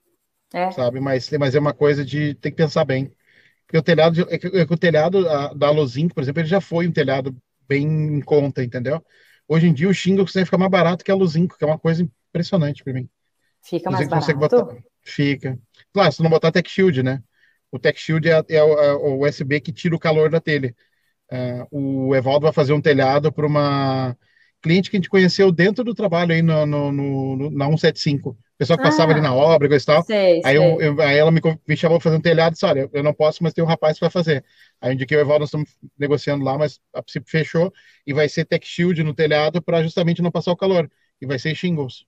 [0.52, 0.72] É.
[0.72, 1.00] Sabe?
[1.00, 3.14] Mas, mas é uma coisa de ter que pensar bem.
[3.68, 6.50] Porque o telhado, é que, é que o telhado a, da Lozinc, por exemplo, ele
[6.50, 9.06] já foi um telhado bem em conta, entendeu?
[9.48, 12.02] Hoje em dia o shingles fica mais barato que a Lozinco, que é uma coisa
[12.02, 13.08] impressionante para mim.
[13.62, 14.36] Fica mais barato?
[14.36, 14.78] Botar...
[15.04, 15.60] Fica.
[15.94, 17.22] Claro, se não botar Tech Shield, né?
[17.72, 20.76] O Tech Shield é, é, é, o, USB que tira o calor da telha.
[21.32, 24.18] Uh, o Evaldo vai fazer um telhado para uma
[24.62, 28.32] cliente que a gente conheceu dentro do trabalho aí no, no, no na 175.
[28.32, 30.04] O pessoal que passava ah, ali na obra e tal.
[30.04, 32.66] Sei, aí, eu, eu, aí, ela me, me chamou para fazer um telhado e disse:
[32.66, 34.44] Olha, eu não posso, mas tem um rapaz que vai fazer.
[34.82, 37.72] Aí eu indiquei o Evaldo, nós estamos negociando lá, mas a princípio fechou.
[38.06, 40.92] E vai ser tech shield no telhado para justamente não passar o calor.
[41.22, 42.06] E vai ser shingles.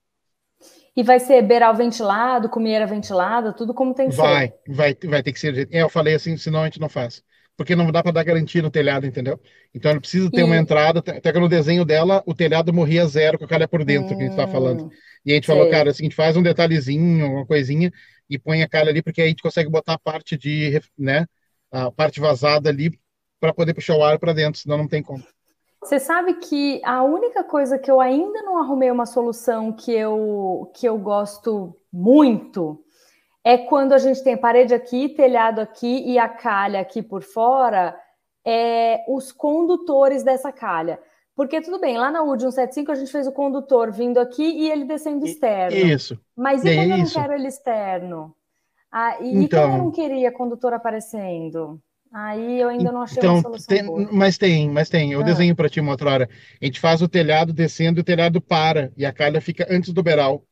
[0.94, 4.54] E vai ser beiral ventilado, comieira ventilada, tudo como tem que vai, ser.
[4.68, 5.68] Vai, vai ter que ser.
[5.72, 7.22] É, eu falei assim, senão a gente não faz
[7.62, 9.38] porque não dá para dar garantia no telhado, entendeu?
[9.72, 13.38] Então ele precisa ter uma entrada, até que no desenho dela o telhado morria zero
[13.38, 14.90] com a calha por dentro, hum, que a gente está falando.
[15.24, 15.54] E a gente sei.
[15.54, 17.92] falou, cara, assim, a gente faz um detalhezinho, uma coisinha,
[18.28, 21.24] e põe a calha ali, porque aí a gente consegue botar a parte de, né,
[21.70, 22.98] a parte vazada ali
[23.38, 25.22] para poder puxar o ar para dentro, senão não tem como.
[25.80, 30.68] Você sabe que a única coisa que eu ainda não arrumei uma solução que eu,
[30.74, 32.84] que eu gosto muito
[33.44, 37.96] é quando a gente tem parede aqui, telhado aqui e a calha aqui por fora,
[38.46, 40.98] é, os condutores dessa calha.
[41.34, 44.70] Porque tudo bem, lá na UD 175 a gente fez o condutor vindo aqui e
[44.70, 45.76] ele descendo externo.
[45.76, 46.20] Isso.
[46.36, 48.36] Mas e é quando eu não quero ele externo?
[48.90, 51.80] Ah, e, então, e quando eu não queria condutor aparecendo?
[52.12, 54.08] Aí eu ainda não achei então, uma solução tem, boa.
[54.12, 55.12] Mas tem, mas tem.
[55.12, 55.24] Eu ah.
[55.24, 56.28] desenho para ti uma outra hora.
[56.60, 58.92] A gente faz o telhado descendo e o telhado para.
[58.94, 60.44] E a calha fica antes do beiral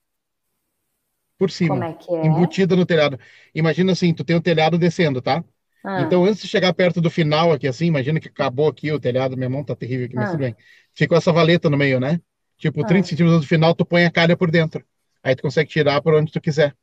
[1.40, 2.26] por cima, Como é que é?
[2.26, 3.18] embutida no telhado.
[3.54, 5.42] Imagina assim, tu tem o telhado descendo, tá?
[5.82, 6.02] Ah.
[6.02, 9.38] Então, antes de chegar perto do final aqui, assim, imagina que acabou aqui o telhado,
[9.38, 10.30] minha mão tá terrível aqui, mas ah.
[10.32, 10.54] tudo bem.
[10.94, 12.20] Ficou essa valeta no meio, né?
[12.58, 13.08] Tipo, 30 ah.
[13.08, 14.84] centímetros do final, tu põe a calha por dentro.
[15.24, 16.76] Aí tu consegue tirar por onde tu quiser.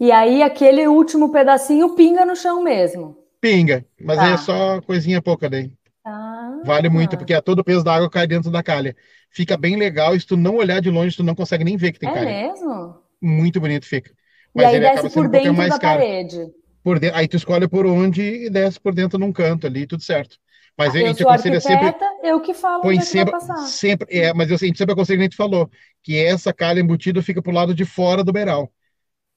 [0.00, 3.18] E aí, aquele último pedacinho pinga no chão mesmo.
[3.38, 4.24] Pinga, mas tá.
[4.24, 5.70] aí é só coisinha pouca daí.
[6.06, 6.62] Ah.
[6.64, 8.96] Vale muito, porque todo o peso da água cai dentro da calha.
[9.30, 11.92] Fica bem legal, e se tu não olhar de longe, tu não consegue nem ver
[11.92, 12.30] que tem é calha.
[12.30, 13.01] É mesmo?
[13.22, 14.12] Muito bonito fica.
[14.54, 16.00] Mas e aí desce por dentro da caro.
[16.00, 16.46] parede.
[16.82, 17.10] Por de...
[17.10, 20.36] Aí tu escolhe por onde e desce por dentro num canto ali, tudo certo.
[20.76, 21.94] Mas ah, a gente aconselha sempre.
[22.22, 23.34] Eu que falo põe sempre,
[23.66, 25.70] sempre é, mas a gente sempre aconselha, a gente falou,
[26.02, 28.72] que essa calha embutida fica pro lado de fora do beiral.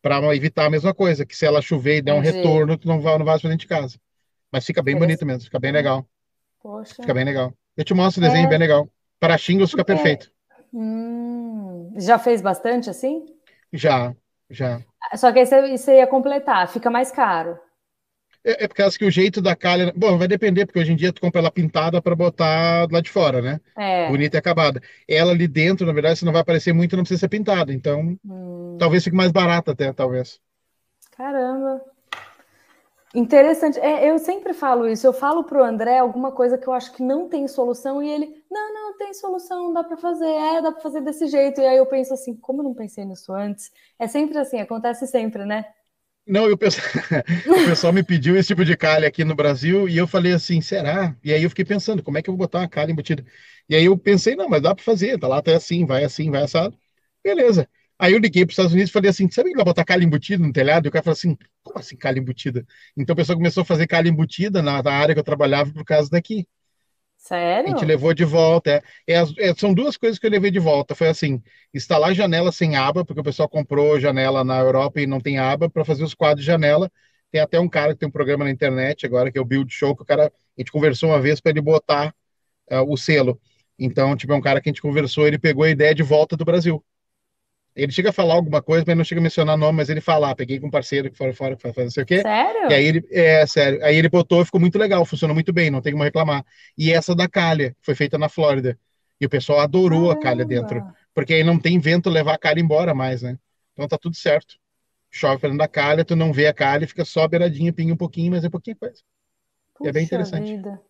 [0.02, 3.02] Para evitar a mesma coisa, que se ela chover e der um retorno, tu não
[3.02, 4.00] vai, não vai para dentro de casa.
[4.52, 6.08] Mas fica bem bonito mesmo, fica bem legal.
[6.62, 6.96] Poxa.
[6.96, 7.54] Fica bem legal.
[7.76, 8.50] Eu te mostro o desenho é...
[8.50, 8.88] bem legal.
[9.20, 10.32] Para shingles fica perfeito.
[10.74, 13.26] Hum, já fez bastante assim?
[13.76, 14.16] Já,
[14.50, 14.82] já.
[15.16, 17.60] Só que aí você, você ia completar, fica mais caro.
[18.44, 19.92] É, é por causa que o jeito da calha.
[19.96, 23.10] Bom, vai depender, porque hoje em dia tu compra ela pintada para botar lá de
[23.10, 23.60] fora, né?
[23.76, 24.08] É.
[24.08, 24.82] Bonita e acabada.
[25.08, 27.74] Ela ali dentro, na verdade, você não vai aparecer muito, não precisa ser pintada.
[27.74, 28.78] Então, hum.
[28.80, 30.40] talvez fique mais barata até, talvez.
[31.18, 31.82] Caramba.
[33.16, 33.80] Interessante.
[33.80, 35.08] É, eu sempre falo isso.
[35.08, 38.10] Eu falo para o André alguma coisa que eu acho que não tem solução e
[38.10, 41.62] ele, não, não tem solução, dá para fazer, é, dá para fazer desse jeito.
[41.62, 43.72] E aí eu penso assim, como eu não pensei nisso antes?
[43.98, 45.66] É sempre assim, acontece sempre, né?
[46.28, 46.88] Não, o pessoal,
[47.48, 50.60] o pessoal me pediu esse tipo de calha aqui no Brasil e eu falei assim,
[50.60, 51.16] será?
[51.24, 53.24] E aí eu fiquei pensando, como é que eu vou botar uma calha embutida?
[53.70, 56.32] E aí eu pensei, não, mas dá para fazer, tá lá até assim, vai assim,
[56.32, 56.78] vai assado.
[57.24, 57.70] Beleza.
[57.98, 60.04] Aí eu liguei para os Estados Unidos e falei assim, sabe que vai botar calha
[60.04, 60.86] embutida no telhado?
[60.88, 62.66] E o cara falou assim, como assim calha embutida?
[62.98, 65.86] Então o pessoal começou a fazer calha embutida na, na área que eu trabalhava por
[65.86, 66.48] causa daqui.
[67.18, 67.68] Sério?
[67.68, 68.84] A gente levou de volta.
[69.08, 70.94] É, é, é, são duas coisas que eu levei de volta.
[70.94, 71.42] Foi assim,
[71.74, 75.70] instalar janela sem aba, porque o pessoal comprou janela na Europa e não tem aba,
[75.70, 76.92] para fazer os quadros de janela.
[77.32, 79.74] Tem até um cara que tem um programa na internet agora, que é o Build
[79.74, 82.14] Show, que o cara, a gente conversou uma vez para ele botar
[82.72, 83.40] uh, o selo.
[83.78, 86.38] Então, tipo, é um cara que a gente conversou, ele pegou a ideia de volta
[86.38, 86.84] do Brasil.
[87.76, 90.30] Ele chega a falar alguma coisa, mas não chega a mencionar nome, mas ele fala,
[90.30, 92.22] ah, peguei com um parceiro que fora fora, faz não sei o quê.
[92.22, 92.72] Sério?
[92.72, 93.84] E aí ele, é, sério.
[93.84, 96.46] Aí ele botou e ficou muito legal, funcionou muito bem, não tem como reclamar.
[96.78, 98.80] E essa da calha, foi feita na Flórida.
[99.20, 100.20] E o pessoal adorou Caramba.
[100.20, 100.84] a calha dentro.
[101.14, 103.38] Porque aí não tem vento levar a calha embora mais, né?
[103.74, 104.56] Então tá tudo certo.
[105.12, 108.32] Chove perto da calha, tu não vê a calha, fica só beiradinha, pinga um pouquinho,
[108.32, 109.02] mas é pouquinho coisa.
[109.76, 110.56] Puxa é bem interessante.
[110.56, 110.82] Vida.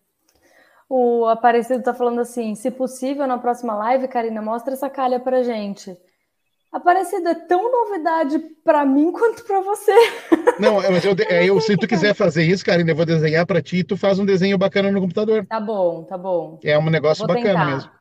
[0.87, 5.43] O Aparecido tá falando assim: se possível, na próxima live, Karina, mostra essa calha pra
[5.43, 5.97] gente.
[6.75, 9.93] Aparecida é tão novidade para mim quanto para você.
[10.59, 13.61] Não, mas eu, é, eu, se tu quiser fazer isso, Karine, eu vou desenhar para
[13.61, 15.45] ti e tu faz um desenho bacana no computador.
[15.45, 16.59] Tá bom, tá bom.
[16.61, 17.65] É um negócio vou bacana tentar.
[17.65, 17.91] mesmo.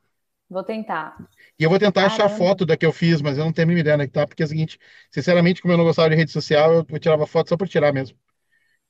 [0.50, 1.16] Vou tentar.
[1.56, 2.24] E eu vou tentar Caramba.
[2.24, 4.26] achar foto da que eu fiz, mas eu não tenho a mínima ideia onde tá,
[4.26, 4.76] porque é o seguinte,
[5.08, 8.18] sinceramente, como eu não gostava de rede social, eu, tirava foto só por tirar mesmo.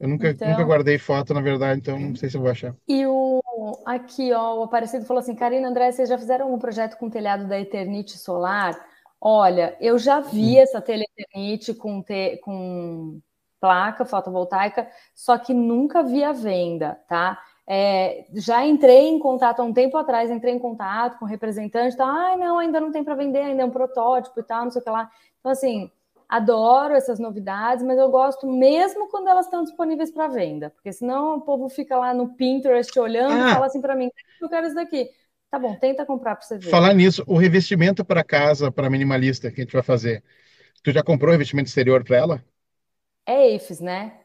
[0.00, 0.48] Eu nunca, então...
[0.48, 2.74] nunca guardei foto, na verdade, então não sei se eu vou achar.
[2.88, 3.42] E o
[3.84, 7.46] aqui, ó, o Aparecido falou assim, Karina, André, vocês já fizeram um projeto com telhado
[7.46, 8.93] da Eternite Solar?
[9.20, 13.20] Olha, eu já vi essa Teleternite com, te, com
[13.60, 17.40] placa fotovoltaica, só que nunca vi a venda, tá?
[17.66, 21.96] É, já entrei em contato há um tempo atrás, entrei em contato com o representante,
[21.96, 22.04] tá?
[22.04, 24.82] Ai, não, ainda não tem para vender, ainda é um protótipo e tal, não sei
[24.82, 25.10] o que lá.
[25.40, 25.90] Então, assim,
[26.28, 31.36] adoro essas novidades, mas eu gosto mesmo quando elas estão disponíveis para venda, porque senão
[31.36, 33.50] o povo fica lá no Pinterest olhando ah.
[33.50, 34.10] e fala assim para mim:
[34.40, 35.10] eu quero isso daqui.
[35.54, 36.68] Tá bom, tenta comprar para você ver.
[36.68, 40.20] Falar nisso, o revestimento para casa, para minimalista que a gente vai fazer.
[40.82, 42.44] Tu já comprou revestimento exterior para ela?
[43.24, 44.18] É EIFES, né?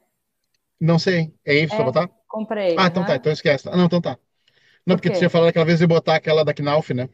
[0.82, 1.32] Não sei.
[1.46, 2.10] É EIFES é, pra botar?
[2.28, 2.76] Comprei.
[2.80, 3.70] Ah, então tá, então esquece.
[3.70, 4.18] Ah, não, então tá.
[4.84, 7.08] Não, Por porque tu tinha falado aquela vez de botar aquela da Knauf, né?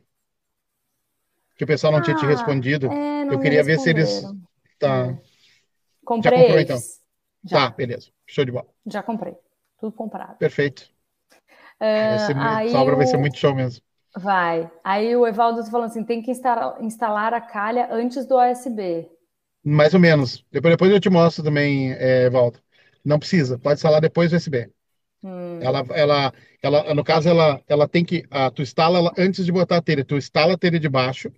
[1.57, 2.89] Que o pessoal não ah, tinha te ah, respondido.
[2.89, 4.23] É, Eu queria ver se eles.
[4.79, 5.07] Tá.
[5.07, 5.17] É.
[6.05, 6.37] Comprei.
[6.37, 6.77] Já comprou, então?
[7.43, 7.57] Já.
[7.57, 8.07] Tá, beleza.
[8.25, 8.67] Show de bola.
[8.85, 9.35] Já comprei.
[9.77, 10.37] Tudo comprado.
[10.37, 10.89] Perfeito.
[11.81, 12.97] Uh, obra o...
[12.97, 13.83] vai ser muito show mesmo.
[14.17, 14.71] Vai.
[14.83, 19.09] Aí o Evaldo tá falando assim: tem que instalar, instalar a calha antes do OSB.
[19.63, 20.45] Mais ou menos.
[20.51, 22.59] Depois, depois eu te mostro também, é, Evaldo.
[23.03, 24.69] Não precisa, pode instalar depois do USB.
[25.23, 25.59] Hum.
[25.61, 28.23] Ela, ela, ela, no caso, ela, ela tem que.
[28.29, 30.05] Ah, tu instala ela antes de botar a telha.
[30.05, 31.31] Tu instala a telha de baixo,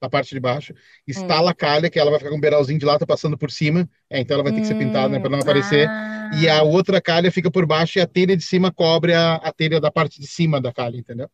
[0.00, 0.74] a parte de baixo,
[1.06, 1.50] instala hum.
[1.50, 3.88] a calha, que ela vai ficar com um beiralzinho de lata passando por cima.
[4.10, 5.88] É, então ela vai ter que ser pintada, né, para não aparecer.
[5.88, 6.30] Ah.
[6.40, 9.52] E a outra calha fica por baixo e a telha de cima cobre a, a
[9.52, 11.30] telha da parte de cima da calha, entendeu?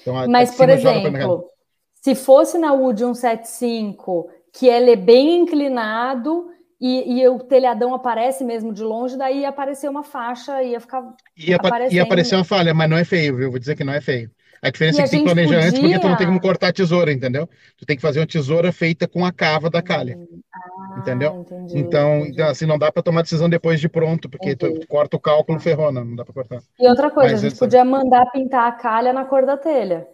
[0.00, 1.50] Então, Mas, por exemplo,
[1.94, 6.50] se fosse na Wood 175, que ele é bem inclinado
[6.80, 11.02] e, e, o telhadão aparece mesmo de longe, daí ia aparecer uma faixa, ia ficar.
[11.36, 11.58] Ia,
[11.90, 13.50] ia aparecer uma falha, mas não é feio, viu?
[13.50, 14.30] Vou dizer que não é feio.
[14.64, 15.68] A diferença é que tem que planejar podia...
[15.68, 17.46] antes, porque tu não tem como cortar a tesoura, entendeu?
[17.76, 20.18] Tu tem que fazer uma tesoura feita com a cava da calha.
[20.54, 21.40] Ah, entendeu?
[21.40, 22.32] Entendi, então, entendi.
[22.32, 25.20] então, assim, não dá para tomar decisão depois de pronto, porque tu, tu, corta o
[25.20, 26.62] cálculo, ferrona, não dá para cortar.
[26.80, 30.06] E outra coisa, Mas a gente podia mandar pintar a calha na cor da telha.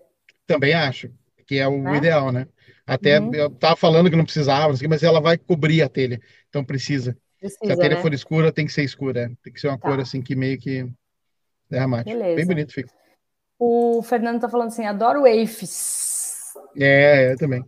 [0.48, 1.12] Também acho,
[1.46, 1.96] que é o é?
[1.98, 2.48] ideal, né?
[2.84, 3.32] Até uhum.
[3.32, 7.16] eu tava falando que não precisava, mas ela vai cobrir a telha, então precisa.
[7.38, 8.02] precisa Se a telha né?
[8.02, 9.88] for escura, tem que ser escura, tem que ser uma tá.
[9.88, 10.90] cor assim que meio que
[11.70, 12.12] derramate.
[12.12, 12.34] Beleza.
[12.34, 12.90] Bem bonito fica.
[13.62, 16.54] O Fernando tá falando assim, adoro Wafes.
[16.78, 17.62] É, eu também.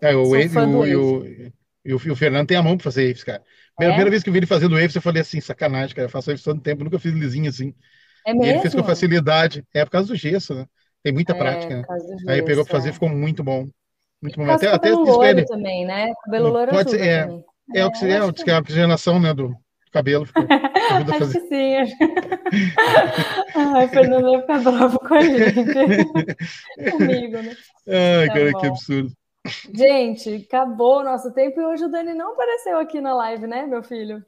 [0.00, 1.26] É, o Wave, o, o,
[1.84, 3.42] E o, o Fernando tem a mão para fazer waves, cara.
[3.80, 3.86] É?
[3.86, 6.30] Primeira vez que eu vi ele fazendo waves, eu falei assim, sacanagem, cara, eu faço
[6.30, 7.74] waves tanto tempo, nunca fiz lisinho assim.
[8.24, 8.46] É mesmo?
[8.46, 9.64] E ele fez com facilidade.
[9.74, 10.66] É por causa do gesso, né?
[11.02, 11.84] Tem muita é, prática, né?
[12.28, 12.92] Aí pegou para fazer, é.
[12.92, 13.66] ficou muito bom.
[14.22, 14.48] Muito bom.
[14.48, 16.12] Até, até loiro também, né?
[16.24, 17.44] Cabelo loiro Pode ser, é, também.
[17.74, 19.52] É, é, o que, é, é, é a oxigenação, né, do
[19.92, 20.26] cabelo.
[20.26, 21.40] Ficou, acho fazer.
[21.40, 21.74] que sim.
[23.54, 25.54] Ai, Fernando vai ficar bravo com a gente.
[26.90, 27.56] Comigo, né?
[27.88, 28.60] Ai, tá cara, bom.
[28.60, 29.12] que absurdo.
[29.74, 33.66] Gente, acabou o nosso tempo e hoje o Dani não apareceu aqui na live, né,
[33.66, 34.24] meu filho?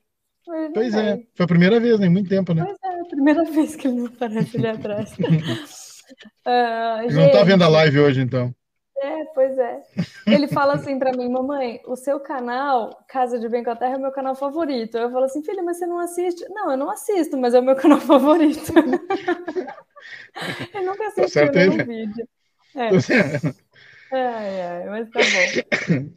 [0.74, 2.08] Pois é, foi a primeira vez, né?
[2.08, 2.64] Muito tempo, né?
[2.64, 5.12] Pois é, a primeira vez que ele não aparece ali atrás.
[5.12, 7.14] uh, gente...
[7.14, 8.54] Não tá vendo a live hoje, então.
[8.96, 9.82] É, pois é.
[10.26, 13.94] Ele fala assim para mim, mamãe, o seu canal, Casa de Bem com a Terra,
[13.94, 14.96] é o meu canal favorito.
[14.96, 16.44] Eu falo assim, filha, mas você não assiste?
[16.48, 18.72] Não, eu não assisto, mas é o meu canal favorito.
[20.74, 22.28] eu nunca tá assisti tá nenhum vídeo.
[22.74, 22.88] É.
[24.12, 26.08] Ai, ai, mas tá bom.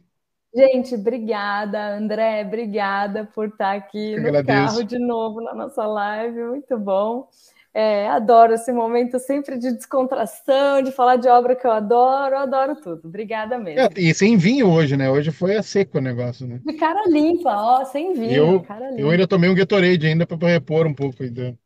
[0.54, 4.46] Gente, obrigada, André, obrigada por estar aqui eu no agradeço.
[4.46, 7.28] carro de novo na nossa live, muito bom.
[7.74, 12.38] É, adoro esse momento sempre de descontração, de falar de obra que eu adoro, eu
[12.40, 13.02] adoro tudo.
[13.06, 13.80] Obrigada mesmo.
[13.80, 15.10] É, e sem vinho hoje, né?
[15.10, 16.60] Hoje foi a seco o negócio, né?
[16.64, 18.32] De cara limpa, ó, sem vinho.
[18.32, 18.66] Eu,
[18.96, 21.56] eu ainda tomei um Gatorade ainda para repor um pouco ainda.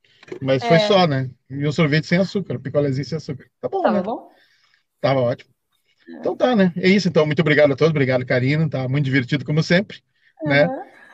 [0.40, 0.68] Mas é.
[0.68, 1.30] foi só, né?
[1.48, 3.46] E o sorvete sem açúcar, picolézinho sem açúcar.
[3.60, 4.02] Tá bom, Tava né?
[4.02, 4.28] bom?
[5.00, 5.50] Tava ótimo.
[6.18, 6.72] Então tá, né?
[6.76, 7.24] É isso, então.
[7.24, 7.90] Muito obrigado a todos.
[7.90, 8.68] Obrigado, Karina.
[8.68, 9.98] Tá muito divertido, como sempre.
[10.42, 10.50] Uhum.
[10.50, 10.68] Né?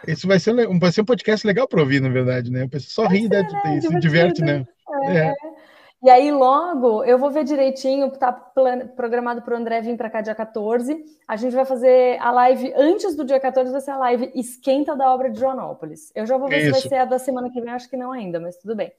[0.07, 2.65] Isso vai ser, vai ser um podcast legal para ouvir, na verdade, né?
[2.65, 3.43] O pessoal só ri, né?
[3.43, 3.81] né?
[3.81, 4.65] Se diverte, né?
[5.05, 5.29] É.
[5.29, 5.35] é.
[6.01, 10.21] E aí, logo, eu vou ver direitinho, tá programado para o André vir para cá
[10.21, 11.05] dia 14.
[11.27, 14.95] A gente vai fazer a live antes do dia 14, vai ser a live Esquenta
[14.95, 16.13] da obra de Joanópolis.
[16.15, 16.67] Eu já vou ver Isso.
[16.67, 18.93] se vai ser a da semana que vem, acho que não ainda, mas tudo bem.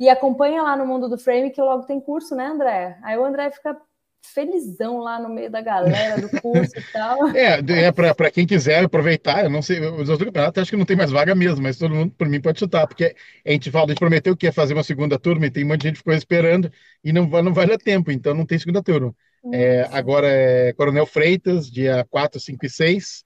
[0.00, 2.98] E acompanha lá no Mundo do Frame, que logo tem curso, né, André?
[3.02, 3.76] Aí o André fica
[4.22, 7.18] felizão lá no meio da galera do curso e tal.
[7.34, 10.84] É, é para quem quiser aproveitar, eu não sei, os outros campeonatos acho que não
[10.84, 13.14] tem mais vaga mesmo, mas todo mundo, por mim, pode chutar, porque
[13.44, 15.68] a gente fala, a gente prometeu que ia fazer uma segunda turma e tem um
[15.68, 16.70] monte de gente que ficou esperando
[17.02, 19.14] e não, não vai dar tempo, então não tem segunda turma.
[19.52, 23.24] É, agora é Coronel Freitas, dia 4, 5 e 6,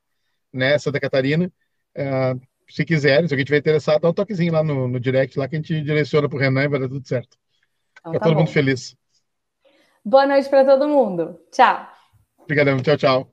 [0.52, 1.50] né, Santa Catarina.
[1.94, 2.34] É,
[2.68, 5.56] se quiserem, se alguém tiver interessado, dá um toquezinho lá no, no direct, lá que
[5.56, 7.36] a gente direciona para o Renan e vai dar tudo certo.
[8.00, 8.40] Então, tá todo bom.
[8.40, 8.96] mundo feliz.
[10.04, 11.40] Boa noite para todo mundo.
[11.52, 11.86] Tchau.
[12.38, 12.80] Obrigadão.
[12.82, 13.31] Tchau, tchau.